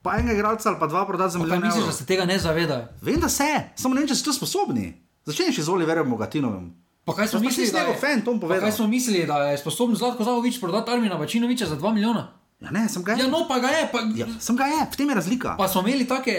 [0.10, 1.62] pa enega igralca ali pa dva prodati za milijon.
[1.62, 1.88] misliš, evrov.
[1.88, 2.86] da se tega ne zavedajo?
[3.02, 3.46] Vem, da se,
[3.76, 4.88] samo ne vem, če so to sposobni.
[5.26, 6.74] Začneš z Oliverjem Mogatinovim.
[7.06, 8.62] Pa kaj smo pa mislili, nisem da je, fan, to bom povedal.
[8.62, 12.28] kaj smo mislili, da je sposoben Zlatko Zahovič prodati Armina Vačinoviča za 2 milijona?
[12.60, 13.20] Ja, ne, sem ga je.
[13.20, 13.90] Ja, no, pa ga je.
[13.92, 15.56] Pa, ja, sem ga je, v tem je razlika.
[15.58, 16.34] Pa smo imeli take,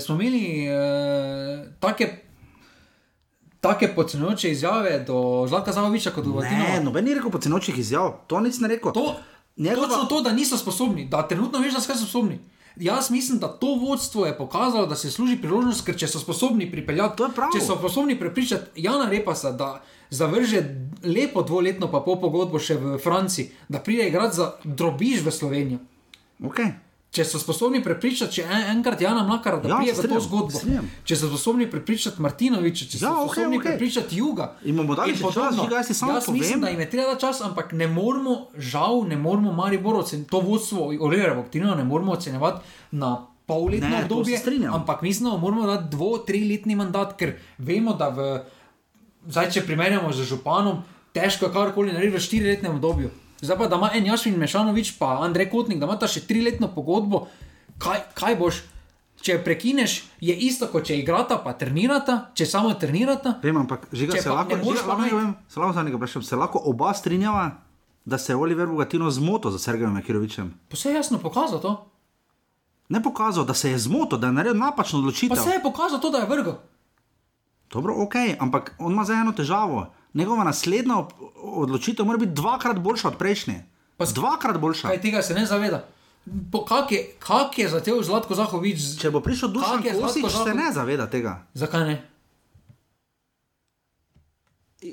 [0.00, 2.06] smo imeli, uh, take,
[3.60, 6.80] take podcenjujoče izjave do Zlatka Zahoviča kot do Ne, Vatinova.
[6.80, 8.92] noben ni rekel pocenočih izjav, to nic ne rekel.
[8.92, 9.16] To,
[9.56, 12.38] Njegova- Točno to, da niso sposobni, da trenutno veš, da so sposobni.
[12.76, 16.70] Jaz mislim, da to vodstvo je pokazalo, da se služi priložnost, ker če so sposobni
[16.70, 17.22] pripeljati,
[17.54, 20.62] če so sposobni prepričati Jana Repasa, da zavrže
[21.04, 25.78] lepo dvoletno pa pol pogodbo še v Franciji, da pride igrati za drobiž v Slovenijo.
[26.44, 26.85] Okay.
[27.16, 30.20] Če so sposobni prepričati, če en, enkrat Jana Mlakara, da Ja, pride se v to
[30.20, 30.90] zgodbo, strinjam.
[31.02, 33.70] če so sposobni prepričati Martinoviča, če so Ja, okej, sposobni okay, okay.
[33.70, 34.50] prepričati Juga.
[34.64, 36.60] In bomo dali še čas, Žiga, jaz ti samo Jaz mislim, povem.
[36.60, 40.92] da jim je treba čas, ampak ne moramo, žal, ne moramo Maribor oceniti, to vodstvo,
[41.00, 42.60] Orera Voktina, ne moramo ocenjevati
[42.92, 43.14] na
[43.46, 48.40] polletno obdobje, ampak mislim, da moramo dati dvo, triletni mandat, ker vemo, da v,
[49.28, 50.82] zdaj, če primerjamo z županom,
[51.14, 53.10] težko je karkoli narediti v štiriletnem obdobju.
[53.40, 57.26] Zdaj pa, da ima en Jašvin Mešanovič, pa Andrej Kotnik, da imata še triletno pogodbo,
[57.78, 58.62] kaj, kaj boš?
[59.16, 63.38] Če prekineš, je isto, kot če igrata, pa trenirata, če samo trenirata.
[63.42, 66.36] Vem, ampak Če se pa lahko, pa lahko, najti- vem, se lahko, zadnjega vprašam, se
[66.36, 67.46] lahko oba strinjava,
[68.04, 70.52] da se je Oliver Bogatino zmotil za Sergejem Kirovičem.
[70.68, 71.72] Pa se je jasno pokazal to.
[72.88, 75.36] Ne pokazal, da se je zmotil, da je naredil napačno Pa odločitev.
[75.36, 76.54] se je pokazal to, da je vrgel.
[77.66, 79.86] Dobro, ok, ampak on ima zdaj eno težavo.
[80.16, 80.96] Njegova naslednja
[81.36, 83.58] odločitev mora biti dvakrat boljša od prejšnje.
[83.96, 84.88] Pa dvakrat boljša.
[84.88, 85.84] Kaj tega se ne zaveda.
[86.50, 88.78] Po- Kak je, kak je zatev Zlatko Zahovič?
[88.78, 91.34] z- Če bo prišel Dušan kak je Zlatko Kosič, se Zahovič- ne zaveda tega.
[91.54, 91.96] Zakaj ne?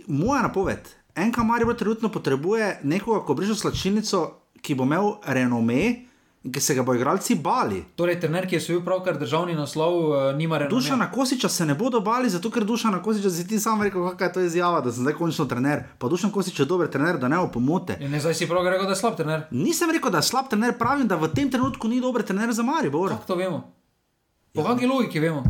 [0.08, 0.80] Moja napoved,
[1.16, 4.22] enka Maribor trenutno potrebuje nekoga, ko briše slačilnico,
[4.58, 6.06] ki bo imel renome
[6.52, 7.84] ki se ga bo igralci bali.
[7.96, 10.76] Torej, trener, ki je svoj pravkar državni naslov, uh, nima renomija.
[10.76, 14.28] Dušana Kosiča se ne bodo bali, zato ker Dušana Kosiča si ti sam rekel, kakšna
[14.28, 15.84] je to izjava, da sem zdaj končno trener.
[16.00, 17.98] Pa Dušan Kosič je dober trener, da ne opomote.
[18.00, 19.48] In ne zdaj si prav rekel, da je slab trener.
[19.52, 22.64] Nisem rekel, da je slab trener, pravim, da v tem trenutku ni dober trener za
[22.64, 23.10] Maribor.
[23.16, 23.64] Kako to vemo?
[24.54, 24.68] Po ja.
[24.68, 25.44] kakšni logiki vemo?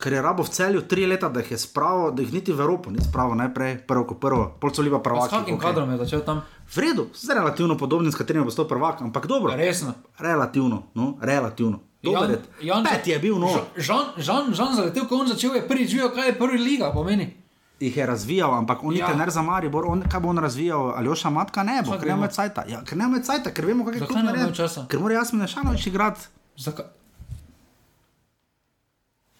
[0.00, 2.60] Ker je rabo v celju tri leta, da jih je spravo, da jih niti v
[2.60, 5.60] Evropo ni spravo, najprej prvo kot prvo, pol so liba Pa S kakim okay.
[5.62, 6.40] kadrom je začel tam?
[6.66, 9.52] V redu, zdaj relativno podobni, s katerim bo postal prvak, ampak dobro.
[9.52, 9.92] Resno.
[10.16, 11.84] Relativno, no, relativno.
[12.00, 12.40] Dober je.
[12.62, 13.52] Jan, Pet je bil, no.
[13.76, 17.36] Žan, Žan, Žan zaletel, ko on začel, je prvi živel, kaj je prvi liga pomeni.
[17.76, 19.06] Jih je razvijal, ampak on je Ja.
[19.06, 22.20] trener za Maribor, on, kaj bo on razvijal, Aljoša Matka ne bo, Kako ker nema
[22.22, 22.32] vemo?
[22.32, 22.64] cajta.
[22.68, 24.86] Ja, ker nema cajta, ker vemo, kaj je ne bo naredil.
[24.88, 26.20] Ker mora Jasmin Nešanovič igrati.
[26.56, 26.99] Zakaj?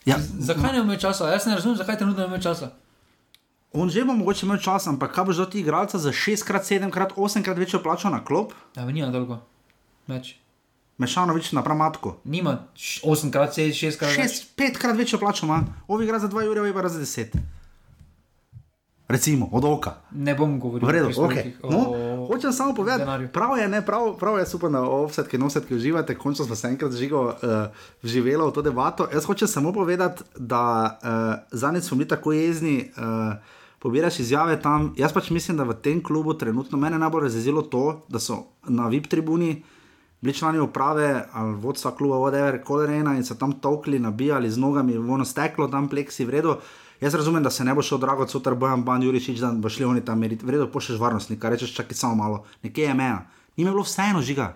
[0.04, 1.28] Ja, Zakaj ne imel časa?
[1.28, 2.70] Jaz ne razumem, zakaj trenutno ne imel časa.
[3.72, 7.14] On že bo mogoče imel čas, ampak kaj boš dal ti igralca za 6x, 7x,
[7.16, 8.52] 8x večjo plačo na klop?
[8.76, 9.38] Ja, nima toliko.
[10.08, 10.36] Več.
[10.98, 12.18] Mešanovič napram matko.
[12.24, 14.14] Nima 8krat, 6krat.
[14.14, 17.38] Šest, petkrat večjo plačo ima, ovi igra za 2 ure, ovi pa za 10.
[19.08, 19.94] Recimo, od oka.
[20.10, 21.70] Ne bom govoril V redu, o prispevkih, okay.
[21.70, 23.28] no, o hočem samo povedati, denarju.
[23.32, 26.68] prav je, ne, prav, prav je super na offsetke in offsetke uživate, končno smo se
[26.68, 27.32] enkrat žigo uh,
[28.02, 29.08] vživeli v to debato.
[29.12, 30.62] Jaz hočem samo povedati, da
[31.02, 33.34] uh, zadnjič smo bili tako jezni, uh,
[33.78, 34.92] pobiraš izjave tam.
[34.96, 38.88] Jaz pač mislim, da v tem klubu trenutno mene najbolj razjezilo to, da so na
[38.88, 39.62] VIP tribuni
[40.20, 44.98] bili člani uprave ali vodstva kluba, whatever, kolerena in se tam tokli, nabijali z nogami,
[44.98, 46.60] vono steklo, tam pleksi vredo.
[47.00, 49.84] Jaz razumem, da se ne bo šel drago, cotar bojem, ban Jurišič, da bo šli
[49.84, 53.26] oni tam meriti, vredo pošlješ varnostnika, rečeš čakaj samo malo, nekje je meja.
[53.56, 54.52] Ni bilo vseeno žiga.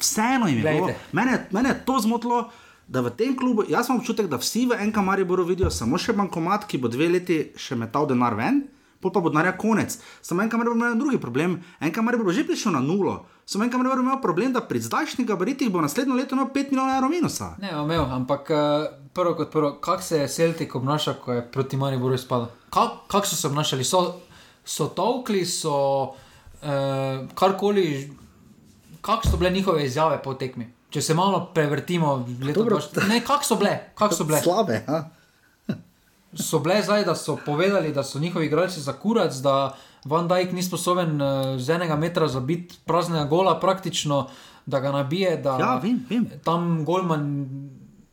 [0.00, 0.88] Vseeno jim je bilo.
[1.12, 2.48] Mene, mene je to zmotilo,
[2.88, 6.12] da v tem klubu, jaz imam občutek, da vsi v enem Mariboru vidijo samo še
[6.12, 8.64] bankomat, ki bo dve leti še metal denar ven,
[9.00, 9.94] pol pa bo denarja konec.
[10.22, 13.26] Samo en Maribor ima drugi problem, en Maribor bo že prišel na nulo.
[13.46, 16.96] Samo en Maribor ima problem, da pri zdajšnjih gabaritih bo naslednjo leto imel 5 milijonov
[16.96, 17.54] evrov minusa.
[17.62, 18.58] Ne, omejil, ampak uh,
[19.12, 22.48] prvo kot prvo, kako se je Celtic obnašal, ko je proti Mariboru izpadal?
[22.70, 23.84] Kako kak so se obnašali?
[23.84, 24.20] So,
[24.64, 28.12] so tolkli, so uh, karkoli,
[29.00, 30.72] kakšne so bile njihove izjave po tekmi?
[30.90, 32.26] Če se malo prevrtimo,
[33.26, 33.78] kako so bile?
[33.94, 34.40] Kak so bile?
[34.42, 34.82] Slabe.
[34.86, 35.04] Ha?
[36.34, 39.74] So bile zdaj, da so povedali, da so njihovi igralci za kurac, da
[40.04, 44.28] Van Dijk ni sposoben uh, z enega metra zabiti praznega gola, praktično,
[44.66, 45.36] da ga nabije.
[45.36, 46.26] Da ja, vem, vem.
[46.44, 47.46] Tam Golman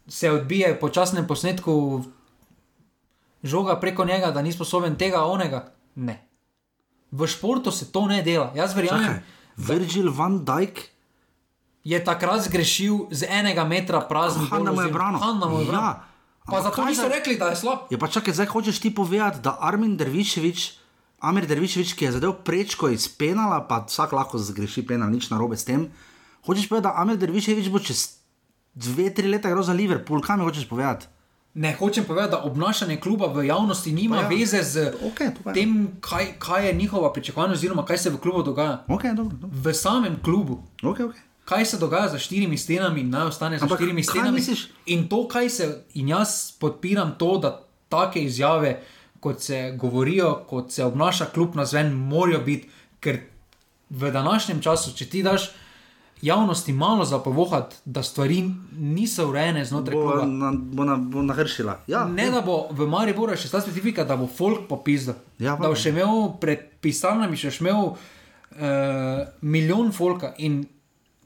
[0.08, 2.04] se odbije po časnem posnetku,
[3.44, 5.72] žoga preko njega, da ni sposoben tega, onega.
[5.96, 6.28] Ne.
[7.12, 8.52] V športu se to ne dela.
[8.56, 9.24] Jaz verjamem.
[9.58, 10.80] Virgil van Dijk
[11.84, 14.60] je takrat zgrešil z enega metra praznih gol.
[14.60, 15.18] Hanna mu je brano.
[15.18, 15.88] Hanna mu je brano.
[15.88, 16.04] Ja.
[16.48, 17.92] Pa zato niso rekli, da je slab.
[17.92, 20.80] Ja, pa čakaj, zdaj hočeš ti povedati, da Armin Derviševič,
[21.20, 25.60] Amir Derviševič, ki je zadev prečko iz penala, pa vsak lahko zgreši penal, nič narobe
[25.60, 25.92] s tem.
[26.48, 28.17] Hočeš povedati, da Amir Derviševič bo čez
[28.78, 31.08] dve, tri leta gre za Liverpool, kaj mi hočeš povedati?
[31.58, 34.28] Ne hočem povedati, da obnašanje kluba v javnosti nima ja.
[34.28, 38.84] veze z okay, tem, kaj, kaj je njihova pričakovanja, oziroma kaj se v klubu dogaja.
[38.88, 39.58] Okay, dobro, dobro.
[39.64, 40.62] V samem klubu.
[40.82, 41.26] Okay, okay.
[41.46, 44.32] Kaj se dogaja za štirimi stenami, naj ostane za Ampak štirimi stenami.
[44.38, 44.68] misliš?
[44.86, 48.82] In to, kaj se, in jaz podpiram to, da take izjave,
[49.20, 53.20] kot se govorijo, kot se obnaša klub na zven, morajo biti, ker
[53.90, 55.50] v današnjem času, če ti daš
[56.22, 58.44] javnosti malo zapovohati, da stvari
[58.78, 60.26] niso urejene znotraj Bo, kluba.
[60.26, 61.80] na, bo, na, bo nahršila.
[61.88, 65.16] Ja, Ne, da bo v Mariboru še ta specifika, da bo folk popisal.
[65.40, 70.66] Ja, da bo še imel pred pisarnami, še imel uh, milijon folka in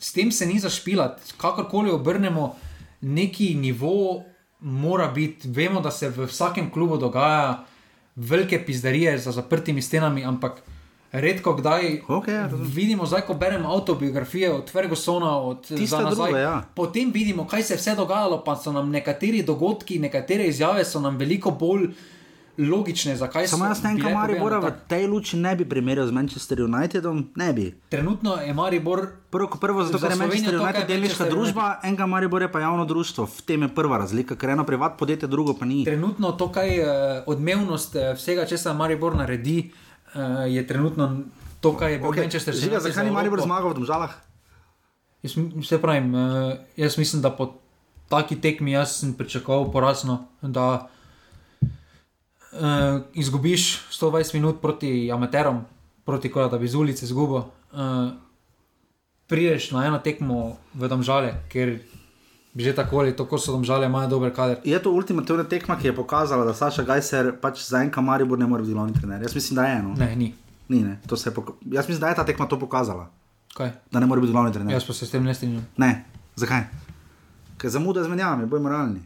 [0.01, 1.37] s tem se ni zašpilati.
[1.37, 2.55] Kakorkoli obrnemo,
[3.01, 4.23] neki nivo
[4.59, 5.47] mora biti.
[5.49, 7.63] Vemo, da se v vsakem klubu dogaja
[8.15, 10.61] velike pizdarije za zaprtimi stenami, ampak.
[11.11, 16.63] Redko kdaj okay, ja, vidimo, zdaj, ko beremo autobiografije od Fergusona, od nazaj, druge, ja.
[16.75, 20.99] potem vidimo, kaj se je vse dogajalo, pa so nam nekateri dogodki, nekatere izjave so
[20.99, 21.89] nam veliko bolj
[22.57, 23.15] logične.
[23.15, 26.07] Zakaj Samo so jaz ne vem, bile kaj Maribora v tej luči ne bi primerjal
[26.07, 27.67] z Manchester Unitedom, ne bi.
[27.89, 29.07] Trenutno je Maribor.
[29.29, 32.51] Prvo, prvo zato, Za ker je Manchester to, United delniška Manchester družba, enega Maribor je
[32.51, 33.25] pa javno društvo.
[33.25, 35.83] V tem je prva razlika, ker eno privat podjetje, drugo pa ni.
[35.85, 39.71] Trenutno to, kaj je odmevnost eh, vsega, česar Maribor naredi,
[40.15, 41.17] eh, je trenutno
[41.61, 42.25] to, kar je bilo Okay.
[42.25, 44.13] Manchester City zakaj za ni Maribor zmagal v Domžalah?
[45.23, 47.61] Jaz se pravim, eh, jaz mislim, da po
[48.09, 50.89] taki tekmi jaz sem pričakoval porazno, da
[52.51, 52.59] uh,
[53.13, 55.61] izgubiš 120 minut proti amaterom,
[56.05, 57.37] proti kola, da bi z ulice izgubil.
[57.71, 58.11] Uh,
[59.27, 61.79] prideš na eno tekmo v Domžale, ker
[62.55, 64.57] že tako ali tako so Domžale, imajo dober kader.
[64.63, 68.47] Je to ultimativna tekma, ki je pokazala, da Saša Gajser pač za enka Maribor ne
[68.47, 69.21] more biti glavni trener.
[69.21, 69.93] Jaz mislim, da je eno.
[69.97, 70.33] Ne, ni.
[70.69, 70.99] ni ne.
[71.61, 73.09] Jaz mislim, da je ta tekma to pokazala.
[73.53, 73.71] Kaj?
[73.91, 74.73] Da ne more biti glavni trener.
[74.73, 75.65] Jaz pa se s tem ne strinjam.
[75.77, 76.05] Ne,
[76.35, 76.63] zakaj?
[77.57, 78.99] Ker zamuda z menjavami, boj moralni.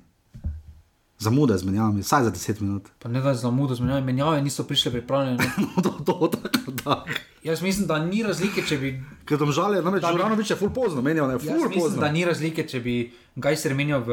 [1.17, 2.89] Zamuda z menjavami, vsaj za 10 minut.
[2.99, 5.37] Pa ne da za mudo zmenjave, menjave niso prišle pripravljene.
[5.75, 7.05] No, to, to, tako da.
[7.43, 8.89] Jaz mislim, da ni razlike, če bi.
[9.25, 12.01] Ker tam žale, namreč Da bi- Žuranovič je full pozno, menjal je full mislim, pozno.
[12.01, 12.95] da ni razlike, če bi
[13.35, 14.09] Gajser menjal v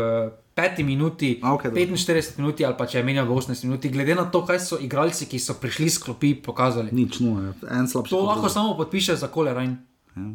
[0.55, 1.71] 5 minuti, A, dobro.
[1.71, 4.79] 45 minuti ali pa če je menjal v 18 minuti, glede na to, kaj so
[4.79, 6.93] igralci, ki so prišli s klopi, pokazali.
[6.93, 7.51] Nič, no, je.
[7.71, 8.11] en slabši.
[8.11, 8.55] To kot lahko drugi.
[8.55, 9.77] samo podpiše za kolerajn.
[10.17, 10.29] Ja.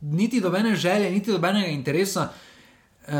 [0.00, 2.28] Niti dobene želje, niti dobenega interesa.
[3.02, 3.12] Uh,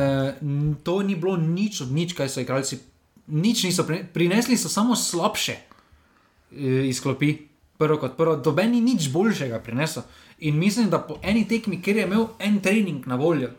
[0.83, 2.79] to ni bilo nič od nič, kaj so igralci.
[3.27, 7.37] Nič niso pri, prinesli, so samo slabše uh, iz klopi.
[7.79, 10.03] Prvo kot prvo, doben ni nič boljšega prinesel.
[10.47, 13.51] In mislim, da po eni tekmi, ker je imel en trening na voljo,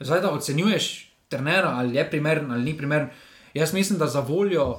[0.00, 3.08] zdaj da ocenjuješ trenera, ali je primeren ali ni primeren.
[3.54, 4.76] Jaz mislim, da za voljo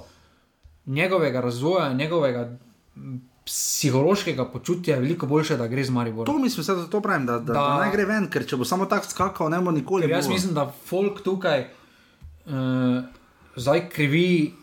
[0.85, 2.57] njegovega razvoja, njegovega
[3.45, 6.35] psihološkega počutja je veliko boljše, da gre z Mariborom.
[6.35, 7.53] To mislim, da to pravim, da, da, da.
[7.53, 10.09] Da- naj gre ven, ker če bo samo tako skakal, ne bo nikoli.
[10.09, 10.34] Jaz bilo.
[10.34, 11.65] mislim, da folk tukaj
[12.45, 12.53] uh,
[13.61, 14.53] zdaj krivi,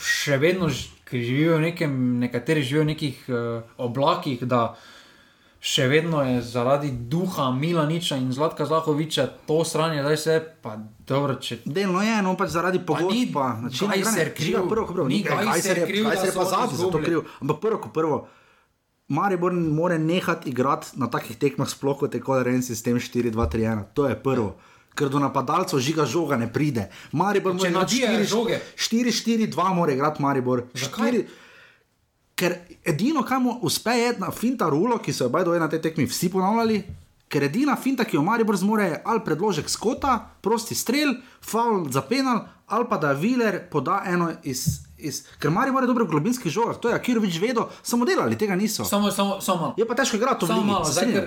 [0.00, 0.70] še vedno
[1.12, 3.36] ki živijo v nekem, nekateri živijo v nekih uh,
[3.76, 4.72] oblakih, da
[5.62, 11.36] še vedno je zaradi duha Milaniča in Zlatka Zahoviča to stranje, zdaj se pa dobro,
[11.36, 11.60] če.
[11.64, 14.36] Delno je, no pač zaradi pogodb, pa načina Gajser igranja.
[14.40, 14.56] kriv.
[14.72, 17.22] Prvo, prvo, Ni Gajser, Gajser je, kriv, Gajser je pa zadnji za to kriv.
[17.44, 18.18] Ampak prvo, prvo,
[19.12, 23.84] Maribor mora nehati igrati na takih tekmah, sploh kot je kolerent sistem 4-2-3-1.
[23.92, 24.54] To je prvo.
[24.94, 26.90] Ker do napadalcev žiga žoga ne pride.
[27.12, 28.02] Maribor mora imeti
[28.76, 30.66] 4-4-2, mora igrati Maribor.
[30.74, 31.26] Štiri...
[32.36, 35.82] Ker edino, kar mu uspe, je na finta rulo, ki so jo bajdo na tej
[35.84, 36.82] tekmi vsi ponavljali.
[37.28, 42.02] Ker edina finta, ki jo Maribor zmore, je ali predložek skota, prosti strel, faul za
[42.02, 44.82] penal, ali pa da Viler poda eno iz.
[45.02, 48.54] Iz, ker Marijo mora dobro v globinskih žogah, to je Akirovič vedel, samo delali, tega
[48.54, 48.84] niso.
[48.86, 49.74] Samo, samo, samo.
[49.74, 50.46] Je pa težko igrati.
[50.46, 51.26] Zdaj, ker,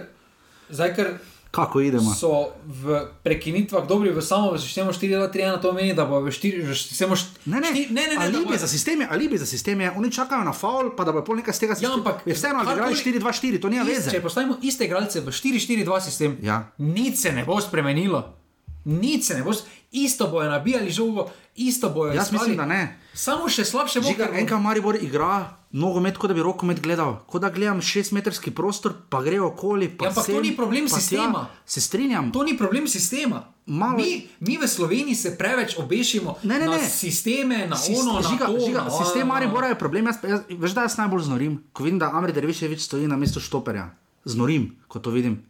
[0.70, 1.10] zdaj, ker
[1.56, 2.12] Kako idemo?
[2.12, 7.48] So v prekinitvah dobri, v samo v sistemu 4-3-1, to pomeni, da bo v 4-3-1.
[7.48, 10.52] Ne, ne, štir, ne, ne, ne, alibi za sisteme, alibi za sisteme, oni čakajo na
[10.52, 13.62] faul, pa da bo pol nekaj z tega ja, ampak, je vseeno, da igrajo 4-2-4,
[13.64, 14.12] to nima veze.
[14.12, 16.60] Če postavimo iste igralce v 4-4-2 sistem, ja.
[16.76, 18.45] nič se ne bo spremenilo.
[18.86, 19.52] Nič se ne bo,
[19.92, 22.14] isto bojo nabijali žogo, isto bojo.
[22.14, 22.40] Jaz ispali.
[22.40, 23.00] mislim, da ne.
[23.14, 24.14] Samo še slabše bo.
[24.34, 29.24] Enka Maribor igra nogomet, kot da bi rokomet gledal, kot da gledam šestmetrski prostor, pa
[29.26, 29.90] gre okoli.
[29.98, 31.48] Pa ja, ampak sem, to ni problem sistema.
[31.48, 32.30] Tja, se strinjam.
[32.32, 33.42] To ni problem sistema.
[33.66, 33.98] Malo...
[33.98, 36.78] Mi, mi v Sloveniji se preveč obešimo ne, ne, ne.
[36.78, 38.66] na sisteme, na Sist ono, žiga, na to.
[38.66, 40.06] Žiga, na sistem Maribora je problem.
[40.06, 43.42] Jaz, jaz, veš, da jaz najbolj znorim, ko vidim, da Amri Derviševič stoji na mestu
[43.42, 43.90] štoperja.
[44.26, 45.42] Znorim, ko to vidim.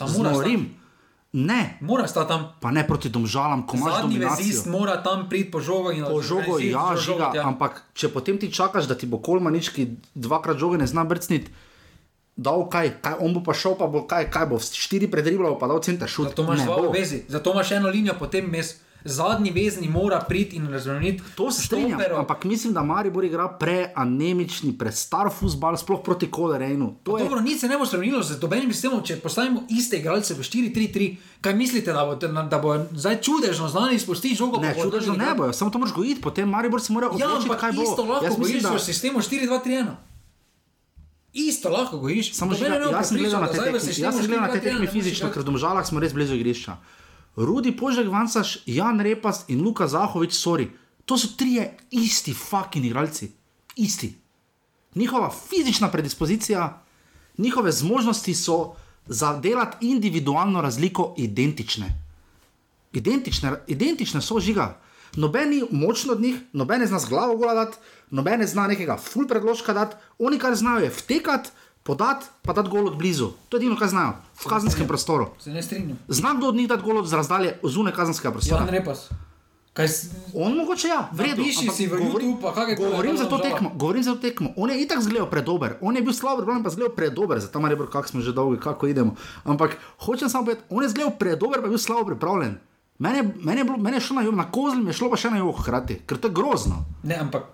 [0.00, 0.79] Znorim.
[1.32, 1.78] Ne.
[1.80, 2.58] Mora sta tam.
[2.58, 4.46] Pa ne proti domžalam, ko imaš Zadnji dominacijo.
[4.46, 7.46] vezist mora tam priti po žogo in Po žogo, ja, žiga, ja.
[7.46, 11.54] ampak če potem ti čakaš, da ti bo kolmanič, ki dvakrat žoge ne zna brcniti,
[12.34, 15.70] dal kaj, kaj, on bo pa šel, pa bo kaj, kaj bo, štiri predriblal, pa
[15.70, 16.34] dal center šut.
[16.34, 18.80] Zato imaš dva vezi, zato imaš eno linijo, potem mes.
[19.04, 21.22] Zadnji vezni mora priti in razumeti.
[21.34, 26.94] To se strinjam, ampak mislim, da Maribor igra preanemični, prestar futbal, sploh proti Kolerejnu.
[27.06, 27.24] Je...
[27.24, 31.16] Dobro, nič se ne bo spremenilo z dobenim sistemom, če postavimo iste igralce v 4-3-3.
[31.40, 32.14] Kaj mislite, da bo,
[32.50, 34.60] da bo zdaj čudežno znani izpustiti žogo?
[34.60, 37.72] Ne, čudežno ne bojo, samo to moraš gojiti, potem Maribor se mora odločiti, ja, kaj
[37.72, 37.82] bo.
[37.82, 38.76] Isto lahko Jaz gojiš da...
[38.76, 39.86] v sistemu 4-2-3-1.
[41.32, 42.34] Isto lahko gojiš.
[42.34, 45.30] Samo že jaz sem gledal na te tekme, jaz sem gledal na te tekme fizično,
[45.30, 46.76] ker v domžalah smo res blizu igrišča.
[47.36, 50.68] Rudi Požek, Vansaš, Jan Repas in Luka Zahovič, sorry.
[51.04, 53.30] To so trije isti fucking igralci.
[53.76, 54.14] Isti.
[54.94, 56.82] Njihova fizična predispozicija,
[57.38, 58.74] njihove zmožnosti so
[59.06, 62.02] za delati individualno razliko identične.
[62.92, 64.80] Identične, identične so žiga.
[65.16, 67.76] Noben ni močen od njih, noben ne zna z glavo gledati,
[68.10, 71.50] noben ne zna nekega full predložka dati, oni kar znajo je vtekati,
[71.90, 73.32] podati, pa dati gol od blizu.
[73.48, 75.32] To je edino, kar znajo v kazenskem prostoru.
[75.42, 75.98] Se ne strinjam.
[76.08, 78.62] Znam kdo od njih dati gol od razdalje zunaj kazenskega prostora.
[78.62, 79.08] Jan Repas.
[79.72, 79.86] Kaj.
[80.34, 81.44] On mogoče ja, vredno.
[81.44, 83.70] Piši si v YouTube, pa kaj govorim za to tekmo.
[83.74, 84.50] Govorim za to tekmo.
[84.56, 85.76] On je itak zgledal predober.
[85.80, 87.38] On je bil slab, on pa zgledal predober.
[87.40, 89.14] Zato mar je bil, kak smo že dolgi, kako idemo.
[89.44, 92.58] Ampak hočem samo povedati, on je zgledal predober, pa je bil slabo pripravljen.
[92.98, 95.30] Mene, mene, je bilo, mene je šlo na jug, na kozlim je šlo pa še
[95.32, 96.84] na jug hkrati, ker to je grozno.
[97.02, 97.46] Ne, ampak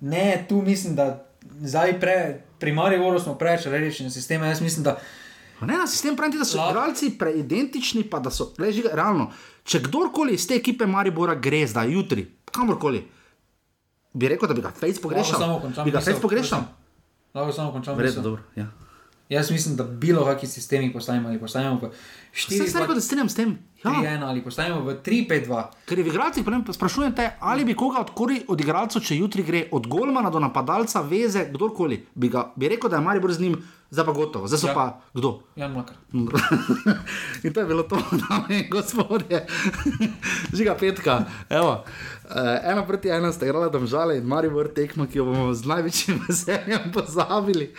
[0.00, 1.25] ne, tu mislim, da
[1.60, 4.48] zdaj pre, pri Mariboru smo preveč rečeni sisteme.
[4.48, 4.98] Jaz mislim, da.
[5.60, 9.30] Ne na sistem pravi, da so igralci preidentični, pa da so leži realno.
[9.64, 13.02] Če kdorkoli iz te ekipe Maribora gre zdaj, jutri, kamorkoli,
[14.12, 15.60] bi rekel, da bi ga Facebook pogrešal.
[15.84, 16.66] Bi ga Facebook pogrešal.
[17.34, 17.96] Lahko samo končam.
[17.96, 18.42] Verjetno dobro.
[18.56, 18.68] Ja.
[19.28, 21.90] Jaz mislim, da bilo kakšni sistemi postavimo ali postavimo v 4.
[22.32, 23.58] Vse se reče, da strinjam s tem.
[23.84, 23.90] Ja.
[23.90, 25.62] 3-1 ali postavimo v 3-5-2.
[25.86, 28.10] Ker je v igralcih, sprašujem te, ali bi koga od,
[28.48, 32.90] od igralcev, če jutri gre od Golmana do napadalca, veze, kdorkoli, bi, ga, bi rekel,
[32.90, 33.58] da je Maribor z njim,
[33.96, 34.74] zdaj pa gotovo, zdaj so ja.
[34.76, 35.40] pa kdo?
[35.56, 35.96] Jan Makar.
[37.44, 39.46] in to je bilo to, dame in gospodje.
[40.56, 41.80] Žiga petka, evo.
[42.28, 46.20] Uh, ena proti ena sta igrala domžale in Maribor tekmo, ki jo bomo z največjim
[46.28, 47.72] veseljem pozabili.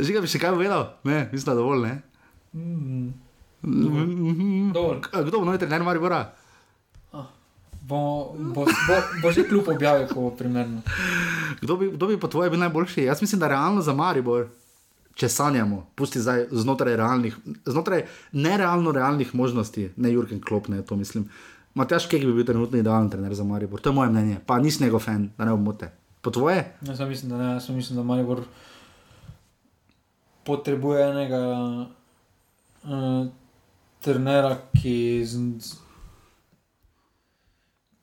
[0.00, 0.96] Žiga bi še kaj povedal?
[1.04, 1.94] Ne, mislim, da dovolj, ne?
[2.56, 3.12] Mm.
[5.12, 6.32] Kdo bo novi trener Maribora?
[7.82, 10.80] Bo, bo, bo, bo že kljub objavil, ko bo primerno.
[11.60, 13.04] Kdo bi, kdo bi po tvoje bil najboljši?
[13.10, 14.46] Jaz mislim, da realno za Maribor,
[15.14, 17.36] če sanjamo, pusti zdaj znotraj realnih,
[17.66, 21.28] znotraj nerealno realnih možnosti, ne Jurgen Klop, ne to mislim.
[21.74, 24.84] Matjaš Kek bi bil trenutno idealen trener za Maribor, to je moje mnenje, pa nisi
[24.84, 25.90] njegov fan, da ne omote.
[26.20, 26.64] Po tvoje?
[26.86, 28.44] Jaz mislim, da ne, jaz mislim, da Maribor
[30.44, 31.42] potrebuje enega.
[32.82, 33.30] Uh,
[34.02, 35.38] trenera, ki, z,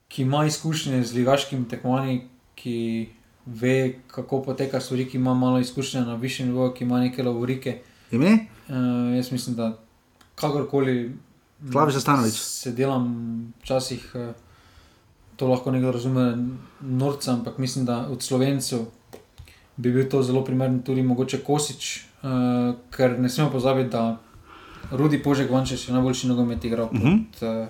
[0.08, 2.22] ki ima izkušnje z ligaškimi tekmovanji,
[2.56, 3.10] ki
[3.50, 7.80] ve, kako poteka stvari, ki ima malo izkušnje na višjem nivoju, ki ima neke lavorike.
[8.12, 8.46] Ime?
[8.68, 8.76] Uh,
[9.16, 9.78] jaz mislim, da
[10.36, 11.16] kakorkoli.
[11.72, 12.34] Slavi se stanovič.
[12.34, 14.36] Se delam včasih, uh,
[15.36, 16.38] to lahko nekdo razume,
[16.82, 18.80] norca, ampak mislim, da od slovencev
[19.78, 24.18] bi bil to zelo primeren tudi mogoče Kosič, uh, ker ne smemo pozabiti, da.
[24.92, 27.24] Rudi Požek, Vančeš je najboljši nogomet igral uh -huh.
[27.40, 27.68] pod uh,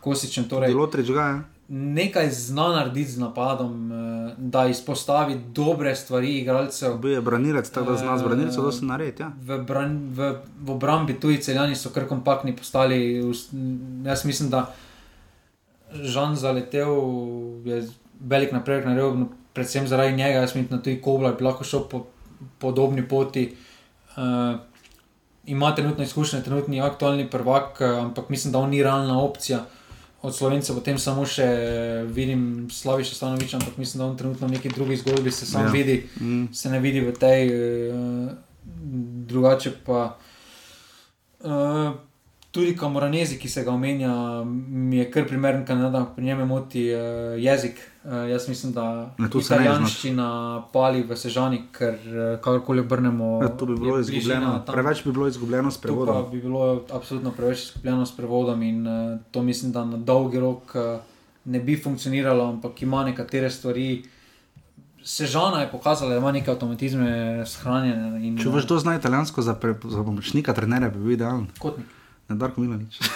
[0.00, 0.48] Kosičem.
[0.48, 1.55] Torej, Lotrič ga je.
[1.68, 6.98] Nekaj zna narediti z napadom, uh, da izpostavi dobre stvari igralcev.
[6.98, 9.22] Bil je branilec, tako da zna z branilcem to narediti.
[9.22, 9.32] Ja.
[9.40, 13.22] V, bran, v, v obrambi tuji celjani so kar kompaktni postali.
[14.04, 14.66] Jaz mislim, da
[15.92, 16.94] Žan zaletel
[17.64, 17.88] je
[18.20, 20.38] velik napredek naredil, predvsem zaradi njega.
[20.38, 22.06] Jaz mislim, da tudi Kobla bi lahko šel po
[22.58, 23.56] podobni poti.
[24.16, 24.58] Uh,
[25.46, 29.64] ima trenutno izkušnje, trenutni aktualni prvak, ampak mislim, da on ni realna opcija.
[30.26, 31.46] Od Slovencev potem samo še
[32.10, 35.70] vidim Slaviša Stanoviča, ampak mislim, da on trenutno v neki drugi zgodbi se sam ja.
[35.70, 36.48] vidi, mm.
[36.52, 37.52] se ne vidi v tej,
[37.94, 38.32] uh,
[39.30, 40.16] drugače pa.
[41.46, 41.94] Uh,
[42.50, 44.12] tudi kamoranezi, ki se ga omenja,
[44.44, 47.78] mi je kar primeren kandidat, pri njem moti uh, jezik.
[48.06, 50.28] Uh, jaz mislim, da je to italijanščina
[50.72, 53.40] pali v sežani, ker uh, kakorkoli obrnemo.
[53.42, 54.62] Ja, to bi bilo izgubljeno.
[54.66, 56.24] Preveč bi bilo izgubljeno s prevodom.
[56.24, 60.40] To bi bilo absolutno preveč izgubljeno s prevodom in uh, to mislim, da na dolgi
[60.40, 61.00] rok uh,
[61.44, 64.04] ne bi funkcioniralo, ampak ima nekatere stvari.
[65.02, 68.38] Sežana je pokazala, da ima neke avtomatizme shranjene.
[68.42, 69.54] Če boš to znal italijansko za,
[69.84, 71.46] za pomočnika, trenerja, bi bil idealen.
[71.58, 71.86] Kotnik
[72.28, 72.98] na Darku Milanič.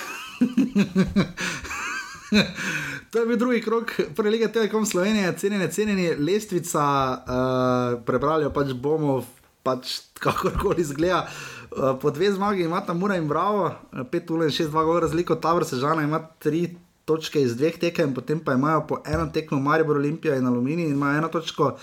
[3.11, 6.83] to je bil drugi krok, prvi lige Telekom Slovenije, cenjene, cenjene, lestvica,
[7.19, 9.25] uh, prebrali pač bomo,
[9.63, 11.25] pač kakorkoli izgleda.
[11.71, 15.01] Uh, po dve zmagi ima tam Mura in Bravo, 5 ur in 6, 2 gora
[15.07, 16.69] razliko, Tabor Sežana ima 3
[17.05, 20.93] točke iz dveh tekem, potem pa imajo po eno tekmo Maribor Olimpija in Aluminij in
[20.93, 21.77] ima eno točko.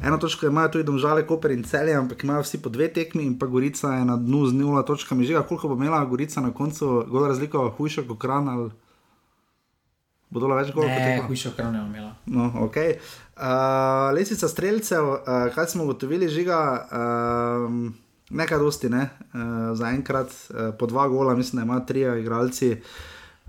[0.00, 3.34] Eno točko imajo tudi domžale, Koper in celje, ampak imajo vsi po dve tekmi in
[3.38, 5.26] pa Gorica je na dnu z nula točkami.
[5.26, 8.70] Že koliko bo imela Gorica na koncu, gola razlika, hujša kot kran ali
[10.30, 10.88] bo dolo več gola?
[10.88, 12.12] Ne, hujša kot kran je imela.
[12.26, 12.76] No, ok.
[13.40, 16.60] Uh, lesica streljcev, uh, kaj smo ugotovili, žiga.
[16.90, 17.90] Uh,
[18.30, 19.08] Nekaj dosti, ne?
[19.34, 22.76] uh, zaenkrat uh, po dva gola, mislim, da imajo tri igralci.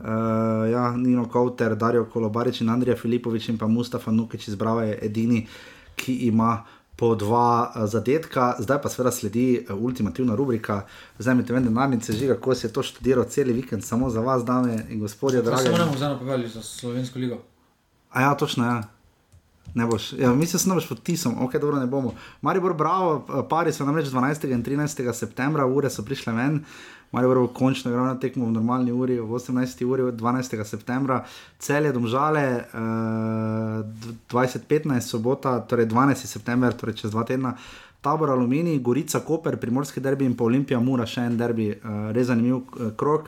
[0.02, 0.08] Uh,
[0.72, 5.44] ja, Nino Kauter, Darijo Kolobarič in Andrija Filipovič in pa Mustafa Nukič izbrava je edini,
[5.95, 6.64] ki ima
[7.02, 10.84] po dva uh, zadetka, zdaj pa seveda sledi uh, ultimativna rubrika.
[11.18, 14.22] Zdaj mi te vem, denarnice žiga, kako si je to študiral cel vikend, samo za
[14.22, 15.41] vas, dame in gospodje.
[15.41, 17.41] Kaj se moramo zdaj napovedati za slovensko ligo?
[18.11, 18.69] A ja, točno je.
[18.69, 18.82] Ja.
[19.73, 22.14] Ne boš, ja, mislim, da se ne boš podpisal, ok, dobro, ne bomo.
[22.41, 24.52] Maribor, bravo, pari so namreč 12.
[24.53, 25.14] in 13.
[25.14, 26.56] septembra, ure so prišle ven.
[26.56, 29.85] Uh, Marijo Vrbo končno igra na tekmo v normalni uri, v 18.
[29.85, 30.63] uri, 12.
[30.63, 31.25] septembra,
[31.59, 33.85] cel je domžale, uh,
[34.31, 36.27] 2015, sobota, torej 12.
[36.27, 37.55] september, torej čez dva tedna.
[38.01, 42.31] Tabor Aluminij, Gorica, Koper, Primorski derbi in pa Olimpija, Mura, še en derbi, uh, res
[42.31, 43.27] zanimiv uh, krok.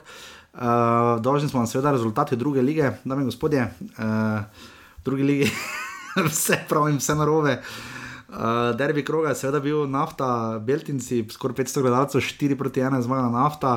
[0.53, 4.69] Uh, Dolžni smo vam seveda rezultate druge lige, dame in gospodje, uh,
[5.05, 5.49] druge lige,
[6.29, 7.59] vse pravim, vse narobe.
[7.59, 7.92] Uh,
[8.33, 13.29] Uh, derbi kroga je seveda bil nafta, Beltinci, skoraj 500 gledalcev, 4 proti 1 zmaga
[13.29, 13.73] nafta,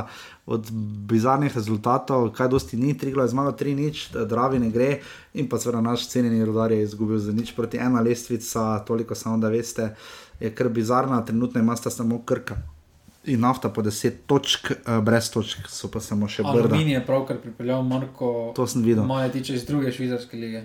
[0.47, 0.71] od
[1.11, 4.89] bizarnih rezultatov, kaj dosti ni, 3 gledalcev zmaga, 3 nič, dravi ne gre.
[5.35, 9.37] In pa seveda naš cenjeni rodar je izgubil za nič proti 1 lestvica, toliko samo
[9.39, 9.93] da veste,
[10.41, 12.57] je kar bizarna, trenutno ima sta samo krka
[13.27, 16.69] in nafta po 10 točk, uh, brez točk, so pa samo še brda.
[16.69, 18.33] Aluminij je pravkar pripeljal Marko.
[18.57, 19.05] To sem videl.
[19.05, 20.65] Moje tiče iz druge švicarske lige.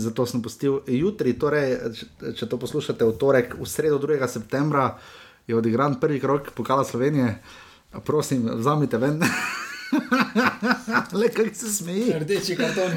[0.00, 1.76] Zato sem postil jutri, torej,
[2.36, 4.20] če to poslušate v torek, v sredo 2.
[4.28, 4.94] septembra
[5.46, 7.38] je odigran prvi krok pokala Slovenije.
[8.06, 9.20] Prosim, vzamite ven.
[11.20, 12.12] Le kaj se smeji.
[12.20, 12.94] Rdeči kartoni.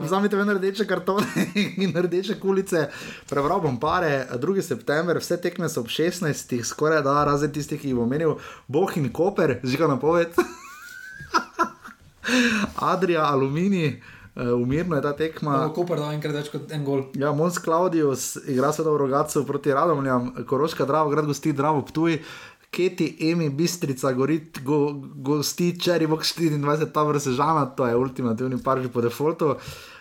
[0.00, 1.26] Vzamite ven rdeče kartone
[1.82, 2.88] in rdeče kulice.
[3.28, 4.62] Prebral bom pare, 2.
[4.62, 6.56] september, vse tekme so ob 16.
[6.64, 8.36] skoraj da, razen tistih, ki jih bom menil,
[8.68, 10.36] Boh in Koper, žiga na poved.
[12.92, 13.98] Adrija, aluminij.
[14.36, 15.52] Uh, umirno je ta tekma.
[15.62, 17.06] No, Koper da enkrat več kot en gol.
[17.16, 22.18] Ja, Mons Claudius igra se dobro Rogacu proti Radomljam, Koroška Drava, grad gosti Dravo Ptuj.
[22.70, 28.62] Keti, Emi, Bistrica, Gorit, go, Gosti, Cherry Box 24, ta vrsta žana, to je ultimativni
[28.62, 29.56] parži po defaultu.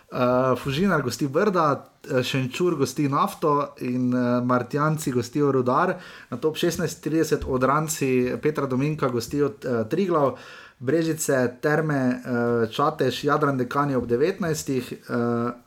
[0.06, 5.96] Uh, Fužinar gosti Brda, eh, Šenčur gosti Nafto in uh, Martijanci gostijo Rudar,
[6.30, 10.38] na top 16:30 odranci Petra Dominka gostijo uh, Triglav,
[10.80, 14.94] Brežice, Terme, uh, Čatež, Jadran Dekani ob 19.
[15.10, 15.65] Uh,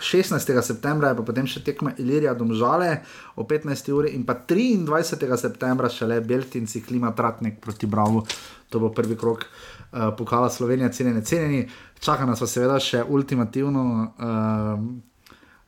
[0.00, 0.62] 16.
[0.62, 3.02] septembra je pa potem še tekma Ilirija Domžale
[3.36, 3.90] o 15.
[3.94, 5.36] uri in pa 23.
[5.38, 8.24] septembra še le Beltinci, klima Tratnik proti Bravo.
[8.68, 11.62] To bo prvi krok uh, pokala Slovenije, cenjeni, cenjeni.
[12.00, 14.76] Čaka nas pa seveda še ultimativno, uh,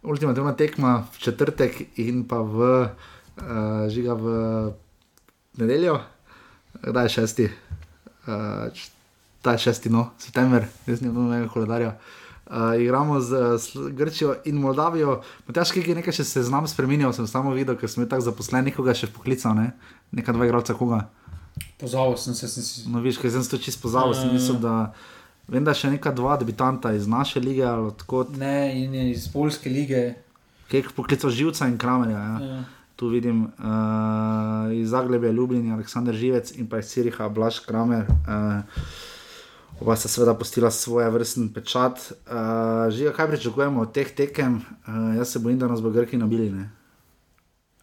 [0.04, 4.36] ultimativna tekma v četrtek in pa v uh, žiga v
[5.60, 5.98] nedeljo,
[6.84, 7.50] kdaj je šesti,
[8.28, 8.86] uh,
[9.40, 11.96] ta je šesti, no, september, jaz nimam nobenega koledarja.
[11.96, 12.19] Uh,
[12.80, 15.20] igramo z, z Grčijo in Moldavijo.
[15.52, 18.94] Težko je nekaj, če se znam spremenil, sem samo videl, ker sem tako zaposlen, nekoga
[18.94, 19.70] še poklical, ne?
[20.10, 21.04] nekaj dva igralca koga.
[21.80, 22.84] Pozval sem se, sem si.
[22.90, 24.92] No, viš, ker sem se to čisto pozval, sem mislil, da
[25.50, 28.36] Vem, da je še neka dva debitanta iz naše lige ali odkot.
[28.38, 30.02] Ne, in iz polske lige.
[30.70, 32.18] Kaj poklical živca in kramerja.
[32.18, 32.36] Ja.
[32.46, 32.60] Ja.
[33.00, 38.06] Tu vidim uh, iz Zagreba, Ljubljana, Aleksandr Živec in pa iz Ciriha, Blaž Kramer.
[38.06, 38.60] Uh,
[39.80, 42.12] Oba sta seveda postila svoje vrstne pečat.
[42.28, 44.60] Uh, Žiga, kaj pričakujemo od teh tekem?
[44.86, 46.70] Uh, jaz se bojim, da nas bo Grki nabili, ne?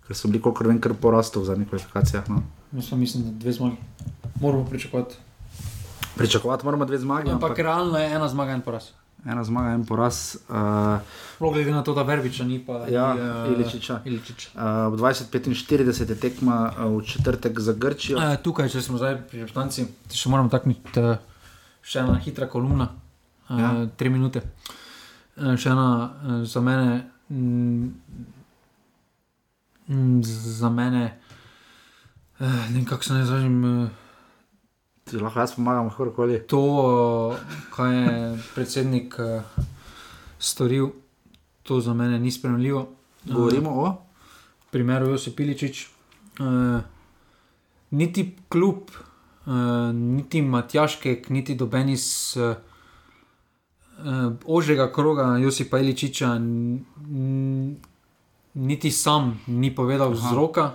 [0.08, 2.30] ker so bili, kolikor vem, kar porastov v zadnjih kvalifikacijah.
[2.32, 2.44] No.
[2.72, 3.76] Mislim, mislim, da dve zmagi.
[4.42, 5.16] Moramo pričakovati.
[6.16, 7.32] Pričakovati moramo dve zmagi.
[7.32, 8.90] Ampak, ampak realno je ena zmaga in poraz.
[9.26, 10.38] Ena zmaga in poraz.
[10.50, 12.86] Uh, glede na to, da Verbiča ni pa.
[12.88, 14.00] Ja, uh, Iličiča.
[14.06, 14.48] Iličič.
[14.56, 14.62] Uh,
[14.96, 18.18] v 2045 je tekma uh, v četrtek za Grčijo.
[18.18, 20.88] Uh, tukaj, če smo zdaj pri Španci, še moramo takniti.
[20.96, 21.18] Uh,
[21.88, 22.90] še ena hitra kolumna,
[23.48, 23.70] uh, ja.
[24.00, 24.44] tri minute.
[25.38, 26.98] Uh, še ena uh, za mene,
[27.32, 27.88] mm,
[30.24, 31.06] za mene,
[32.42, 33.58] uh, ne vem kako se naj izrazim.
[33.64, 34.04] Uh,
[35.08, 36.42] Lahko jaz pomagam, kako koli.
[36.52, 37.38] To,
[37.72, 38.10] kar je
[38.52, 39.64] predsednik uh,
[40.40, 40.92] storil,
[41.64, 42.84] to za mene ni spremljivo.
[43.24, 43.96] Govorimo uh, o
[44.76, 45.88] primeru Josip Piličič.
[46.44, 46.82] Uh,
[47.96, 48.92] niti kljub
[49.48, 49.54] uh,
[49.94, 52.56] niti Matjaške, niti doben iz uh,
[54.00, 56.36] uh, ožjega kroga Josipa Iličiča,
[58.54, 60.72] niti sam ni povedal vzroka.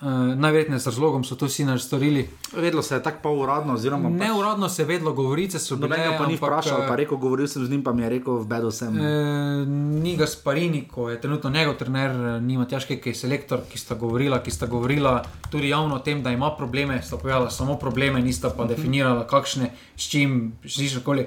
[0.00, 2.28] Uh, najverjetneje z razlogom so to vsi naš storili.
[2.52, 4.28] Vedlo se je tako pa uradno, oziroma pač...
[4.28, 5.88] neuradno se je vedlo, govorice so bile.
[5.88, 8.46] Nobenega pa ni vprašal, pa rekel, govoril sem z njim, pa mi je rekel, v
[8.46, 8.94] bedu sem.
[8.94, 9.66] Uh,
[10.02, 13.98] ni ga sparini, ko je trenutno njegov trener, nima težke, ki je selektor, ki sta
[13.98, 15.16] govorila, ki sta govorila
[15.50, 18.72] tudi javno o tem, da ima probleme, sta povedala samo probleme, nista pa uh mhm.
[18.72, 18.76] -huh.
[18.76, 21.26] definirala, kakšne, s čim, slišali koli.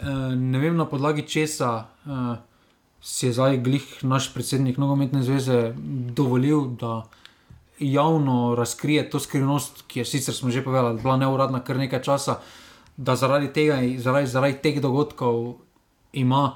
[0.00, 1.84] Uh, ne vem na podlagi česa.
[2.06, 2.36] Uh,
[3.02, 5.72] Si je zdaj glih naš predsednik nogometne zveze
[6.12, 7.08] dovolil, da
[7.80, 12.38] javno razkrije to skrivnost, ki je sicer smo že povedali, bila neuradna kar nekaj časa,
[12.96, 15.54] da zaradi tega, zaradi, zaradi teh dogodkov
[16.12, 16.54] ima.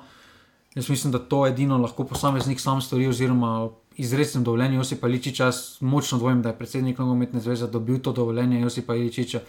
[0.74, 5.44] Jaz mislim, da to edino lahko posameznik sam stori, oziroma izrecnem dovoljenju Josipa Ličiča.
[5.44, 9.40] Jaz močno dvomim, da je predsednik nogometne zveze dobil to dovoljenje Josipa Ličiča.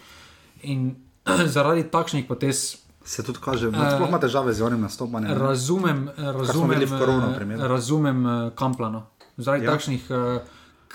[0.62, 0.94] In
[1.54, 2.76] zaradi takšnih potez.
[3.04, 5.38] Se tudi kaže, da uh, ima težave z javnim nastopanjem.
[5.38, 9.06] Razumem, razumem, korona, razumem uh, Kamplano.
[9.36, 9.72] Zaradi ja.
[9.72, 10.16] takšnih uh,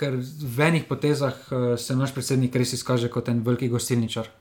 [0.02, 4.32] ker v enih potezah uh, se naš predsednik res izkaže kot en veliki gostilničar.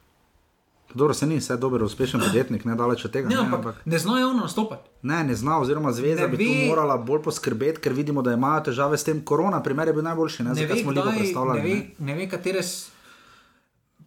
[0.94, 3.28] Dobro, se ni vse dobro, uspešen podjetnik, ne daleč od tega.
[3.28, 4.90] Ne, ne, ampak, ne zna javno nastopati.
[5.06, 8.64] Ne, ne zna, oziroma zveza ne bi tu morala bolj poskrbeti, ker vidimo, da imajo
[8.70, 9.20] težave s tem.
[9.24, 11.60] Korona, primer je bil najboljši, ne, ne zakaj smo jih predstavljali.
[11.60, 12.64] Ne ve, ne ve, katere.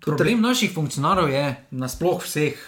[0.04, 2.60] Problem naših funkcionarjev je, nasploh vseh,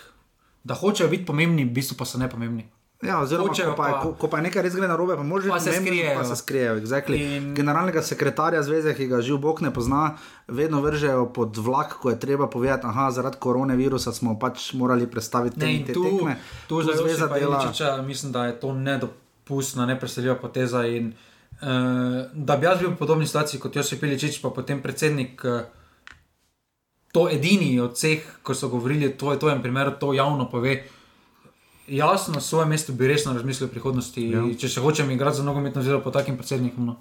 [0.63, 2.69] da hočejo biti pomembni, v bistvu pa so nepomembni.
[3.03, 5.59] Ja, oziroma, ko pa, pa, ko, ko pa nekaj res gre na robe, pa, pa
[5.59, 6.23] se skrijejo.
[6.23, 7.19] Se skrijejo exactly.
[7.19, 7.49] In...
[7.57, 10.15] Generalnega sekretarja zveze, ki ga živ Bog ne pozna,
[10.47, 15.59] vedno vržejo pod vlak, ko je treba povedati, da zaradi koronavirusa smo pač morali predstaviti
[15.59, 16.37] te, te tu, tekme.
[16.71, 17.61] Tu za zveza dela.
[17.63, 20.87] Iličiča, mislim, da je to nedopustna, nepreseljiva poteza.
[20.87, 21.11] In,
[21.59, 21.69] uh,
[22.33, 25.43] da bi jaz bil v podobni situaciji kot Josip Iličič, pa potem predsednik.
[25.43, 25.65] Uh,
[27.15, 30.73] To edini od vseh, ko so govorili, to je to en primer, to javno pove.
[30.75, 30.94] Uh,
[31.87, 34.29] Jasno, na svojem mestu bi resno razmislil o prihodnosti.
[34.29, 34.43] Ja.
[34.57, 36.85] Če se hočem igrati za nogometno zelo pod takim predsednikom.
[36.85, 36.95] No.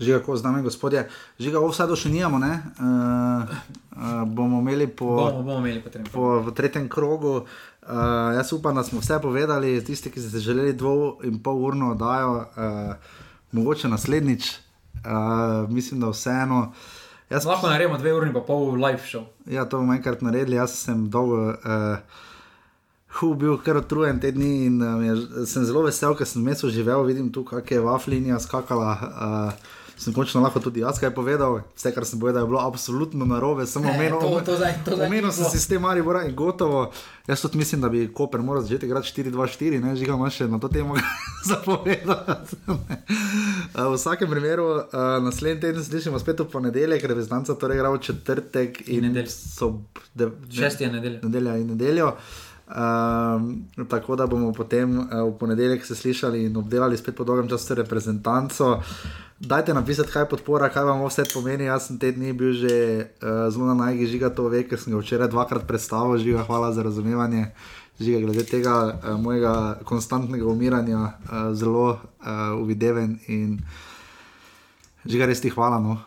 [0.00, 1.08] Žiga, ko znamo, gospodje,
[1.38, 2.54] žiga, vse do še nijamo, ne?
[2.80, 3.50] Uh,
[3.92, 7.34] uh, bomo imeli po, bomo, bomo imeli po, po v tretjem krogu.
[7.42, 11.92] Uh, jaz upam, da smo vse povedali, tisti, ki ste želeli dvo in pol urno
[11.92, 13.12] oddajo, uh,
[13.52, 14.48] mogoče naslednjič.
[15.04, 16.72] Uh, mislim, da vseeno.
[17.30, 19.28] Jaz lahko naredimo dve uri in pol live show.
[19.44, 21.52] Ja, to bomo enkrat naredili, jaz sem dolgo.
[21.60, 22.26] Uh,
[23.20, 26.70] hu, bil kar utrujen te dni in um, je, sem zelo vesel, ker sem mesto
[26.72, 28.96] živel, vidim tu, kako je vaflinja skakala.
[29.10, 33.26] Uh, Sem končno lahko tudi jaz kaj povedal, vse, kar sem povedal, je bilo absolutno
[33.28, 33.90] narobe, samo
[34.96, 36.86] omenil sem sistem ali bora in gotovo.
[37.28, 40.58] Jaz tudi mislim, da bi Koper moral začeti igrati 4-2-4, ne žiga imaš še na
[40.58, 40.96] to temo
[41.50, 42.56] zapovedati.
[43.76, 44.84] v vsakem primeru, uh,
[45.20, 49.74] naslednji teden slišimo spet v ponedeljek, ker je znanca torej igral četrtek in, in nedeljo.
[50.48, 51.20] Šesti je nedeljo.
[51.28, 52.14] Nedelja in nedeljo.
[52.70, 57.48] Um, tako da bomo potem uh, v ponedeljek se slišali in obdelali spet po dolgem
[57.48, 58.78] času reprezentanco.
[59.40, 61.64] Dajte napisati, kaj je podpora, kaj vam vse pomeni.
[61.64, 64.94] Jaz sem te dni bil že uh, zelo na najgi žiga to ve, ker sem
[64.94, 66.18] ga včeraj dvakrat predstavil.
[66.22, 67.50] Žiga, hvala za razumevanje.
[67.98, 73.58] Žiga, glede tega uh, mojega konstantnega umiranja, uh, zelo uh, uvideven in
[75.04, 75.82] žiga, res ti hvala.
[75.82, 75.98] No.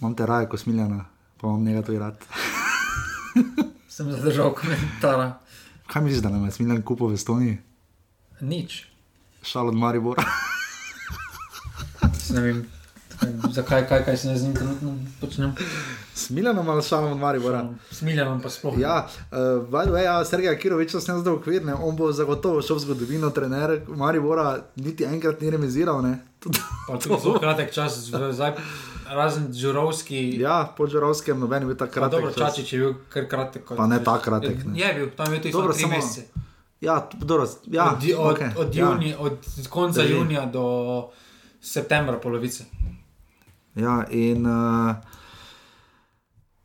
[0.00, 1.04] Imam te raje, ko smiljena,
[1.40, 2.20] pa imam njega tudi rad.
[3.88, 5.40] sem zadržal komentar.
[5.92, 7.58] Kaj misliš, da nam je smiljen kupo v Estoniji?
[8.40, 8.86] Nič.
[9.42, 10.22] Šal od Maribora.
[12.34, 12.66] ne vem,
[13.50, 15.54] Zakaj, kaj, kaj se ne z njim trenutno počnem?
[16.14, 17.68] Smiljeno malo šalom od Maribora.
[17.90, 18.78] Smiljeno pa sploh.
[18.78, 19.08] Ja,
[19.72, 24.64] uh, ja Sergej Kirovič, sem zdaj okvirne, on bo zagotovo šel v zgodovino, trener Maribora
[24.76, 26.02] niti enkrat ni remiziral.
[26.88, 28.52] Pa tudi zelo kratek čas, zdaj,
[29.14, 30.40] razen Žurovski.
[30.40, 32.20] Ja, po Žurovskem noben je bil tako kratek.
[32.20, 33.64] Dobro, Čačič je bil kar kratek.
[33.76, 34.64] Pa ne tako kratek.
[34.64, 34.78] Ne.
[34.78, 36.26] Je bil, tam je bil tudi dobro, samo mesece.
[36.80, 39.18] Ja, dobro, ja, od, od, okay, od, juni, ja.
[39.18, 39.38] od
[39.70, 40.14] konca Drži.
[40.14, 40.64] junija do
[41.60, 42.64] septembra, polovice.
[43.74, 44.94] Ja, in uh,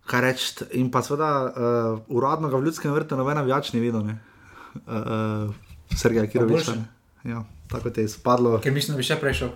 [0.07, 4.07] kaj reči, in pa seveda uh, uradno ga v ljudskem vrtu nobena več ni videl,
[4.07, 4.15] uh,
[4.87, 5.51] uh,
[5.95, 6.71] Sergej Kirovič.
[7.25, 8.59] Ja, tako je spadlo.
[8.63, 9.51] Ker mislim, da bi še prešel.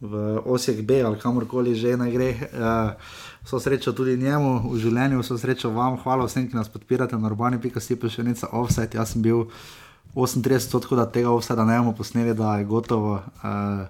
[0.00, 2.30] V Osijek B ali kamorkoli že naj gre.
[2.32, 2.96] Uh,
[3.44, 7.28] so srečo tudi njemu v življenju, so srečo vam, hvala vsem, ki nas podpirate na
[7.28, 8.96] urbani.si, pa še nekaj offset.
[8.96, 9.48] Jaz sem bil
[10.16, 13.20] 38 odkud tega offseta, ne bomo posneli, da je gotovo.
[13.44, 13.88] Uh,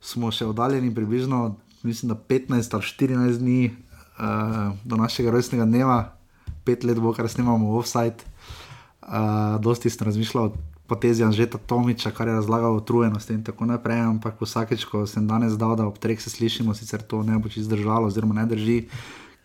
[0.00, 3.70] smo še oddaljeni približno mislim, da 15 ali 14 dni
[4.18, 6.12] uh, do našega rojstnega dneva,
[6.64, 8.16] pet let bo, kar snimamo offside.
[9.02, 10.52] Uh, dosti sem razmišljal
[10.90, 15.28] potezi Anžeta Tomiča, kar je razlagal o utrujenosti in tako naprej, ampak vsakeč, ko sem
[15.30, 18.48] danes dal, da ob treh se slišimo, sicer to ne bo čisto zdržalo, oziroma ne
[18.50, 18.80] drži,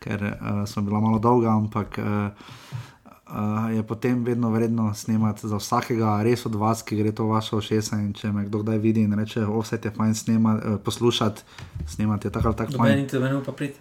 [0.01, 2.01] ker uh, smo bila malo dolga, ampak.
[2.01, 2.83] Uh,
[3.29, 7.55] uh, je potem vedno vredno snemati za vsakega, res od vas, ki gre to vaše
[7.55, 7.97] ošesa.
[8.13, 11.41] Če me kdo kdaj vidi in reče, vse je fajn snema, uh, poslušati,
[11.87, 12.77] snemati je tako ali tako.
[12.77, 13.79] Noben niti ne upa priti,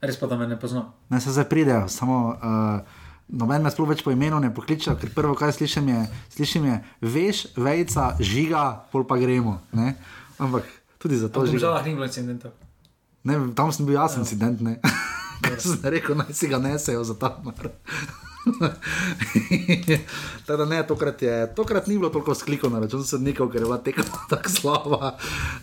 [0.00, 0.88] res pa da me ne pozna.
[1.08, 2.38] Ne se zdaj pridejo, samo.
[2.42, 6.64] Uh, Noben me sploh več po imenu ne pokliče, ker prvo, kar slišim, je, slišim
[6.64, 9.58] je, veš, vejca, žiga, pol pa gremo.
[9.76, 9.92] Ne?
[10.40, 10.64] Ampak
[10.96, 11.60] tudi za to že.
[11.60, 12.56] Žal, ni bilo incidentov.
[13.52, 14.24] Tam sem bil jaz ja.
[14.24, 14.78] incident, ne.
[15.44, 17.68] Ker sem rekel, naj si ga nesejo za ta mar.
[20.48, 23.78] Teda ne, tokrat, je, tokrat ni bilo toliko sklikov na račun sodnikov, ker je bila
[23.78, 25.18] tekma tako slaba.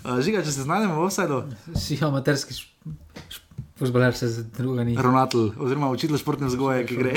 [0.05, 1.41] Žiga, če se znajdemo v offsajdu.
[1.73, 2.53] Si amaterski
[3.76, 4.95] športnik, se z druga ni.
[4.95, 7.14] Ronatl, oziroma učitelj športne vzgoje, ki gre.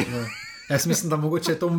[0.68, 1.70] Jaz mislim, da mogoče to,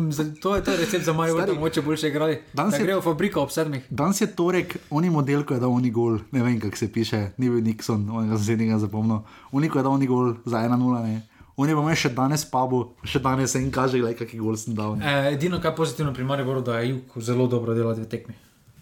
[0.42, 2.42] to je to recept za moje vrte, mogoče boljše igrali.
[2.52, 3.86] Danes je grejo v fabriko ob sedmih.
[3.90, 7.30] Danes je torek, oni model, ko je dal oni gol, ne vem, kako se piše,
[7.38, 9.20] ni bil Nixon, on ga zadnjega zapomnil.
[9.52, 11.22] Oni, ko je dal oni gol za 1-0, ne.
[11.56, 14.96] Oni bomo še danes pa bo, še danes se jim kaže, kakšen gol sem dal.
[14.96, 18.34] E, edino, kar je pozitivno pri Mariboru, da je jug zelo dobro delal dve tekmi.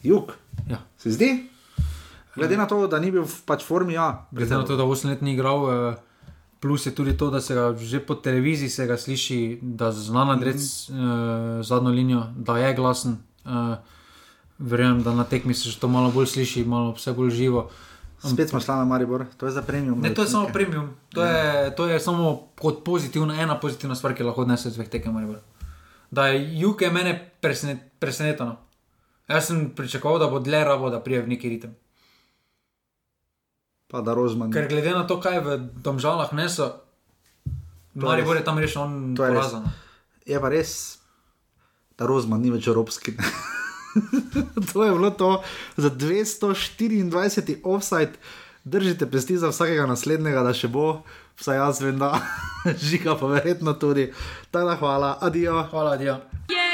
[0.02, 0.32] Jug?
[0.70, 0.78] Ja.
[0.96, 1.32] Se zdi?
[2.38, 4.26] Glede na to, da ni bil v pač formi, ja.
[4.32, 5.98] Glede na to, da 8 let ni igral, eh,
[6.60, 10.94] plus je tudi to, da se ga že po televiziji sliši, da zna nadrec mm
[10.94, 11.58] -hmm.
[11.58, 13.16] uh, zadnjo linijo, da je glasen.
[13.44, 13.76] Uh,
[14.58, 17.70] verjamem, da na tekmi se to malo bolj sliši, malo vse bolj živo.
[18.18, 20.00] Spet smo šli na Maribor, to je za premium.
[20.00, 21.30] Ne, to je samo premium, to, ja.
[21.30, 25.38] je, to je samo kot pozitivna, ena pozitivna stvar, ki lahko odnese zveh tekem Maribor.
[26.10, 28.56] Da je UK mene presenet, presenetilo.
[29.28, 31.76] Jaz sem pričakoval, da bo dlje rabo, da prije v neki ritem.
[33.88, 34.52] Pa da rozman.
[34.52, 36.84] Ker glede na to, kaj v domžalah neso,
[37.98, 39.64] Maribor je tam rešil, on je porazan.
[40.28, 41.00] Je pa res,
[41.98, 43.16] da rozman ni več evropski.
[44.72, 45.42] to je bilo to
[45.76, 48.20] za 224 offside,
[48.64, 51.02] držite pesti za vsakega naslednjega, da še bo,
[51.40, 52.12] vsaj jaz vem, da
[52.90, 54.12] žiga pa verjetno tudi.
[54.52, 55.62] Tako da hvala, adijo.
[55.72, 56.20] Hvala, adijo.
[56.52, 56.67] Jer